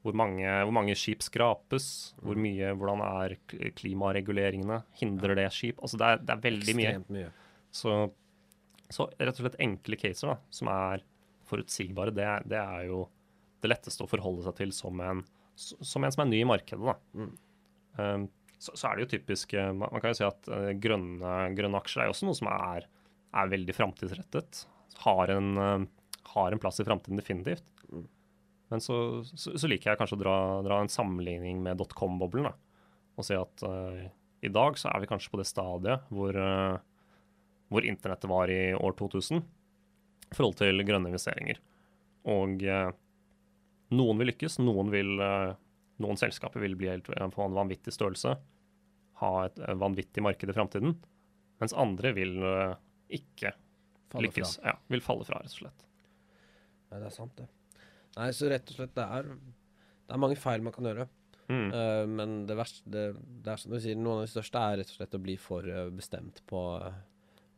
Hvor 0.06 0.16
mange, 0.16 0.48
hvor 0.48 0.72
mange, 0.72 0.96
skip 0.96 1.24
skrapes, 1.26 1.90
hvor 2.24 2.38
mm. 2.38 2.44
mye, 2.46 2.72
hvordan 2.80 3.02
er 3.04 3.36
klimareguleringene, 3.76 4.80
hindrer 5.02 5.36
det 5.36 5.50
skip? 5.52 5.82
Altså 5.84 6.00
det 6.00 6.08
er, 6.08 6.22
det 6.24 6.36
er 6.36 6.44
veldig 6.46 6.76
mye. 6.80 6.94
mye. 7.12 7.32
Så, 7.76 7.96
så, 8.88 9.10
rett 9.20 9.36
og 9.36 9.44
slett 9.44 9.60
enkle 9.60 10.00
caser 10.00 10.32
da, 10.32 10.38
som 10.56 10.72
er 10.72 11.04
forutsigbare, 11.50 12.14
det, 12.16 12.30
det, 12.48 12.62
er 12.62 12.88
jo 12.88 13.04
det 13.60 13.74
letteste 13.74 14.06
å 14.06 14.10
forholde 14.10 14.46
seg 14.48 14.56
til 14.62 14.74
som 14.76 15.04
en 15.04 15.26
som, 15.60 16.04
en 16.06 16.14
som 16.14 16.24
er 16.24 16.30
ny 16.30 16.38
i 16.40 16.48
markedet. 16.48 16.96
Mm. 17.12 17.32
Um, 18.00 18.28
så, 18.60 18.72
så, 18.72 18.88
er 18.88 18.96
det 18.96 19.04
jo 19.04 19.12
typisk 19.18 19.54
Man 19.76 20.00
kan 20.00 20.14
jo 20.14 20.18
si 20.20 20.24
at 20.24 20.48
uh, 20.52 20.70
grønne, 20.80 21.34
grønne 21.58 21.80
aksjer 21.80 22.04
er 22.04 22.08
jo 22.08 22.14
også 22.16 22.28
noe 22.30 22.38
som 22.40 22.52
er 22.54 22.88
er 23.30 23.52
veldig 23.52 23.76
framtidsrettet. 23.78 24.64
Har, 25.04 25.32
uh, 25.32 25.84
har, 26.34 26.52
en 26.52 26.62
plass 26.62 26.80
i 26.82 26.86
framtiden, 26.88 27.20
definitivt. 27.20 27.66
Men 28.70 28.84
så, 28.84 28.96
så, 29.26 29.56
så, 29.58 29.70
liker 29.70 29.92
jeg 29.92 30.00
kanskje 30.00 30.18
å 30.20 30.22
dra, 30.22 30.38
dra 30.66 30.80
en 30.84 30.92
sammenligning 30.92 31.62
med 31.66 31.80
dotcom-boblen. 31.80 32.50
Og 33.18 33.26
si 33.26 33.38
at 33.38 33.64
uh, 33.66 34.04
i 34.46 34.52
dag 34.54 34.78
så 34.80 34.92
er 34.92 35.02
vi 35.04 35.10
kanskje 35.10 35.34
på 35.34 35.40
det 35.42 35.48
stadiet 35.50 36.06
hvor, 36.14 36.38
uh, 36.38 36.78
hvor 37.74 37.88
internettet 37.88 38.30
var 38.30 38.54
i 38.54 38.76
år 38.78 38.94
2000 39.00 39.42
i 40.30 40.38
forhold 40.38 40.60
til 40.60 40.86
grønne 40.86 41.10
investeringer. 41.10 41.58
Og 42.30 42.62
noen 43.90 44.20
vil 44.22 44.30
lykkes, 44.30 44.60
noen, 44.62 44.92
vil, 44.94 45.16
noen 46.04 46.20
selskaper 46.20 46.62
vil 46.62 46.76
bli 46.78 46.92
helt, 46.92 47.08
få 47.34 47.48
en 47.48 47.56
vanvittig 47.56 47.96
størrelse, 47.96 48.36
ha 49.24 49.32
et 49.48 49.58
vanvittig 49.82 50.22
marked 50.22 50.52
i 50.52 50.54
framtiden, 50.54 50.94
mens 51.64 51.74
andre 51.74 52.12
vil 52.14 52.36
ikke 53.10 53.56
falle 54.12 54.28
lykkes. 54.28 54.60
Fra. 54.60 54.70
Ja, 54.70 54.76
vil 54.94 55.04
falle 55.06 55.26
fra, 55.26 55.42
rett 55.42 55.56
og 55.56 55.64
slett. 55.64 55.88
Nei, 56.90 57.00
det 57.00 57.10
er 57.10 57.16
sant, 57.16 57.34
det. 57.40 57.50
Nei, 58.20 58.30
så 58.36 58.50
rett 58.52 58.68
og 58.72 58.80
slett, 58.80 58.96
det 58.98 59.06
er, 59.06 59.30
det 59.30 60.16
er 60.16 60.22
mange 60.22 60.38
feil 60.40 60.64
man 60.66 60.76
kan 60.76 60.90
gjøre. 60.90 61.08
Mm. 61.50 61.70
Uh, 61.74 62.06
men 62.12 62.34
det 62.50 62.58
verste 62.60 62.92
det, 62.94 63.06
det, 63.18 63.54
er 63.54 63.62
som 63.62 63.74
du 63.74 63.80
sier, 63.82 63.98
noen 63.98 64.20
av 64.20 64.28
de 64.28 64.34
største 64.34 64.62
er 64.62 64.82
rett 64.82 64.92
og 64.92 65.00
slett 65.00 65.16
å 65.18 65.22
bli 65.24 65.38
for 65.42 65.66
uh, 65.66 65.88
bestemt 65.94 66.44
på 66.50 66.66
uh, 66.84 67.00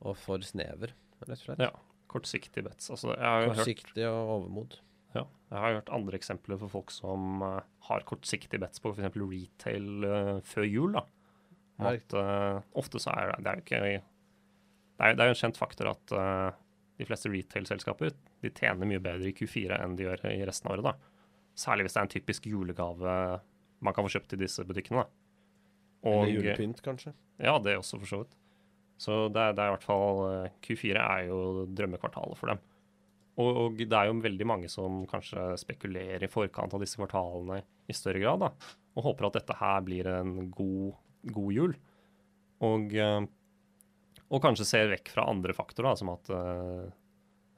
og 0.08 0.15
for 0.17 0.45
snever, 0.45 0.93
rett 1.26 1.36
og 1.36 1.43
slett. 1.43 1.65
Ja. 1.65 1.74
Kortsiktig 2.12 2.63
bets. 2.65 2.89
Altså, 2.91 3.13
kortsiktig 3.15 4.04
hørt, 4.04 4.15
og 4.15 4.32
overmod. 4.38 4.78
Ja. 5.15 5.26
Jeg 5.52 5.63
har 5.63 5.76
hørt 5.78 5.91
andre 5.95 6.17
eksempler 6.19 6.60
for 6.60 6.71
folk 6.71 6.91
som 6.91 7.43
har 7.88 8.06
kortsiktig 8.08 8.60
bets 8.63 8.84
på 8.84 8.91
f.eks. 8.91 9.15
retail 9.15 10.08
før 10.47 10.67
jul. 10.67 10.97
da. 10.97 11.06
At, 11.91 12.15
ofte 12.78 13.00
så 13.02 13.13
er 13.15 13.32
det, 13.32 13.38
det 13.45 13.52
er 13.52 13.62
jo 13.62 13.63
ikke 13.63 14.02
det 15.02 15.17
er, 15.17 15.32
jo 15.32 15.34
en 15.34 15.39
kjent 15.39 15.58
faktor 15.58 15.89
at 15.95 16.13
uh, 16.13 16.52
de 16.99 17.08
fleste 17.08 17.32
retail-selskaper 17.32 18.13
de 18.43 18.51
tjener 18.54 18.89
mye 18.89 19.01
bedre 19.04 19.32
i 19.32 19.36
Q4 19.38 19.80
enn 19.80 19.95
de 19.97 20.06
gjør 20.08 20.25
i 20.32 20.41
resten 20.47 20.69
av 20.69 20.75
året. 20.75 20.91
da. 20.91 21.15
Særlig 21.58 21.88
hvis 21.88 21.95
det 21.95 22.01
er 22.01 22.08
en 22.08 22.13
typisk 22.15 22.47
julegave 22.51 23.15
man 23.82 23.95
kan 23.95 24.06
få 24.06 24.13
kjøpt 24.15 24.36
i 24.36 24.41
disse 24.43 24.65
butikkene. 24.67 25.04
da. 25.04 25.10
Og, 26.01 26.23
Eller 26.23 26.36
julepynt, 26.36 26.82
kanskje? 26.86 27.13
Ja, 27.41 27.58
det 27.62 27.73
er 27.73 27.82
også, 27.82 27.99
for 28.01 28.10
så 28.10 28.21
vidt. 28.23 28.36
Så 29.01 29.17
det, 29.34 29.47
det 29.58 29.63
er 29.63 29.71
i 29.71 29.75
hvert 29.75 29.86
fall 29.86 30.19
eh, 30.27 30.54
Q4 30.62 31.01
er 31.01 31.23
jo 31.30 31.65
drømmekvartalet 31.73 32.38
for 32.38 32.54
dem. 32.54 32.62
Og, 33.41 33.49
og, 33.49 33.80
det 33.80 33.97
er 33.97 34.10
jo 34.10 34.17
veldig 34.21 34.47
mange 34.47 34.69
som 34.69 35.01
kanskje 35.10 35.56
spekulerer 35.62 36.25
i 36.25 36.30
forkant 36.30 36.73
av 36.75 36.84
disse 36.84 36.99
kvartalene 36.99 37.62
i 37.89 37.95
større 37.95 38.21
grad, 38.21 38.43
da, 38.43 38.73
og 38.97 39.06
håper 39.08 39.30
at 39.30 39.38
dette 39.39 39.58
her 39.58 39.80
blir 39.88 40.10
en 40.12 40.51
god, 40.54 40.99
god 41.34 41.56
jul. 41.56 41.75
Og 42.67 42.93
uh, 42.93 43.23
og 44.32 44.44
kanskje 44.44 44.67
ser 44.67 44.91
vekk 44.94 45.12
fra 45.12 45.28
andre 45.28 45.56
faktorer, 45.56 45.98
som 46.00 46.13
at 46.13 46.30
uh, 46.32 46.88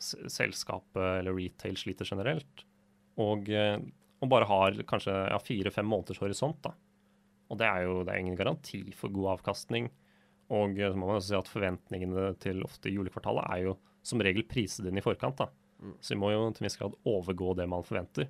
selskapet 0.02 1.20
eller 1.20 1.36
retail 1.38 1.78
sliter 1.80 2.08
generelt. 2.10 2.66
Og, 3.22 3.50
uh, 3.50 3.78
og 4.24 4.32
bare 4.32 4.50
har 4.50 4.80
kanskje 4.90 5.14
ja, 5.14 5.40
fire-fem 5.42 5.88
måneders 5.88 6.22
horisont 6.24 6.60
da, 6.66 6.74
Og 7.52 7.60
det 7.62 7.68
er 7.70 7.86
jo 7.86 8.00
det 8.02 8.16
er 8.16 8.24
ingen 8.24 8.40
garanti 8.40 8.84
for 8.98 9.14
god 9.14 9.38
avkastning. 9.38 9.92
Og 10.54 10.78
så 10.78 10.94
må 10.98 11.08
man 11.08 11.18
også 11.18 11.32
si 11.32 11.38
at 11.38 11.50
forventningene 11.50 12.34
til 12.42 12.64
ofte 12.66 12.92
julekvartalet 12.92 13.46
er 13.54 13.68
jo 13.68 13.78
som 14.04 14.22
regel 14.22 14.44
priset 14.48 14.90
inn 14.90 15.00
i 15.00 15.04
forkant. 15.04 15.40
da. 15.40 15.48
Mm. 15.80 15.96
Så 16.00 16.14
vi 16.14 16.20
må 16.20 16.32
jo 16.34 16.44
til 16.52 16.64
en 16.64 16.68
viss 16.68 16.80
grad 16.80 16.98
overgå 17.08 17.54
det 17.60 17.68
man 17.70 17.86
forventer, 17.88 18.28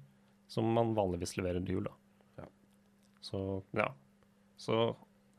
som 0.52 0.68
man 0.76 0.94
vanligvis 0.98 1.38
leverer 1.40 1.64
til 1.64 1.80
jul. 1.80 1.90
da. 1.90 2.44
Ja. 2.44 2.48
Så 3.24 3.40
ja. 3.78 3.90
Så 4.58 4.78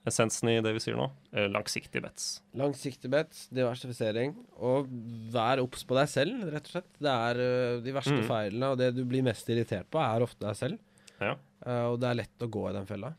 essensen 0.09 0.51
i 0.53 0.61
det 0.65 0.75
vi 0.77 0.83
sier 0.85 0.99
nå, 0.99 1.09
er 1.33 1.51
langsiktige 1.53 2.05
bets. 2.05 2.29
Langsiktige 2.61 3.13
bets, 3.15 3.47
diversifisering, 3.55 4.35
og 4.61 4.91
vær 5.33 5.63
obs 5.65 5.85
på 5.89 5.97
deg 5.99 6.11
selv, 6.13 6.47
rett 6.53 6.69
og 6.69 6.77
slett. 6.77 6.91
Det 7.01 7.17
er 7.29 7.43
uh, 7.43 7.83
De 7.85 7.97
verste 7.97 8.19
mm. 8.21 8.25
feilene, 8.29 8.73
og 8.73 8.81
det 8.81 8.93
du 8.97 9.05
blir 9.09 9.25
mest 9.27 9.49
irritert 9.53 9.89
på, 9.93 10.03
er 10.03 10.25
ofte 10.27 10.45
deg 10.45 10.59
selv. 10.61 11.05
Ja. 11.21 11.37
Uh, 11.65 11.95
og 11.95 12.01
det 12.03 12.11
er 12.11 12.21
lett 12.25 12.45
å 12.45 12.51
gå 12.53 12.69
i 12.69 12.75
den 12.77 12.89
fella. 12.89 13.15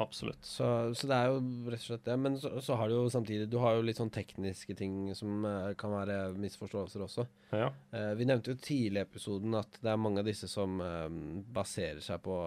Absolutt. 0.00 0.44
Så, 0.46 0.64
så, 0.96 1.08
det 1.10 1.16
er 1.16 1.26
jo 1.28 1.40
rett 1.68 1.82
og 1.82 1.88
slett 1.90 2.06
det. 2.06 2.14
Men 2.24 2.38
så, 2.40 2.54
så, 2.64 2.76
har 2.80 2.88
du 2.88 2.94
jo 2.96 3.10
samtidig 3.12 3.50
Du 3.52 3.58
har 3.60 3.76
jo 3.76 3.82
litt 3.84 3.98
sånn 4.00 4.12
tekniske 4.12 4.72
ting 4.78 5.10
som 5.16 5.44
uh, 5.44 5.72
kan 5.78 5.92
være 5.92 6.30
misforståelser 6.40 7.04
også. 7.04 7.26
Ja. 7.52 7.68
Uh, 7.92 8.14
vi 8.16 8.28
nevnte 8.28 8.54
jo 8.54 8.62
tidlig 8.64 9.02
i 9.02 9.04
episoden 9.04 9.58
at 9.60 9.76
det 9.84 9.92
er 9.92 10.00
mange 10.00 10.24
av 10.24 10.30
disse 10.30 10.48
som 10.48 10.80
uh, 10.80 11.04
baserer 11.52 12.00
seg 12.04 12.22
på 12.24 12.38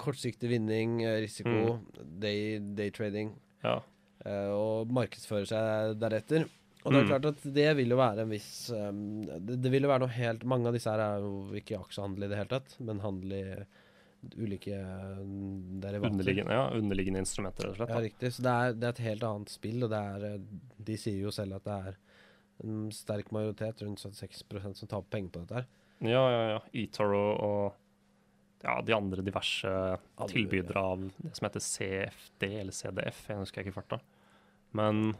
kortsiktig 0.00 0.50
vinning, 0.50 0.98
risiko, 1.22 1.78
mm. 1.78 2.04
day, 2.22 2.58
daytrading, 2.78 3.32
ja. 3.64 3.78
og 4.54 4.92
markedsfører 4.94 5.48
seg 5.50 5.96
deretter. 6.02 6.48
Og 6.84 6.92
det 6.92 6.98
er 6.98 7.06
mm. 7.06 7.10
klart 7.12 7.26
at 7.30 7.46
det 7.56 7.70
vil 7.78 7.94
jo 7.94 7.96
være 7.96 8.24
en 8.26 8.32
viss 8.32 8.50
um, 8.76 9.22
det, 9.24 9.56
det, 9.64 9.70
vil 9.72 9.86
jo 9.86 9.88
være 9.88 10.02
noe 10.02 10.12
helt 10.12 10.42
Mange 10.44 10.68
av 10.68 10.74
disse 10.76 10.92
her 10.92 11.00
er 11.00 11.22
jo 11.24 11.30
ikke 11.56 11.78
aksjehandel 11.80 12.26
i 12.26 12.28
det 12.28 12.40
hele 12.42 12.50
tatt, 12.50 12.74
men 12.84 13.00
handel 13.00 13.32
i 13.38 13.44
ulike 14.40 14.76
mm, 14.76 15.80
derivater. 15.80 16.12
Underliggende, 16.12 16.56
ja, 16.56 16.68
underliggende 16.72 17.20
instrumenter, 17.24 17.66
rett 17.66 17.74
og 17.74 17.78
slett. 17.80 17.92
Ja, 17.92 18.02
riktig. 18.04 18.32
Så 18.32 18.44
det 18.44 18.52
er, 18.52 18.76
det 18.76 18.88
er, 18.88 18.94
et 18.94 19.04
helt 19.04 19.26
annet 19.28 19.52
spill, 19.52 19.84
og 19.84 19.92
det 19.92 20.00
er 20.00 20.26
eh, 20.30 20.50
De 20.90 20.96
sier 21.00 21.18
jo 21.20 21.32
selv 21.34 21.58
at 21.58 21.66
det 21.66 21.78
er 21.90 21.98
en 22.64 22.86
sterk 22.94 23.32
majoritet, 23.34 23.82
rundt 23.84 24.00
76% 24.00 24.80
som 24.80 24.90
taper 24.90 25.10
penger 25.12 25.34
på 25.34 25.42
dette 25.44 25.60
her. 25.60 25.68
Ja, 26.04 26.22
ja, 26.32 26.42
ja. 26.54 26.60
eToro 26.84 27.24
og 27.34 27.83
ja, 28.64 28.74
de 28.82 28.96
andre 28.96 29.22
diverse 29.24 29.70
Alle, 29.70 30.28
tilbydere 30.30 30.80
av 30.80 31.04
det 31.18 31.34
som 31.36 31.46
heter 31.48 31.64
CFD 31.64 32.46
eller 32.48 32.74
CDF, 32.74 33.22
jeg 33.28 33.42
husker 33.42 33.64
ikke 33.64 33.76
farta. 33.76 34.00
Men 34.74 35.10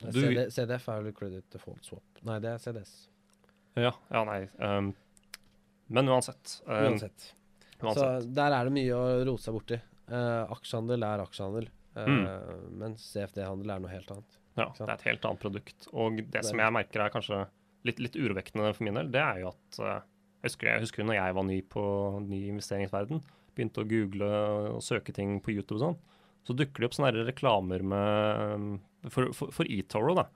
du 0.00 0.16
CD, 0.16 0.46
CDF 0.52 0.88
er 0.90 1.04
vel 1.06 1.14
Credit 1.16 1.46
Default 1.52 1.86
Swap. 1.86 2.22
Nei, 2.26 2.38
det 2.42 2.54
er 2.54 2.62
CDS. 2.62 2.94
Ja, 3.78 3.92
ja 4.10 4.24
nei. 4.26 4.40
Um, 4.58 4.90
men 5.92 6.10
uansett. 6.10 6.56
Um, 6.66 6.90
uansett. 6.90 7.30
Så 7.80 8.08
der 8.26 8.56
er 8.56 8.68
det 8.68 8.74
mye 8.74 8.96
å 8.96 9.04
rote 9.28 9.44
seg 9.44 9.56
borti. 9.56 9.80
Uh, 10.10 10.50
aksjehandel 10.50 11.06
er 11.06 11.22
aksjehandel, 11.22 11.70
uh, 11.94 12.10
mm. 12.10 12.28
mens 12.80 13.06
CFD-handel 13.12 13.76
er 13.76 13.82
noe 13.84 13.92
helt 13.92 14.10
annet. 14.14 14.38
Ja, 14.58 14.66
det 14.74 14.86
er 14.88 14.94
et 14.96 15.06
helt 15.06 15.26
annet 15.28 15.42
produkt. 15.42 15.88
Og 15.92 16.18
det, 16.18 16.28
det 16.34 16.44
som 16.48 16.60
jeg 16.60 16.74
merker 16.74 17.04
er 17.04 17.12
kanskje 17.14 17.44
litt, 17.86 18.00
litt 18.02 18.18
urovekkende 18.18 18.72
for 18.74 18.88
min 18.88 18.98
del, 18.98 19.12
det 19.14 19.22
er 19.22 19.44
jo 19.44 19.52
at 19.52 19.80
uh, 19.84 20.00
jeg, 20.40 20.48
husker, 20.48 20.70
jeg 20.72 20.84
husker 20.86 21.06
når 21.06 21.18
jeg 21.18 21.36
var 21.36 21.46
ny 21.46 21.58
på 21.72 21.84
ny 22.24 22.40
investeringsverden, 22.54 23.22
begynte 23.56 23.82
å 23.82 23.88
google 23.88 24.30
og 24.76 24.84
søke 24.84 25.14
ting 25.16 25.38
på 25.44 25.54
YouTube 25.54 25.78
og 25.80 25.84
sånn, 25.84 25.98
så 26.46 26.56
dukker 26.56 26.82
det 26.82 26.88
opp 26.88 26.96
sånne 26.96 27.26
reklamer 27.28 27.84
med, 27.84 28.78
for, 29.08 29.34
for, 29.36 29.52
for 29.54 29.68
eToro, 29.68 30.16
da. 30.18 30.28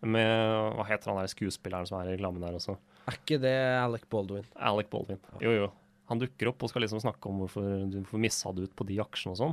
Med 0.00 0.30
Hva 0.78 0.86
heter 0.88 1.10
han 1.12 1.18
der 1.20 1.28
skuespilleren 1.28 1.84
som 1.88 1.98
er 1.98 2.08
i 2.08 2.14
reklamen 2.14 2.40
der 2.40 2.56
også? 2.56 2.78
Er 3.04 3.18
ikke 3.18 3.36
det 3.42 3.52
Alec 3.76 4.06
Baldwin? 4.08 4.46
Alec 4.56 4.88
Baldwin. 4.88 5.20
Jo, 5.44 5.52
jo 5.52 5.68
han 6.10 6.18
dukker 6.18 6.50
opp 6.50 6.64
og 6.66 6.72
skal 6.72 6.82
liksom 6.82 6.98
snakke 7.04 7.30
om 7.30 7.44
hvorfor 7.44 7.84
du 7.86 8.00
får 8.08 8.18
missa 8.18 8.50
det 8.50 8.64
ut 8.66 8.72
på 8.74 8.82
de 8.88 8.96
aksjene 8.98 9.30
og 9.36 9.38
sånn. 9.38 9.52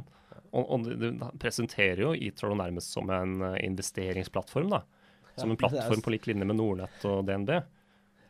Og, 0.58 0.63
og 0.63 0.88
du, 0.88 1.04
presenterer 1.38 2.02
jo 2.02 2.15
eToro 2.17 2.56
nærmest 2.58 2.96
som 2.96 3.12
en 3.13 3.36
uh, 3.43 3.58
investeringsplattform. 3.62 4.72
da. 4.74 4.80
Som 5.38 5.54
en 5.54 5.60
plattform 5.60 6.02
på 6.02 6.15
lik 6.15 6.26
linje 6.26 6.48
med 6.50 6.58
Nordnett 6.58 7.06
og 7.06 7.28
DNB. 7.28 7.52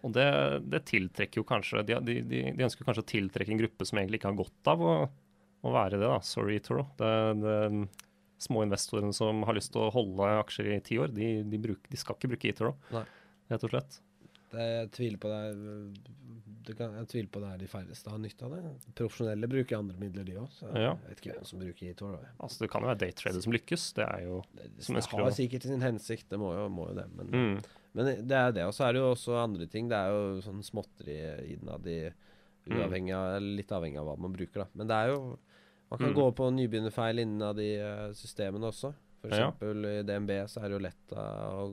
Og 0.06 0.14
det, 0.14 0.28
det 0.70 0.84
tiltrekker 0.90 1.42
jo 1.42 1.48
kanskje 1.48 1.86
de, 1.88 1.98
de, 2.06 2.20
de, 2.22 2.42
de, 2.52 2.66
ønsker 2.68 2.86
kanskje 2.86 3.06
å 3.06 3.12
tiltrekke 3.14 3.56
en 3.56 3.62
gruppe 3.64 3.88
som 3.88 4.02
egentlig 4.02 4.22
ikke 4.22 4.32
har 4.32 4.42
godt 4.42 4.72
av 4.74 4.84
å, 4.84 4.98
å 5.66 5.74
være 5.74 5.98
det. 5.98 6.06
da. 6.06 6.20
Sorry, 6.26 6.60
Toro. 6.64 6.86
Det, 7.00 7.14
det, 7.42 7.56
små 8.38 8.64
investorene 8.64 9.14
som 9.14 9.42
har 9.48 9.58
lyst 9.58 9.74
til 9.74 9.82
å 9.82 9.94
holde 9.94 10.28
aksjer 10.44 10.70
i 10.76 10.82
ti 10.86 11.00
år, 11.02 11.14
de, 11.14 11.42
de 11.42 12.00
skal 12.00 12.18
ikke 12.18 12.36
bruke 12.36 12.52
eToro, 12.52 12.76
rett 12.94 13.66
og 13.66 13.74
slett. 13.74 14.02
Det, 14.48 14.64
jeg 14.64 14.92
tviler 14.96 15.20
på 15.20 15.30
det, 15.32 15.40
det 16.70 16.74
kan, 16.80 16.94
Jeg 17.02 17.10
tviler 17.12 17.32
på 17.34 17.40
det 17.44 17.50
er 17.52 17.58
de 17.60 17.68
færreste 17.68 18.12
har 18.14 18.22
nytte 18.24 18.46
av 18.48 18.54
det. 18.56 18.70
Profesjonelle 18.96 19.50
bruker 19.52 19.76
andre 19.76 19.98
midler, 20.00 20.24
de 20.24 20.38
òg. 20.40 20.54
Ja. 20.72 20.94
jeg 20.94 21.10
vet 21.10 21.24
ikke 21.24 21.34
hvem 21.34 21.50
som 21.50 21.64
bruker 21.64 21.90
Etoro. 21.92 22.22
Altså, 22.38 22.62
det 22.64 22.70
kan 22.72 22.86
jo 22.86 22.92
være 22.92 23.02
daytrader 23.02 23.44
som 23.44 23.56
lykkes. 23.56 23.90
Det 23.98 24.06
er 24.06 24.24
jo 24.24 24.40
det, 24.54 24.70
det, 24.78 24.86
som 24.88 24.96
Det 24.96 25.26
har 25.26 25.36
sikkert 25.36 25.68
sin 25.68 25.84
hensikt, 25.84 26.30
det 26.32 26.40
må 26.40 26.54
jo, 26.56 26.64
må 26.72 26.88
jo 26.94 26.96
det. 27.02 27.08
Men, 27.20 27.34
mm. 27.34 27.77
Men, 27.98 28.14
det 28.30 28.38
er 28.38 28.54
det. 28.54 28.68
Og 28.70 28.76
så 28.78 28.86
er 28.86 28.94
det 28.94 29.02
jo 29.02 29.10
også 29.10 29.38
andre 29.42 29.68
ting. 29.72 29.90
Det 29.90 29.98
er 29.98 30.14
jo 30.14 30.42
sånn 30.46 30.64
småtteri 30.66 31.18
innad 31.56 31.88
i 31.90 32.00
mm. 32.06 32.76
uavhengig 32.78 33.16
av, 33.18 33.38
Litt 33.42 33.74
avhengig 33.74 34.02
av 34.02 34.12
hva 34.12 34.18
man 34.22 34.36
bruker, 34.36 34.64
da. 34.64 34.68
Men 34.78 34.92
det 34.92 35.02
er 35.02 35.14
jo 35.16 35.22
Man 35.88 36.02
kan 36.02 36.12
mm. 36.12 36.18
gå 36.18 36.24
på 36.36 36.50
nybegynnerfeil 36.52 37.24
innad 37.24 37.62
i 37.64 37.72
uh, 37.80 38.10
systemene 38.18 38.68
også. 38.68 38.92
Eksempel 39.24 39.86
ja. 39.88 39.94
i 39.96 40.04
DNB 40.04 40.34
så 40.52 40.60
er 40.60 40.68
det 40.68 40.76
jo 40.76 40.84
lett 40.84 41.14
å 41.16 41.68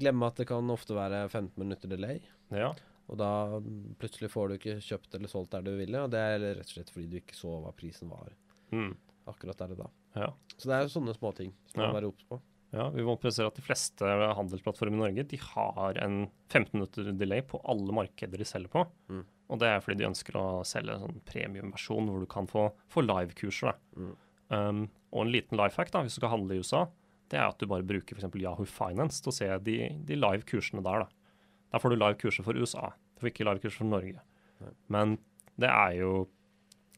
glemme 0.00 0.28
at 0.30 0.38
det 0.38 0.46
kan 0.48 0.70
ofte 0.72 0.94
være 0.96 1.24
15 1.28 1.58
minutter 1.58 1.90
delay. 1.90 2.22
Ja. 2.54 2.70
Og 3.10 3.18
da 3.18 3.58
plutselig 3.98 4.30
får 4.30 4.48
du 4.48 4.56
ikke 4.56 4.76
kjøpt 4.86 5.16
eller 5.18 5.32
solgt 5.32 5.56
der 5.56 5.66
du 5.66 5.72
ville, 5.74 6.04
og 6.04 6.12
det 6.14 6.20
er 6.22 6.44
rett 6.60 6.68
og 6.68 6.76
slett 6.76 6.92
fordi 6.94 7.08
du 7.10 7.18
ikke 7.18 7.36
så 7.36 7.56
hva 7.64 7.72
prisen 7.74 8.12
var 8.12 8.30
mm. 8.70 8.92
akkurat 9.32 9.58
der 9.64 9.74
og 9.74 9.82
da. 9.82 9.90
Ja. 10.14 10.30
Så 10.54 10.70
det 10.70 10.76
er 10.76 10.86
jo 10.86 10.94
sånne 10.94 11.16
småting 11.16 11.50
som 11.72 11.82
man 11.82 11.90
må 11.90 11.98
være 11.98 12.12
obs 12.12 12.28
på. 12.30 12.38
Ja, 12.70 12.86
Vi 12.94 13.02
må 13.02 13.16
presisere 13.18 13.50
at 13.50 13.58
de 13.58 13.64
fleste 13.66 14.06
handelsplattformer 14.06 14.94
i 14.94 15.02
Norge 15.02 15.26
de 15.32 15.38
har 15.42 15.98
en 16.04 16.22
15 16.52 16.76
minutter 16.76 17.10
delay 17.18 17.42
på 17.42 17.58
alle 17.68 17.94
markeder 17.94 18.38
de 18.38 18.46
selger 18.46 18.70
på. 18.70 18.84
Mm. 19.10 19.24
Og 19.50 19.58
det 19.58 19.70
er 19.70 19.82
fordi 19.82 19.98
de 19.98 20.08
ønsker 20.10 20.38
å 20.38 20.46
selge 20.68 20.94
en 20.94 21.02
sånn 21.02 21.22
premiumversjon 21.26 22.10
hvor 22.12 22.22
du 22.22 22.28
kan 22.30 22.46
få, 22.50 22.68
få 22.92 23.02
live-kurser. 23.02 23.74
Mm. 23.98 24.12
Um, 24.50 24.82
og 25.10 25.24
en 25.24 25.32
liten 25.34 25.58
life 25.58 25.78
hack 25.80 25.90
da, 25.90 26.04
hvis 26.06 26.14
du 26.14 26.20
skal 26.22 26.34
handle 26.36 26.54
i 26.54 26.62
USA, 26.62 26.84
det 27.30 27.38
er 27.38 27.48
at 27.48 27.58
du 27.58 27.66
bare 27.70 27.86
bruker 27.86 28.18
f.eks. 28.18 28.30
Yahoo 28.38 28.66
Finance 28.66 29.22
til 29.22 29.32
å 29.32 29.34
se 29.34 29.50
de, 29.66 29.78
de 30.06 30.18
live 30.18 30.46
kursene 30.46 30.82
der. 30.86 31.06
da. 31.06 31.34
Der 31.74 31.82
får 31.82 31.94
du 31.94 31.98
live 31.98 32.18
kurser 32.22 32.46
for 32.46 32.58
USA, 32.58 32.92
du 33.14 33.24
får 33.24 33.32
ikke 33.32 33.46
live 33.46 33.62
kurser 33.62 33.82
for 33.82 33.90
Norge. 33.90 34.22
Nei. 34.62 34.74
Men 34.94 35.18
det 35.60 35.70
er 35.70 35.98
jo 36.00 36.12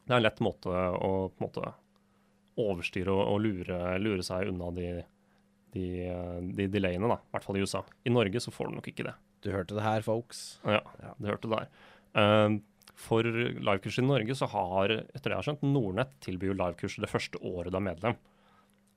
det 0.03 0.11
er 0.11 0.19
en 0.19 0.25
lett 0.25 0.41
måte 0.43 0.69
å 0.69 1.11
på 1.31 1.39
en 1.39 1.45
måte 1.45 1.73
overstyre 2.59 3.13
og, 3.13 3.21
og 3.33 3.39
lure, 3.41 3.77
lure, 4.03 4.23
seg 4.25 4.49
unna 4.51 4.69
de, 4.75 4.87
de, 5.73 5.85
de 6.57 6.67
delayene, 6.71 7.09
da. 7.09 7.19
I 7.19 7.35
hvert 7.35 7.47
fall 7.47 7.59
i 7.59 7.63
USA. 7.63 7.83
I 8.05 8.13
Norge 8.13 8.41
så 8.43 8.53
får 8.53 8.69
du 8.69 8.77
nok 8.77 8.91
ikke 8.91 9.07
det. 9.07 9.15
Du 9.43 9.51
hørte 9.53 9.77
det 9.77 9.85
her, 9.85 10.05
folks. 10.05 10.43
Ja, 10.63 10.81
ja. 11.03 11.15
du 11.17 11.27
hørte 11.29 11.49
det 11.49 11.63
der. 11.63 11.89
Uh, 12.13 12.59
for 12.99 13.25
livekurs 13.25 13.97
i 13.99 14.05
Norge 14.05 14.35
så 14.37 14.47
har, 14.51 14.91
etter 15.01 15.31
det 15.31 15.33
jeg 15.33 15.39
har 15.39 15.47
skjønt, 15.47 15.65
Nordnett 15.65 16.13
tilbyr 16.23 16.53
livekurs 16.53 16.99
det 17.01 17.09
første 17.09 17.41
året 17.41 17.73
du 17.73 17.79
er 17.79 17.87
medlem. 17.89 18.19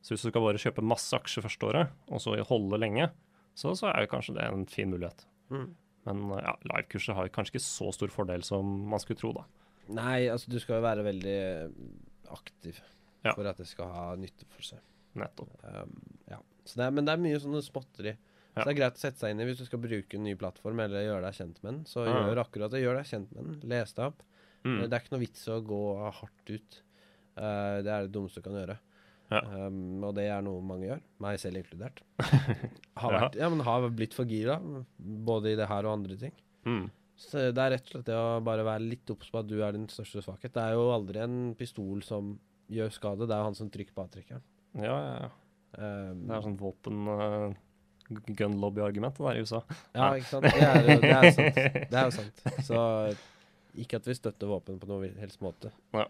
Så 0.04 0.14
hvis 0.14 0.26
du 0.26 0.30
skal 0.30 0.44
bare 0.44 0.60
kjøpe 0.62 0.84
masse 0.86 1.16
aksjer 1.16 1.42
første 1.46 1.66
året, 1.66 1.94
og 2.12 2.22
så 2.22 2.36
holde 2.46 2.78
lenge, 2.78 3.08
så, 3.56 3.72
så 3.74 3.88
er 3.90 4.04
jo 4.04 4.12
kanskje 4.12 4.36
det 4.36 4.44
en 4.46 4.66
fin 4.70 4.92
mulighet. 4.92 5.24
Mm. 5.50 5.70
Men 6.06 6.20
ja, 6.38 6.52
livekurset 6.70 7.16
har 7.18 7.32
kanskje 7.34 7.56
ikke 7.56 7.64
så 7.64 7.88
stor 7.94 8.12
fordel 8.14 8.44
som 8.46 8.68
man 8.92 9.02
skulle 9.02 9.18
tro, 9.18 9.32
da. 9.34 9.46
Nei, 9.96 10.26
altså 10.30 10.50
du 10.52 10.58
skal 10.62 10.78
jo 10.78 10.84
være 10.86 11.06
veldig 11.06 11.40
aktiv 12.34 12.78
ja. 13.24 13.32
for 13.32 13.46
at 13.46 13.58
det 13.58 13.68
skal 13.70 13.90
ha 13.94 14.06
nytte 14.18 14.46
for 14.52 14.66
seg. 14.66 14.82
Nettopp. 15.18 15.52
Um, 15.64 16.15
ja. 16.32 16.40
det 16.72 16.86
er, 16.86 16.94
men 16.94 17.06
det 17.06 17.14
er 17.14 17.22
mye 17.22 17.42
sånne 17.42 17.62
småtteri. 17.64 18.14
Ja. 18.56 18.62
Så 18.62 18.64
det 18.64 18.72
er 18.72 18.78
greit 18.78 18.96
å 18.96 19.02
sette 19.02 19.20
seg 19.20 19.34
inn 19.34 19.42
i 19.44 19.46
hvis 19.50 19.60
du 19.60 19.66
skal 19.68 19.82
bruke 19.82 20.16
en 20.16 20.24
ny 20.24 20.32
plattform 20.40 20.80
eller 20.86 21.04
gjøre 21.04 21.26
deg 21.26 21.36
kjent 21.36 21.60
med 21.60 21.70
den. 21.70 21.82
Så 21.90 22.06
ja. 22.06 22.16
gjør 22.24 22.40
akkurat 22.46 22.72
det. 22.72 22.80
Gjør 22.80 22.98
deg 23.00 23.10
kjent 23.10 23.36
med 23.36 23.50
den. 23.50 23.58
Les 23.72 23.94
deg 23.98 24.08
opp. 24.08 24.24
Mm. 24.66 24.78
Det 24.82 24.88
er 24.88 25.02
ikke 25.02 25.14
noe 25.14 25.22
vits 25.22 25.46
å 25.52 25.60
gå 25.64 25.80
hardt 26.18 26.52
ut. 26.52 26.78
Uh, 27.36 27.78
det 27.84 27.92
er 27.92 28.06
det 28.06 28.14
dummeste 28.14 28.40
du 28.40 28.46
kan 28.48 28.56
gjøre. 28.56 28.78
Ja. 29.26 29.40
Um, 29.66 30.04
og 30.06 30.14
det 30.16 30.28
er 30.30 30.42
noe 30.46 30.62
mange 30.64 30.86
gjør, 30.86 31.00
meg 31.22 31.40
selv 31.42 31.60
inkludert. 31.60 32.02
Har, 33.00 33.12
vært, 33.12 33.34
ja, 33.36 33.48
men 33.52 33.60
har 33.66 33.84
blitt 33.92 34.14
for 34.16 34.28
gira, 34.30 34.54
både 34.96 35.50
i 35.52 35.56
det 35.58 35.66
her 35.68 35.84
og 35.84 35.98
andre 35.98 36.16
ting. 36.16 36.32
Mm. 36.64 36.86
Så 37.20 37.50
det 37.52 37.60
er 37.60 37.74
rett 37.74 37.88
og 37.88 37.92
slett 37.92 38.06
det 38.08 38.16
å 38.16 38.38
bare 38.44 38.64
være 38.64 38.86
litt 38.88 39.10
obs 39.12 39.28
på 39.32 39.40
at 39.40 39.48
du 39.48 39.58
er 39.64 39.76
din 39.76 39.84
største 39.92 40.22
svakhet. 40.24 40.54
Det 40.54 40.62
er 40.62 40.76
jo 40.76 40.86
aldri 40.94 41.20
en 41.20 41.36
pistol 41.58 42.00
som 42.06 42.34
gjør 42.72 42.94
skade, 42.94 43.28
det 43.28 43.36
er 43.36 43.42
jo 43.42 43.50
han 43.50 43.58
som 43.58 43.68
trykker 43.72 43.96
på 43.96 44.04
avtrekkeren. 44.06 44.46
Ja, 44.80 44.94
ja, 44.94 45.12
ja. 45.26 45.28
Um, 45.76 46.26
det 46.26 46.36
er 46.36 46.44
sånn 46.44 46.58
våpen 46.60 47.08
uh, 47.10 47.56
gun 48.08 48.58
lobby-argument 48.62 49.18
der 49.18 49.38
i 49.38 49.42
USA. 49.44 49.62
Ja, 49.96 50.12
ikke 50.14 50.30
sant. 50.30 50.46
Det 50.46 50.62
er, 50.62 50.84
jo, 50.86 51.00
det 51.02 51.10
er 51.10 51.26
jo 51.26 51.32
sant. 51.36 51.58
Det 51.90 51.98
er 51.98 52.06
jo 52.06 52.14
sant. 52.14 52.44
Så 52.68 52.82
ikke 53.82 54.00
at 54.00 54.06
vi 54.08 54.16
støtter 54.16 54.50
våpen 54.50 54.78
på 54.80 54.88
noen 54.90 55.18
helst 55.20 55.42
måte. 55.44 55.72
Ja. 55.96 56.06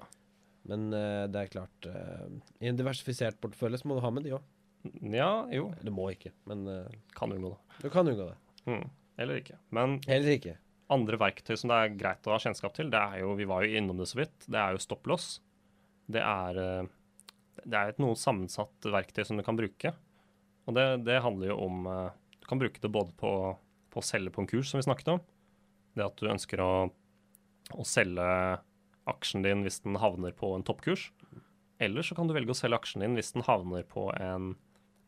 Men 0.67 0.91
uh, 0.93 1.25
det 1.31 1.45
er 1.45 1.51
klart 1.53 1.89
uh, 1.91 2.27
I 2.61 2.71
en 2.71 2.79
diversifisert 2.79 3.39
portefølje 3.43 3.81
så 3.83 3.89
må 3.89 3.99
du 3.99 4.05
ha 4.05 4.13
med 4.13 4.27
de 4.27 4.37
òg. 4.37 4.53
Ja, 5.15 5.31
jo. 5.51 5.71
Det 5.83 5.95
må 5.95 6.09
ikke, 6.13 6.31
men 6.47 6.67
uh, 6.69 6.93
Kan 7.17 7.35
unngå 7.35 7.55
det. 7.55 7.81
Du 7.83 7.89
kan 7.91 8.07
unngå 8.07 8.29
det. 8.29 8.37
Mm. 8.67 8.87
Eller 9.23 9.41
ikke. 9.41 9.59
Men 9.75 9.99
Eller 10.07 10.37
ikke. 10.37 10.57
andre 10.93 11.19
verktøy 11.23 11.57
som 11.57 11.73
det 11.73 11.81
er 11.81 11.97
greit 11.99 12.29
å 12.29 12.35
ha 12.35 12.43
kjennskap 12.43 12.77
til, 12.77 12.91
det 12.93 13.01
er 13.01 13.23
jo 13.25 13.35
Vi 13.39 13.49
var 13.49 13.65
jo 13.65 13.81
innom 13.81 14.03
det 14.03 14.11
så 14.11 14.21
vidt. 14.21 14.37
Det 14.47 14.61
er 14.61 14.77
jo 14.77 14.83
stopplås. 14.83 15.29
Det 16.13 16.23
er 16.23 16.87
det 17.67 17.79
er 17.79 17.91
et 17.91 18.03
noe 18.03 18.17
sammensatt 18.19 18.87
verktøy 18.87 19.25
som 19.27 19.39
du 19.39 19.45
kan 19.47 19.59
bruke. 19.59 19.93
Og 20.67 20.77
det, 20.77 20.87
det 21.07 21.23
handler 21.23 21.53
jo 21.53 21.59
om 21.67 21.87
eh, 21.91 22.15
Du 22.43 22.49
kan 22.51 22.61
bruke 22.63 22.83
det 22.83 22.93
både 22.93 23.15
på, 23.19 23.33
på, 23.91 24.03
å 24.03 24.07
selge 24.07 24.33
på 24.35 24.43
en 24.43 24.51
kurs, 24.51 24.71
som 24.71 24.81
vi 24.81 24.87
snakket 24.87 25.17
om. 25.17 25.23
Det 25.97 26.07
at 26.07 26.21
du 26.21 26.31
ønsker 26.31 26.63
å, 26.63 26.73
å 27.75 27.87
selge 27.87 28.29
aksjen 29.07 29.47
din 29.47 29.63
hvis 29.67 29.81
den 29.85 29.99
havner 30.03 30.35
på 30.37 30.53
en 30.55 30.67
toppkurs. 30.67 31.11
Eller 31.83 32.07
så 32.07 32.17
kan 32.17 32.29
du 32.29 32.35
velge 32.37 32.55
å 32.55 32.59
selge 32.59 32.79
aksjen 32.79 33.05
din 33.05 33.17
hvis 33.19 33.35
den 33.35 33.47
havner 33.47 33.87
på 33.87 34.09
en, 34.15 34.55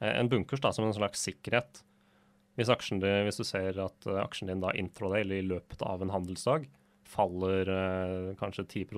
en 0.05 0.31
bunkers, 0.31 0.63
da, 0.65 0.73
som 0.75 0.87
en 0.87 0.97
slags 0.97 1.23
sikkerhet. 1.25 1.83
Hvis, 2.59 2.71
din, 2.91 3.03
hvis, 3.27 3.39
du 3.39 3.47
ser 3.47 3.79
at 3.83 4.07
aksjen 4.19 4.51
din 4.51 4.63
da 4.63 4.73
intraday, 4.75 5.23
eller 5.23 5.39
i 5.39 5.47
løpet 5.47 5.83
av 5.87 6.03
en 6.03 6.11
handelsdag, 6.11 6.67
faller 7.09 7.71
eh, 7.73 8.33
kanskje 8.41 8.67
10 8.67 8.89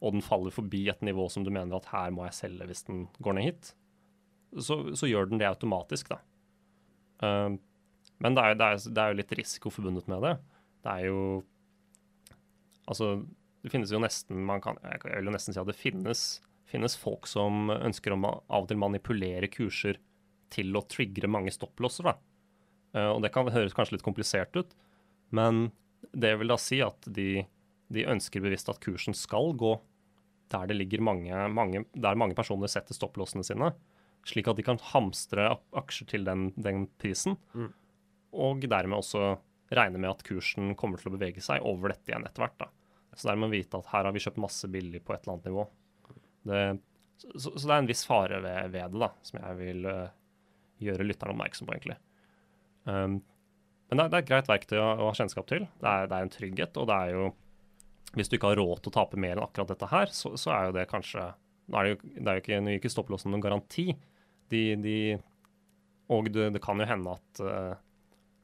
og 0.00 0.12
den 0.12 0.24
faller 0.24 0.52
forbi 0.52 0.84
et 0.92 1.02
nivå 1.04 1.26
som 1.32 1.44
du 1.44 1.50
mener 1.52 1.78
at 1.78 1.88
her 1.92 2.12
må 2.14 2.26
jeg 2.26 2.36
selge 2.36 2.68
hvis 2.68 2.84
den 2.88 3.06
går 3.24 3.36
ned 3.36 3.48
hit, 3.48 3.70
så, 4.62 4.78
så 4.96 5.08
gjør 5.08 5.30
den 5.30 5.40
det 5.40 5.48
automatisk, 5.48 6.12
da. 6.12 6.20
Uh, 7.22 7.56
men 8.22 8.36
det 8.36 8.42
er, 8.42 8.56
det, 8.56 8.66
er, 8.66 8.82
det 8.92 9.02
er, 9.02 9.12
jo 9.12 9.20
litt 9.20 9.34
risiko 9.38 9.72
forbundet 9.72 10.08
med 10.08 10.24
det. 10.24 10.36
Det 10.84 10.94
er 10.94 11.10
jo 11.10 11.20
Altså, 12.86 13.16
det 13.66 13.72
finnes 13.72 13.90
jo 13.90 13.98
nesten 13.98 14.44
man 14.46 14.60
kan, 14.62 14.76
Jeg 14.84 15.00
vil 15.02 15.26
jo 15.26 15.32
nesten 15.34 15.56
si 15.56 15.58
at 15.58 15.66
det 15.66 15.74
finnes, 15.74 16.20
finnes 16.70 16.94
folk 16.94 17.26
som 17.26 17.72
ønsker 17.74 18.14
å 18.14 18.18
av 18.22 18.60
og 18.60 18.68
til 18.70 18.78
manipulere 18.78 19.50
kurser 19.50 19.98
til 20.54 20.70
å 20.78 20.84
triggere 20.86 21.30
mange 21.30 21.50
stopplosser, 21.50 22.06
da. 22.06 22.14
Uh, 22.94 23.10
og 23.16 23.24
det 23.24 23.32
kan 23.34 23.50
høres 23.50 23.74
kanskje 23.74 23.98
litt 23.98 24.06
komplisert 24.06 24.54
ut, 24.54 24.76
men 25.34 25.70
det 26.14 26.36
vil 26.38 26.52
da 26.52 26.58
si 26.60 26.78
at 26.84 27.08
de, 27.10 27.42
de 27.92 28.06
ønsker 28.10 28.42
bevisst 28.42 28.70
at 28.72 28.80
kursen 28.82 29.14
skal 29.16 29.52
gå 29.58 29.76
der 30.52 30.68
det 30.70 30.76
ligger 30.78 31.02
mange, 31.02 31.48
mange, 31.50 31.84
der 31.94 32.18
mange 32.18 32.36
personer 32.38 32.70
setter 32.70 32.94
stopplåsene 32.94 33.42
sine, 33.46 33.72
slik 34.26 34.46
at 34.50 34.58
de 34.58 34.64
kan 34.66 34.78
hamstre 34.92 35.48
aksjer 35.76 36.10
til 36.12 36.26
den, 36.26 36.48
den 36.54 36.86
prisen, 37.00 37.34
mm. 37.54 37.70
og 38.38 38.66
dermed 38.70 39.00
også 39.00 39.36
regne 39.74 39.98
med 39.98 40.12
at 40.12 40.22
kursen 40.26 40.74
kommer 40.78 41.02
til 41.02 41.10
å 41.10 41.16
bevege 41.16 41.42
seg 41.42 41.64
over 41.66 41.90
dette 41.90 42.12
igjen 42.12 42.26
etter 42.28 42.44
hvert. 42.44 42.58
da. 42.60 42.70
Så 43.16 43.32
vi 43.32 43.48
vite 43.56 43.80
at 43.80 43.88
her 43.94 44.06
har 44.06 44.14
vi 44.14 44.22
kjøpt 44.22 44.42
masse 44.42 44.68
billig 44.70 45.00
på 45.02 45.14
et 45.14 45.24
eller 45.24 45.34
annet 45.34 45.48
nivå. 45.48 45.64
Det, 46.46 46.60
så, 47.16 47.50
så, 47.56 47.62
det 47.64 47.72
er 47.72 47.80
en 47.80 47.88
viss 47.88 48.04
fare 48.06 48.42
ved, 48.44 48.74
ved 48.74 48.92
det, 48.92 49.00
da, 49.02 49.08
som 49.26 49.40
jeg 49.40 49.58
vil 49.62 49.88
uh, 49.88 50.12
gjøre 50.84 51.06
lytteren 51.06 51.34
oppmerksom 51.34 51.66
på, 51.66 51.78
egentlig. 51.78 51.96
Um, 52.84 53.18
men 53.88 53.98
det 53.98 54.04
er, 54.04 54.10
det 54.12 54.18
er, 54.18 54.22
et 54.22 54.30
greit 54.30 54.50
verktøy 54.50 54.78
å, 54.78 54.86
å 55.00 55.08
ha 55.08 55.16
kjennskap 55.16 55.48
til. 55.50 55.66
Det 55.80 55.90
er, 55.90 56.10
det 56.10 56.18
er, 56.18 56.26
en 56.26 56.34
trygghet, 56.36 56.78
og 56.82 56.90
det 56.90 57.00
er 57.06 57.16
jo 57.16 57.24
Hvis 58.14 58.30
du 58.30 58.36
ikke 58.36 58.52
har 58.52 58.60
råd 58.60 58.82
til 58.82 58.92
å 58.92 58.96
tape 58.96 59.18
mer 59.20 59.34
enn 59.36 59.44
akkurat 59.44 59.72
dette 59.72 59.88
her, 59.90 60.12
så, 60.14 60.34
så 60.40 60.52
er 60.54 60.68
jo 60.68 60.76
det 60.78 60.86
kanskje 60.92 61.32
Nå 61.66 61.80
er 61.80 61.82
det 61.82 61.90
jo, 61.90 61.96
det 62.14 62.30
er 62.30 62.36
jo 62.36 62.42
ikke, 62.44 62.58
nå 62.62 62.74
ikke 62.76 62.90
stopplåsen 62.92 63.32
noen 63.34 63.42
garanti. 63.42 63.88
De, 64.52 64.60
de, 64.78 64.98
og 66.14 66.28
det, 66.30 66.44
det, 66.54 66.60
kan 66.62 66.78
jo 66.78 66.86
hende 66.86 67.16
at 67.16 67.40
uh, 67.42 67.72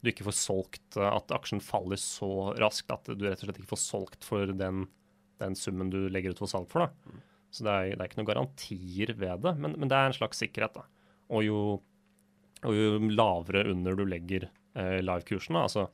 du 0.02 0.10
ikke 0.10 0.26
får 0.26 0.34
solgt 0.34 0.96
uh, 0.98 1.06
At 1.12 1.30
aksjen 1.30 1.62
faller 1.62 2.00
så 2.02 2.50
raskt 2.58 2.90
at 2.90 3.06
du 3.12 3.22
rett 3.22 3.38
og 3.38 3.46
slett 3.46 3.60
ikke 3.60 3.70
får 3.76 3.82
solgt 3.84 4.26
for 4.26 4.50
den, 4.58 4.88
den 5.38 5.54
summen 5.54 5.92
du 5.94 6.00
legger 6.10 6.34
ut 6.34 6.42
for 6.42 6.50
salg 6.50 6.66
for. 6.72 6.88
da. 6.88 6.90
Mm. 7.06 7.22
Så 7.52 7.66
det 7.66 7.72
er, 7.72 7.92
det 7.92 8.00
er, 8.00 8.08
ikke 8.08 8.20
noen 8.22 8.30
garantier 8.32 9.14
ved 9.20 9.46
det, 9.46 9.54
men, 9.60 9.76
men, 9.76 9.92
det 9.92 9.98
er 9.98 10.10
en 10.10 10.16
slags 10.16 10.40
sikkerhet. 10.42 10.80
da. 10.80 11.12
Og 11.36 11.46
jo, 11.46 11.58
og 12.62 12.76
jo 12.76 13.10
lavere 13.12 13.66
under 13.70 13.96
du 13.98 14.06
legger 14.08 14.48
eh, 14.48 14.98
live-kursen. 15.04 15.58
Altså, 15.60 15.86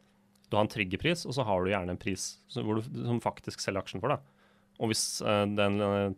du 0.48 0.56
har 0.56 0.64
en 0.64 0.72
triggerpris, 0.72 1.26
og 1.28 1.36
så 1.36 1.44
har 1.44 1.62
du 1.62 1.70
gjerne 1.72 1.94
en 1.94 2.00
pris 2.00 2.30
hvor 2.54 2.78
du, 2.78 2.88
som 3.04 3.20
faktisk 3.24 3.60
selger 3.60 3.82
aksjen 3.84 4.02
for. 4.02 4.14
Da. 4.14 4.38
Og 4.80 4.92
hvis 4.92 5.04
uh, 5.26 5.44
den, 5.44 5.78
eh, 5.82 6.10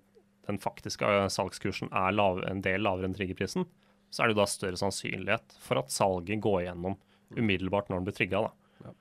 den, 0.47 0.59
faktiske 0.61 1.07
eh, 1.07 1.29
salgskursen 1.33 1.91
er 1.97 2.15
lav, 2.15 2.43
en 2.47 2.63
del 2.65 2.85
lavere 2.85 3.09
enn 3.09 3.17
triggerprisen, 3.17 3.67
så 4.11 4.25
er 4.25 4.31
det 4.31 4.41
da 4.41 4.47
større 4.51 4.79
sannsynlighet 4.79 5.55
for 5.63 5.81
at 5.81 5.95
salget 5.95 6.43
går 6.43 6.65
igjennom 6.65 6.99
umiddelbart 7.37 7.89
når 7.89 8.01
den 8.01 8.09
blir 8.09 8.17
trigga. 8.19 8.43
Ja. 8.83 8.93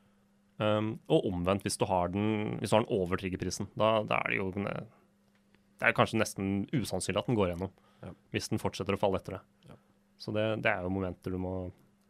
Um, 0.61 0.91
og 1.09 1.27
omvendt, 1.31 1.65
hvis 1.65 1.79
du 1.81 1.87
har 1.89 2.13
den, 2.13 2.59
hvis 2.61 2.71
du 2.71 2.77
har 2.77 2.85
den 2.85 2.93
over 2.93 3.19
triggerprisen. 3.19 3.71
Da, 3.73 3.99
da, 4.07 4.21
er 4.21 4.33
det 4.33 4.39
jo 4.39 4.49
Det 4.53 5.87
er 5.87 5.95
kanskje 5.97 6.21
nesten 6.21 6.67
usannsynlig 6.75 7.23
at 7.23 7.31
den 7.31 7.39
går 7.39 7.51
igjennom, 7.51 7.73
ja. 8.05 8.13
hvis 8.35 8.51
den 8.53 8.61
fortsetter 8.61 8.95
å 8.95 9.01
falle 9.01 9.21
etter 9.21 9.39
det. 9.39 9.43
Ja. 9.71 9.79
Så 10.19 10.35
det, 10.35 10.45
det, 10.63 10.71
er 10.71 10.85
jo 10.85 10.93
momenter 10.93 11.33
du 11.33 11.41
må 11.41 11.55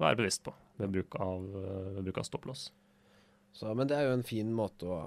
være 0.02 0.20
bevisst 0.20 0.44
på 0.46 0.54
ved 0.80 0.92
bruk 0.94 1.16
av, 1.22 1.46
ved 1.96 2.06
bruk 2.08 2.22
av 2.22 2.28
stopplås. 2.28 2.70
Så, 3.56 3.72
men 3.76 3.90
det 3.90 3.98
er 3.98 4.08
jo 4.08 4.16
en 4.18 4.26
fin 4.28 4.52
måte 4.56 4.88
å 4.88 5.00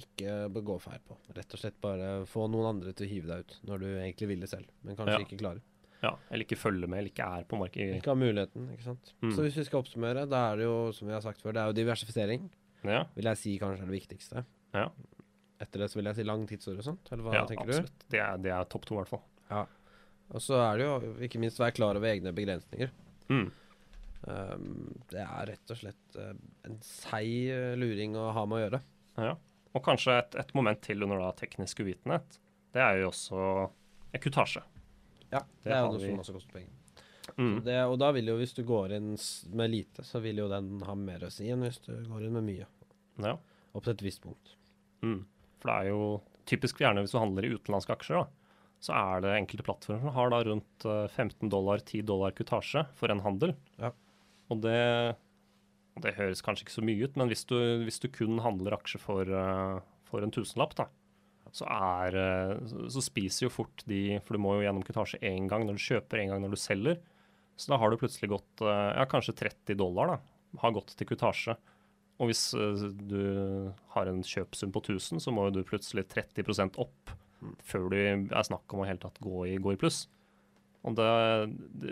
ikke 0.00 0.48
begå 0.52 0.78
feil 0.80 1.02
på. 1.04 1.18
Rett 1.36 1.52
og 1.54 1.60
slett 1.60 1.76
bare 1.82 2.14
få 2.28 2.46
noen 2.50 2.70
andre 2.76 2.94
til 2.96 3.06
å 3.06 3.10
hive 3.10 3.28
deg 3.28 3.44
ut 3.44 3.58
når 3.68 3.82
du 3.82 3.88
egentlig 3.90 4.30
vil 4.30 4.44
det 4.44 4.50
selv, 4.52 4.70
men 4.86 4.98
kanskje 4.98 5.18
ja. 5.18 5.26
ikke 5.26 5.40
klarer. 5.42 5.62
Ja, 6.02 6.16
eller 6.32 6.42
ikke 6.42 6.58
følge 6.58 6.88
med, 6.90 6.98
eller 6.98 7.12
ikke 7.12 7.26
er 7.38 7.44
på 7.46 7.58
markedet. 7.60 8.00
Ikke 8.00 8.10
har 8.10 8.18
muligheten, 8.18 8.64
ikke 8.74 8.86
sant. 8.88 9.12
Mm. 9.22 9.34
Så 9.36 9.44
hvis 9.44 9.58
vi 9.60 9.66
skal 9.68 9.84
oppsummere, 9.84 10.24
da 10.26 10.40
er 10.50 10.58
det 10.58 10.66
jo, 10.66 10.78
som 10.96 11.06
vi 11.06 11.14
har 11.14 11.22
sagt 11.22 11.44
før, 11.44 11.54
det 11.54 11.62
er 11.62 11.70
jo 11.70 11.76
diversifisering. 11.78 12.48
Ja. 12.82 13.04
Vil 13.14 13.28
jeg 13.30 13.38
si 13.38 13.52
kanskje 13.62 13.84
er 13.84 13.92
det 13.92 13.94
viktigste. 14.00 14.42
Ja. 14.74 14.88
Etter 15.62 15.84
det 15.84 15.92
så 15.92 16.00
vil 16.00 16.10
jeg 16.10 16.18
si 16.18 16.26
lang 16.26 16.42
tidshorisont, 16.50 17.12
eller 17.14 17.28
hva 17.28 17.36
ja, 17.36 17.44
tenker 17.46 17.70
absolutt. 17.70 18.02
du? 18.02 18.08
Det 18.16 18.22
er, 18.24 18.42
det 18.42 18.54
er 18.56 18.66
topp 18.72 18.88
to, 18.88 18.96
i 18.96 18.98
hvert 18.98 19.12
fall. 19.12 19.22
Ja. 19.52 19.62
Og 20.32 20.42
så 20.42 20.58
er 20.64 20.80
det 20.80 20.88
jo 20.88 21.12
ikke 21.28 21.42
minst 21.42 21.60
være 21.62 21.76
klar 21.76 22.00
over 22.00 22.10
egne 22.10 22.32
begrensninger. 22.34 22.90
Mm. 23.30 23.46
Um, 24.22 24.92
det 25.10 25.22
er 25.24 25.48
rett 25.50 25.72
og 25.74 25.78
slett 25.80 26.18
uh, 26.18 26.34
en 26.68 26.76
seig 26.86 27.50
uh, 27.50 27.72
luring 27.78 28.14
å 28.18 28.28
ha 28.36 28.44
med 28.46 28.58
å 28.58 28.62
gjøre. 28.64 28.82
Ja. 29.18 29.32
Og 29.72 29.84
kanskje 29.84 30.18
et, 30.20 30.36
et 30.42 30.52
moment 30.54 30.78
til 30.84 31.02
under 31.02 31.22
da 31.22 31.32
teknisk 31.38 31.82
uvitenhet. 31.82 32.38
Det 32.72 32.82
er 32.84 33.00
jo 33.00 33.10
også 33.10 33.42
ekutasje. 34.16 34.62
Ja, 35.32 35.40
det, 35.40 35.66
det 35.66 35.74
er 35.74 35.82
jo 35.86 35.94
noe 35.96 36.04
som 36.04 36.22
også 36.22 36.36
koster 36.36 36.58
penger. 36.58 36.78
Mm. 37.38 37.62
Det, 37.64 37.76
og 37.88 37.96
da 38.02 38.10
vil 38.12 38.28
jo, 38.28 38.36
hvis 38.40 38.54
du 38.56 38.62
går 38.68 38.96
inn 38.98 39.14
med 39.56 39.72
lite, 39.72 40.04
så 40.04 40.20
vil 40.20 40.42
jo 40.42 40.50
den 40.50 40.74
ha 40.84 40.96
mer 40.98 41.24
å 41.24 41.30
si 41.32 41.48
enn 41.52 41.64
hvis 41.64 41.80
du 41.86 41.94
går 42.10 42.26
inn 42.26 42.36
med 42.36 42.46
mye. 42.48 42.68
Ja. 43.22 43.36
Opp 43.72 43.86
til 43.86 43.94
et 43.94 44.04
visst 44.04 44.22
punkt. 44.24 44.54
Mm. 45.02 45.22
For 45.62 45.70
det 45.70 45.76
er 45.78 45.90
jo 45.92 46.06
typisk 46.50 46.82
gjerne 46.82 47.04
hvis 47.04 47.14
du 47.14 47.20
handler 47.22 47.46
i 47.46 47.52
utenlandske 47.54 47.96
aksjer, 47.96 48.22
da, 48.22 48.58
så 48.82 48.94
er 48.98 49.24
det 49.24 49.34
enkelte 49.38 49.64
plattformer 49.66 50.02
som 50.02 50.16
har 50.16 50.32
da 50.34 50.40
rundt 50.48 50.86
15 50.86 51.24
eh, 51.30 51.50
dollar, 51.52 51.82
10 51.86 52.06
dollar 52.08 52.34
kutasje 52.36 52.84
for 52.98 53.14
en 53.14 53.22
handel. 53.24 53.54
Ja. 53.80 53.92
Og 54.50 54.62
det, 54.64 54.80
det 56.02 56.16
høres 56.18 56.42
kanskje 56.44 56.66
ikke 56.66 56.74
så 56.74 56.84
mye 56.86 57.06
ut, 57.06 57.16
men 57.20 57.30
hvis 57.30 57.46
du, 57.48 57.56
hvis 57.84 58.02
du 58.02 58.08
kun 58.12 58.42
handler 58.44 58.76
aksjer 58.78 59.02
for, 59.02 59.28
uh, 59.28 59.78
for 60.08 60.24
en 60.24 60.34
tusenlapp, 60.34 60.74
da, 60.78 60.88
så, 61.52 61.68
er, 61.68 62.18
uh, 62.18 62.86
så, 62.92 63.04
spiser 63.04 63.46
jo 63.46 63.52
fort 63.52 63.84
de 63.90 64.18
For 64.24 64.36
du 64.36 64.40
må 64.40 64.56
jo 64.56 64.64
gjennom 64.64 64.84
kutasje 64.86 65.20
én 65.20 65.50
gang 65.50 65.66
når 65.68 65.76
du 65.76 65.84
kjøper, 65.84 66.22
én 66.22 66.32
gang 66.32 66.44
når 66.44 66.54
du 66.54 66.60
selger. 66.60 67.00
Så 67.60 67.72
da 67.72 67.78
har 67.78 67.92
du 67.92 68.00
plutselig 68.00 68.32
gått 68.32 68.64
uh, 68.64 68.92
ja, 68.96 69.06
kanskje 69.08 69.36
30 69.44 69.78
dollar 69.80 70.14
da, 70.14 70.18
har 70.64 70.74
gått 70.74 70.94
til 70.96 71.12
kutasje. 71.12 71.56
Og 72.22 72.28
hvis 72.30 72.52
du 73.08 73.22
har 73.94 74.06
en 74.06 74.20
kjøpsum 74.22 74.70
på 74.70 74.82
1000, 74.84 75.18
så 75.24 75.32
må 75.34 75.48
jo 75.48 75.56
du 75.56 75.64
plutselig 75.66 76.04
30 76.12 76.76
opp 76.78 77.10
før 77.66 77.88
du 77.90 77.96
er 77.98 78.46
snakk 78.46 78.72
om 78.72 78.82
å 78.82 78.86
helt 78.86 79.02
tatt 79.02 79.18
gå 79.22 79.46
i, 79.50 79.56
gå 79.62 79.74
i 79.74 79.80
pluss. 79.80 80.04
Og 80.86 80.96
det, 80.98 81.08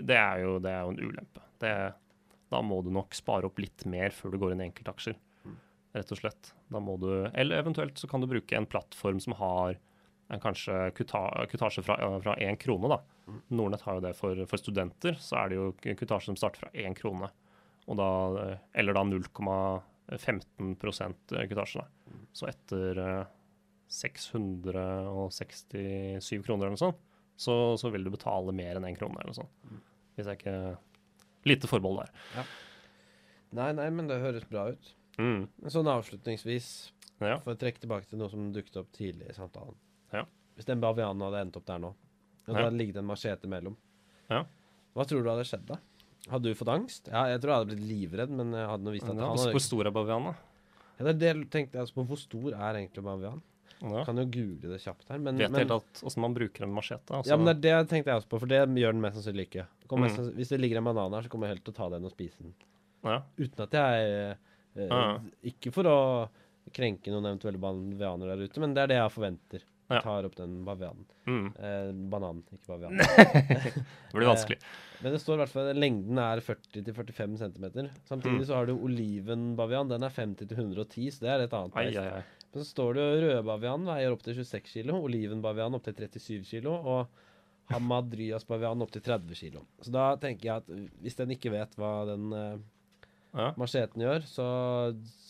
det, 0.02 0.16
er 0.16 0.42
jo, 0.44 0.56
det, 0.62 0.72
er 0.72 0.84
jo, 0.84 0.94
en 0.94 1.02
ulempe. 1.02 1.42
Det, 1.62 1.72
da 2.50 2.60
må 2.66 2.80
du 2.82 2.90
nok 2.94 3.14
spare 3.14 3.46
opp 3.46 3.60
litt 3.62 3.84
mer 3.90 4.14
før 4.14 4.34
du 4.34 4.40
går 4.42 4.54
inn 4.54 4.64
i 4.64 4.68
enkeltaksjer. 4.68 5.16
Mm. 5.46 5.56
Rett 5.96 6.12
og 6.14 6.20
slett. 6.20 6.50
Da 6.70 6.78
må 6.82 6.96
du, 7.00 7.10
eller 7.30 7.62
eventuelt 7.62 8.00
så 8.00 8.06
kan 8.10 8.22
du 8.22 8.30
bruke 8.30 8.58
en 8.58 8.70
plattform 8.70 9.18
som 9.22 9.36
har 9.38 9.78
en 10.30 10.42
kanskje 10.42 10.74
kutasje 10.94 11.82
fra, 11.82 12.34
én 12.38 12.56
krone. 12.60 12.88
da. 12.88 13.00
Mm. 13.26 13.40
Nordnett 13.58 13.86
har 13.86 13.94
jo 13.98 14.04
det 14.04 14.14
for, 14.18 14.34
for, 14.46 14.58
studenter. 14.62 15.14
Så 15.18 15.36
er 15.38 15.46
det 15.50 15.56
jo 15.58 15.66
kutasje 15.82 16.26
som 16.30 16.38
starter 16.38 16.60
fra 16.64 16.72
én 16.74 16.94
krone. 16.98 17.28
Da, 17.98 18.10
eller 18.78 18.92
da 18.94 19.02
0,15 19.08 20.74
kutasje. 21.50 21.78
Da. 21.82 21.86
Mm. 22.06 22.22
Så 22.32 22.44
etter 22.50 22.92
667 23.90 26.42
kroner 26.46 26.64
eller 26.66 26.76
noe 26.76 26.84
sånt, 26.84 27.00
så, 27.40 27.54
så 27.80 27.86
vil 27.90 28.04
du 28.06 28.10
betale 28.14 28.52
mer 28.54 28.72
enn 28.78 28.86
én 28.86 28.98
krone 28.98 29.16
eller 29.18 29.30
noe 29.32 29.40
sånt. 29.42 29.54
Hvis 30.14 30.28
jeg 30.28 30.36
ikke 30.38 30.58
lite 31.48 31.70
forbehold 31.70 32.02
der. 32.04 32.24
Ja. 32.36 32.46
Nei, 33.60 33.70
nei, 33.78 33.88
men 33.94 34.08
det 34.10 34.20
høres 34.22 34.46
bra 34.50 34.68
ut. 34.72 34.92
Mm. 35.20 35.44
Sånn 35.72 35.90
avslutningsvis, 35.90 36.68
ja. 37.18 37.38
for 37.42 37.54
å 37.54 37.58
trekke 37.60 37.82
tilbake 37.82 38.08
til 38.08 38.20
noe 38.20 38.30
som 38.32 38.50
dukket 38.54 38.78
opp 38.80 38.90
tidlig 38.96 39.30
i 39.32 39.36
samtalen. 39.36 39.76
Ja. 40.14 40.24
Hvis 40.56 40.68
den 40.68 40.82
bavianen 40.82 41.24
hadde 41.26 41.44
endt 41.44 41.58
opp 41.60 41.66
der 41.68 41.82
nå, 41.82 41.92
og 42.46 42.50
det 42.50 42.62
hadde 42.62 42.78
ligget 42.78 43.00
en 43.00 43.08
machete 43.08 43.50
mellom, 43.50 43.76
ja. 44.30 44.44
hva 44.96 45.06
tror 45.08 45.24
du 45.24 45.32
hadde 45.32 45.48
skjedd 45.48 45.66
da? 45.68 45.80
Hadde 46.30 46.52
du 46.52 46.58
fått 46.58 46.70
angst? 46.72 47.08
Ja, 47.08 47.24
jeg 47.32 47.40
tror 47.40 47.52
jeg 47.52 47.62
hadde 47.62 47.74
blitt 47.74 47.86
livredd, 47.88 48.32
men 48.36 48.54
jeg 48.54 48.68
hadde 48.68 48.94
visst 48.94 49.08
at 49.08 49.14
han 49.14 49.24
hadde... 49.24 49.52
Hvor 49.56 49.64
stor 49.64 49.88
er 49.88 49.94
bavianen, 49.96 50.32
da? 50.32 50.50
Ja, 51.00 51.06
det, 51.08 51.14
det 51.22 51.32
tenkte 51.52 51.78
jeg 51.78 51.86
altså 51.86 51.96
på. 51.96 52.04
Hvor 52.10 52.20
stor 52.20 52.52
er 52.52 52.76
egentlig 52.82 53.04
bavian? 53.06 53.40
Ja. 53.80 54.02
Kan 54.04 54.20
jo 54.20 54.26
google 54.28 54.74
det 54.74 54.82
kjapt 54.82 55.08
her. 55.08 55.20
Men, 55.24 55.38
Vet 55.40 55.54
helt 55.56 55.72
at 55.72 56.02
åssen 56.04 56.20
man 56.20 56.34
bruker 56.36 56.66
en 56.66 56.74
machete. 56.76 57.08
Altså. 57.16 57.32
Ja, 57.32 57.38
men 57.40 57.48
det, 57.48 57.62
det, 57.64 57.76
tenkte 57.88 58.12
jeg 58.12 58.20
også 58.20 58.28
på, 58.28 58.40
for 58.42 58.50
det 58.50 58.60
gjør 58.60 58.92
den 58.92 59.00
mest 59.00 59.16
sannsynlig 59.16 59.46
ikke. 59.48 59.64
Mm. 59.98 60.04
Mest, 60.06 60.20
hvis 60.36 60.48
det 60.54 60.60
ligger 60.60 60.78
en 60.78 60.84
banan 60.90 61.12
her, 61.16 61.22
så 61.26 61.32
kommer 61.32 61.48
jeg 61.48 61.56
helt 61.56 61.64
til 61.66 61.74
å 61.74 61.78
ta 61.80 61.88
den 61.90 62.04
og 62.06 62.12
spise 62.14 62.38
den. 62.44 62.54
Ja. 63.02 63.18
Uten 63.40 63.64
at 63.64 63.72
jeg 63.80 64.12
eh, 64.76 64.86
ja. 64.86 65.18
Ikke 65.50 65.72
for 65.74 65.88
å 65.90 65.98
krenke 66.76 67.10
noen 67.10 67.26
eventuelle 67.32 67.58
bavianer 67.58 68.30
der 68.34 68.44
ute, 68.46 68.60
men 68.62 68.74
det 68.76 68.82
er 68.84 68.92
det 68.92 68.98
jeg 69.00 69.10
forventer. 69.16 69.64
Jeg 69.90 70.04
tar 70.04 70.22
opp 70.28 70.36
den 70.38 70.52
bavianen. 70.62 71.02
Mm. 71.26 71.46
Eh, 71.58 71.88
bananen, 72.12 72.44
ikke 72.54 72.68
bavianen. 72.70 73.00
Det 74.12 74.14
blir 74.14 74.28
vanskelig. 74.28 74.58
Men 75.02 75.16
det 75.16 75.18
står 75.22 75.34
i 75.34 75.40
hvert 75.40 75.50
fall 75.50 75.70
at 75.72 75.80
lengden 75.80 76.20
er 76.22 76.42
40-45 76.46 77.34
cm. 77.40 77.88
Samtidig 78.06 78.36
Mm. 78.38 78.44
så 78.46 78.54
har 78.60 78.66
du 78.68 78.74
olivenbavian. 78.76 79.88
Den 79.90 80.04
er 80.06 80.14
50-110, 80.14 81.10
så 81.16 81.24
det 81.24 81.32
er 81.32 81.40
et 81.48 81.56
annet 81.58 81.74
beist. 81.74 81.98
Men 82.52 82.62
så 82.62 82.68
står 82.68 82.94
det 82.94 83.02
jo 83.08 83.18
rødbavian 83.26 83.84
veier 83.90 84.14
opp 84.14 84.22
til 84.22 84.34
26 84.38 84.84
kg, 84.86 84.94
olivenbavian 85.00 85.74
opp 85.74 85.82
til 85.88 85.94
37 85.94 86.46
kg, 86.60 86.68
og 86.70 87.08
hamadryasbavian 87.70 88.82
opp 88.84 88.92
til 88.94 89.02
30 89.06 89.34
kg. 89.38 89.62
Så 89.84 89.92
da 89.94 90.08
tenker 90.20 90.48
jeg 90.48 90.56
at 90.64 90.68
hvis 91.04 91.18
den 91.18 91.30
ikke 91.36 91.52
vet 91.54 91.74
hva 91.80 91.92
den 92.10 92.32
eh, 92.36 92.58
Ja. 93.30 93.52
macheten 93.54 94.02
gjør, 94.02 94.24
så, 94.26 94.44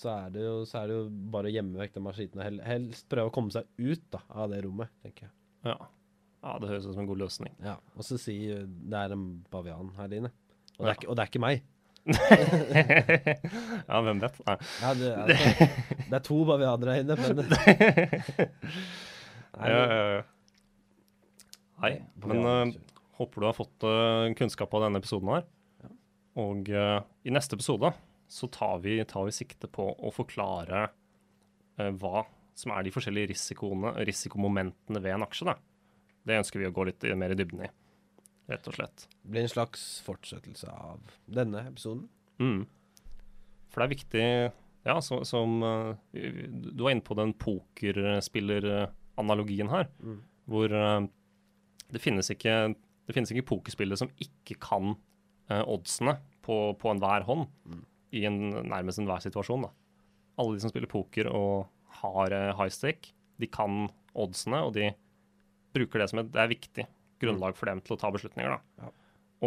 så, 0.01 0.09
er 0.25 0.31
det 0.33 0.41
jo, 0.47 0.53
så 0.65 0.79
er 0.81 0.87
det 0.89 0.95
jo 0.97 1.03
bare 1.35 1.51
å 1.51 1.53
gjemme 1.53 1.77
vekk 1.83 1.99
den 1.99 2.07
macheten 2.07 2.41
og 2.41 2.63
helst 2.65 3.05
prøve 3.13 3.29
å 3.29 3.35
komme 3.35 3.53
seg 3.53 3.67
ut 3.77 4.01
da, 4.15 4.23
av 4.41 4.49
det 4.55 4.63
rommet, 4.65 4.89
tenker 5.05 5.27
jeg. 5.27 5.35
Ja. 5.69 5.75
ja, 6.47 6.55
det 6.63 6.71
høres 6.71 6.87
ut 6.89 6.95
som 6.95 7.03
en 7.05 7.11
god 7.11 7.21
løsning. 7.27 7.53
Ja, 7.61 7.75
Og 7.99 8.07
så 8.09 8.17
si 8.17 8.39
eh, 8.55 8.65
det 8.65 9.03
er 9.05 9.13
en 9.19 9.27
bavian 9.53 9.93
her 9.99 10.17
inne. 10.17 10.33
Og, 10.79 10.87
det, 10.89 10.95
Ja. 10.97 11.11
og 11.13 11.17
det 11.19 11.27
er 11.27 11.29
ikke 11.35 11.45
meg. 11.45 11.61
ja, 13.91 14.01
hvem 14.01 14.21
vet? 14.23 14.39
Nei. 14.47 14.57
Ja, 14.81 14.91
det, 14.97 15.11
altså, 15.21 15.67
det 16.09 16.17
er 16.17 16.25
to 16.25 16.39
bavianer 16.49 16.93
her 16.95 17.03
inne, 17.05 17.17
men 17.21 17.37
Nei, 19.61 19.69
Ja, 19.69 19.81
ja, 19.85 20.05
ja. 20.17 20.23
Nei, 21.81 21.95
men 22.27 22.39
eh, 22.45 22.75
håper 23.17 23.41
du 23.41 23.47
har 23.49 23.57
fått 23.57 23.85
uh, 23.89 24.35
kunnskap 24.37 24.75
av 24.77 24.83
denne 24.87 24.99
episoden 25.01 25.31
her. 25.33 25.45
Og 26.41 26.69
uh, 26.73 27.01
i 27.25 27.31
neste 27.35 27.55
episode 27.57 27.89
så 28.31 28.47
tar 28.53 28.77
vi, 28.85 29.05
tar 29.09 29.25
vi 29.27 29.33
sikte 29.35 29.67
på 29.73 29.85
å 29.99 30.11
forklare 30.15 30.79
hva 31.99 32.25
som 32.55 32.73
er 32.77 32.83
de 32.85 32.91
forskjellige 32.93 33.33
risikomomentene 34.07 35.01
ved 35.01 35.13
en 35.17 35.25
aksje. 35.25 35.45
Da. 35.49 35.55
Det 36.29 36.37
ønsker 36.43 36.59
vi 36.61 36.69
å 36.69 36.75
gå 36.77 36.83
litt 36.87 37.03
mer 37.17 37.31
i 37.33 37.37
dybden 37.39 37.61
i, 37.65 37.69
rett 38.53 38.67
og 38.69 38.75
slett. 38.77 38.99
Det 39.25 39.31
blir 39.33 39.45
en 39.47 39.55
slags 39.55 39.81
fortsettelse 40.05 40.69
av 40.71 40.99
denne 41.25 41.61
episoden. 41.71 42.05
Mm. 42.39 42.63
For 43.73 43.77
det 43.81 43.85
er 43.87 43.97
viktig 43.97 44.27
Ja, 44.87 44.97
så, 45.05 45.15
som 45.29 45.49
Du 46.13 46.81
var 46.85 46.91
inne 46.95 47.05
på 47.05 47.15
den 47.19 47.33
pokerspilleranalogien 47.37 49.69
her, 49.73 49.87
Mm. 50.05 50.19
hvor 50.47 50.69
det 51.93 52.03
finnes 52.03 52.31
ikke 52.33 52.55
det 53.09 53.15
finnes 53.17 53.33
ikke 53.35 53.49
pokerspillere 53.49 53.99
som 53.99 54.11
ikke 54.23 54.55
kan 54.63 54.93
eh, 55.51 55.63
oddsene 55.65 56.17
på, 56.47 56.61
på 56.79 56.93
enhver 56.93 57.25
hånd 57.27 57.49
Mm. 57.67 57.81
i 58.15 58.25
en 58.27 58.39
nærmest 58.71 58.99
enhver 58.99 59.23
situasjon. 59.23 59.65
Da. 59.67 59.71
Alle 60.39 60.55
de 60.57 60.63
som 60.63 60.71
spiller 60.71 60.91
poker 60.91 61.29
og 61.31 61.69
har 62.03 62.33
eh, 62.35 62.53
high 62.59 62.71
stake, 62.71 63.13
de 63.41 63.47
kan 63.51 63.89
oddsene, 64.15 64.63
og 64.67 64.75
de 64.75 64.93
bruker 65.75 66.03
det 66.03 66.09
som 66.11 66.23
et 66.23 66.31
det 66.35 66.41
er 66.43 66.51
viktig 66.51 66.87
grunnlag 67.21 67.55
for 67.59 67.71
dem 67.71 67.83
til 67.85 67.95
å 67.95 68.01
ta 68.01 68.11
beslutninger. 68.15 68.57
Da. 68.57 68.87
Ja. 68.87 68.93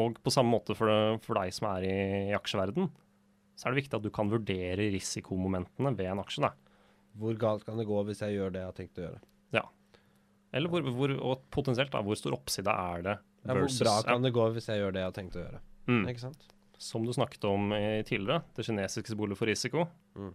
Og 0.04 0.18
på 0.24 0.32
samme 0.34 0.54
måte 0.56 0.76
for, 0.78 0.90
det, 0.90 1.22
for 1.26 1.38
deg 1.38 1.54
som 1.54 1.68
er 1.72 1.86
i, 1.88 1.96
i 2.32 2.36
aksjeverden, 2.38 2.88
så 3.56 3.68
er 3.68 3.74
det 3.74 3.84
viktig 3.84 3.98
at 4.00 4.06
du 4.06 4.12
kan 4.14 4.32
vurdere 4.32 4.90
risikomomentene 4.94 5.92
ved 5.98 6.10
en 6.12 6.22
aksje. 6.24 6.44
Da. 6.48 6.54
Hvor 7.20 7.36
galt 7.40 7.66
kan 7.68 7.78
det 7.78 7.86
gå 7.90 8.00
hvis 8.08 8.24
jeg 8.26 8.40
gjør 8.40 8.54
det 8.56 8.64
jeg 8.64 8.72
har 8.72 8.78
tenkt 8.80 9.00
å 9.02 9.06
gjøre? 9.08 9.22
Eller 10.54 10.70
hvor, 10.70 10.86
hvor, 10.94 11.14
og 11.18 11.46
potensielt, 11.54 11.92
da, 11.94 12.02
hvor 12.06 12.16
stor 12.20 12.36
oppside 12.38 12.70
er 12.70 13.02
det 13.08 13.16
Ja, 13.48 13.54
hvor 13.58 13.68
bra 13.84 13.96
kan 14.06 14.22
det 14.26 14.34
gå 14.36 14.44
hvis 14.54 14.68
jeg 14.70 14.80
gjør 14.84 14.94
det 14.94 15.02
jeg 15.02 15.10
har 15.10 15.16
tenkt 15.18 15.38
å 15.40 15.44
gjøre? 15.44 15.60
mm, 15.90 16.04
Ikke 16.14 16.24
sant? 16.28 16.44
Som 16.84 17.06
du 17.08 17.14
snakket 17.16 17.46
om 17.50 17.72
tidligere, 18.06 18.42
det 18.58 18.66
kinesiske 18.68 19.08
symbolet 19.14 19.38
for 19.40 19.48
risiko. 19.50 19.86
Mm. 20.20 20.34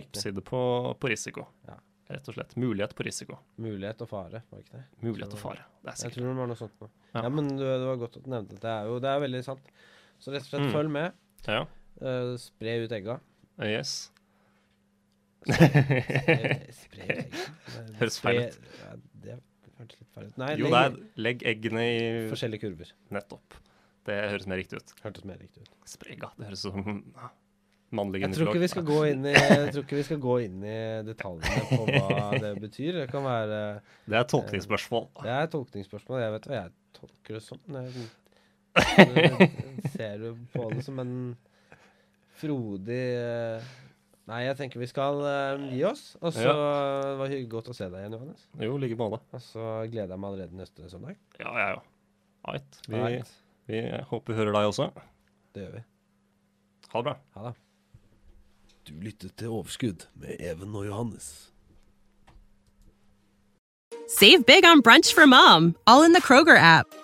Oppside 0.00 0.40
på, 0.46 0.60
på 1.02 1.10
risiko. 1.10 1.44
Ja. 1.68 1.76
Rett 2.14 2.28
og 2.28 2.36
slett. 2.36 2.52
Mulighet 2.60 2.92
på 2.96 3.04
risiko. 3.06 3.38
Mulighet 3.64 4.00
og 4.04 4.08
fare, 4.10 4.42
var 4.52 4.60
ikke 4.62 4.76
det? 4.76 4.84
Mulighet 5.02 5.32
og 5.34 5.40
fare. 5.40 5.64
Det 5.82 5.90
er 5.92 5.96
sikkert. 5.98 6.16
Jeg 6.16 6.22
tror 6.22 6.30
det 6.30 6.38
var 6.40 6.50
noe 6.52 6.58
sånt. 6.60 6.84
Ja. 6.84 7.22
Ja. 7.24 7.28
men 7.32 7.48
det, 7.58 7.70
var 7.88 8.00
godt 8.02 8.18
at 8.20 8.24
du 8.26 8.30
nevnte 8.32 8.54
det. 8.54 8.60
Det 8.64 8.70
er 8.74 8.88
jo 8.90 8.98
det 9.02 9.10
er 9.12 9.22
veldig 9.24 9.40
sant. 9.46 9.70
Så 10.20 10.32
rett 10.34 10.44
og 10.46 10.50
slett 10.52 10.66
Mm. 10.68 10.72
følg 10.76 10.90
med. 10.94 11.16
Ja. 11.48 11.62
Uh, 12.00 12.34
spre 12.40 12.76
ut 12.84 12.92
egga. 12.96 13.18
Yes. 13.64 13.94
Spre, 15.44 15.68
Spre 16.72 17.08
ut 17.08 17.08
egga. 17.08 17.50
Høres 18.00 18.20
feil 18.22 18.40
ut. 18.46 18.60
Hørtes 19.78 20.00
litt 20.00 20.10
feil 20.14 20.26
ut. 20.28 20.36
Nei, 20.40 20.50
Jo, 20.60 20.68
legg 20.70 20.80
er 20.80 21.22
legg 21.28 21.46
eggene 21.54 21.84
i 21.86 22.02
forskjellige 22.32 22.66
kurver. 22.66 22.92
Nettopp. 23.14 23.56
Det 24.04 24.18
høres 24.34 24.46
mer 24.50 24.60
riktig 24.60 24.82
ut. 24.82 24.92
Hørtes 25.04 25.24
mer 25.28 25.40
riktig 25.40 25.64
ut. 25.64 25.72
Sprega. 25.88 26.30
Det 26.38 26.50
høres 26.50 26.66
ut 26.66 26.74
som 26.74 26.84
mannlig 26.84 27.40
mannlig 27.94 28.22
Jeg 28.24 28.34
tror 28.36 28.50
ikke 28.50 28.62
vi 28.64 28.70
skal 28.72 28.86
gå 28.88 28.98
inn 29.10 29.26
i, 29.28 29.32
jeg 29.38 29.70
tror 29.74 29.84
ikke 29.84 29.98
vi 30.00 30.04
skal 30.08 30.20
gå 30.24 30.34
inn 30.48 30.66
i 30.66 30.78
detaljene 31.06 31.64
på 31.70 31.86
hva 31.88 32.28
det 32.42 32.52
betyr. 32.62 33.00
Det 33.02 33.06
kan 33.12 33.26
være 33.26 33.60
Det 34.10 34.18
er 34.20 34.28
tolkningsspørsmål. 34.34 35.08
Det 35.22 35.34
er 35.36 35.50
tolkningsspørsmål. 35.54 36.20
Jeg 36.24 36.36
vet 36.36 36.48
hva 36.50 36.60
jeg 36.60 36.74
tolker 36.98 37.38
det 37.38 37.42
som. 37.44 37.62
Jeg, 37.78 38.06
jeg 38.74 39.90
ser 39.94 40.22
du 40.22 40.30
på 40.54 40.68
det 40.74 40.84
som 40.86 40.98
en 41.02 41.14
frodig 42.34 43.02
eh, 43.14 43.72
Nei, 44.30 44.40
jeg 44.46 44.56
tenker 44.56 44.80
vi 44.80 44.88
skal 44.88 45.18
uh, 45.20 45.64
gi 45.68 45.82
oss. 45.84 46.14
Og 46.22 46.32
så 46.32 46.52
var 46.54 47.26
det 47.26 47.34
hyggelig 47.34 47.50
godt 47.52 47.72
å 47.72 47.76
se 47.76 47.88
deg 47.92 47.98
igjen, 48.00 48.14
Johannes. 48.16 48.46
Jo, 48.64 48.78
like 48.80 48.96
måte. 48.96 49.20
Og 49.36 49.42
så 49.44 49.66
gleder 49.92 50.14
jeg 50.14 50.22
meg 50.22 50.30
allerede 50.30 50.60
neste 50.60 50.88
søndag. 50.88 51.18
Ja, 51.40 51.52
ja, 51.52 51.66
ja. 51.74 51.82
Right. 52.48 52.80
Vi, 52.88 52.96
Alright. 52.96 53.34
vi 53.68 53.82
håper 54.08 54.32
vi 54.32 54.38
hører 54.38 54.56
deg 54.56 54.70
også. 54.72 54.88
Det 55.56 55.66
gjør 55.66 55.76
vi. 55.76 55.84
Ha 56.94 57.02
det 57.02 57.08
bra. 57.10 57.14
Ha 57.36 57.50
det. 57.50 57.54
Du 58.84 58.92
lyttet 59.00 59.36
til 59.40 59.48
Overskudd 59.48 60.08
med 60.20 60.36
Even 60.40 60.74
og 60.76 60.86
Johannes. 60.86 61.50
Save 64.08 64.44
big 64.44 64.64
on 64.64 64.82
brunch 64.82 65.14
for 65.14 65.26
mom, 65.26 65.74
all 65.86 66.04
in 66.04 66.12
the 66.12 66.20
Kroger 66.20 66.56
app. 66.56 67.03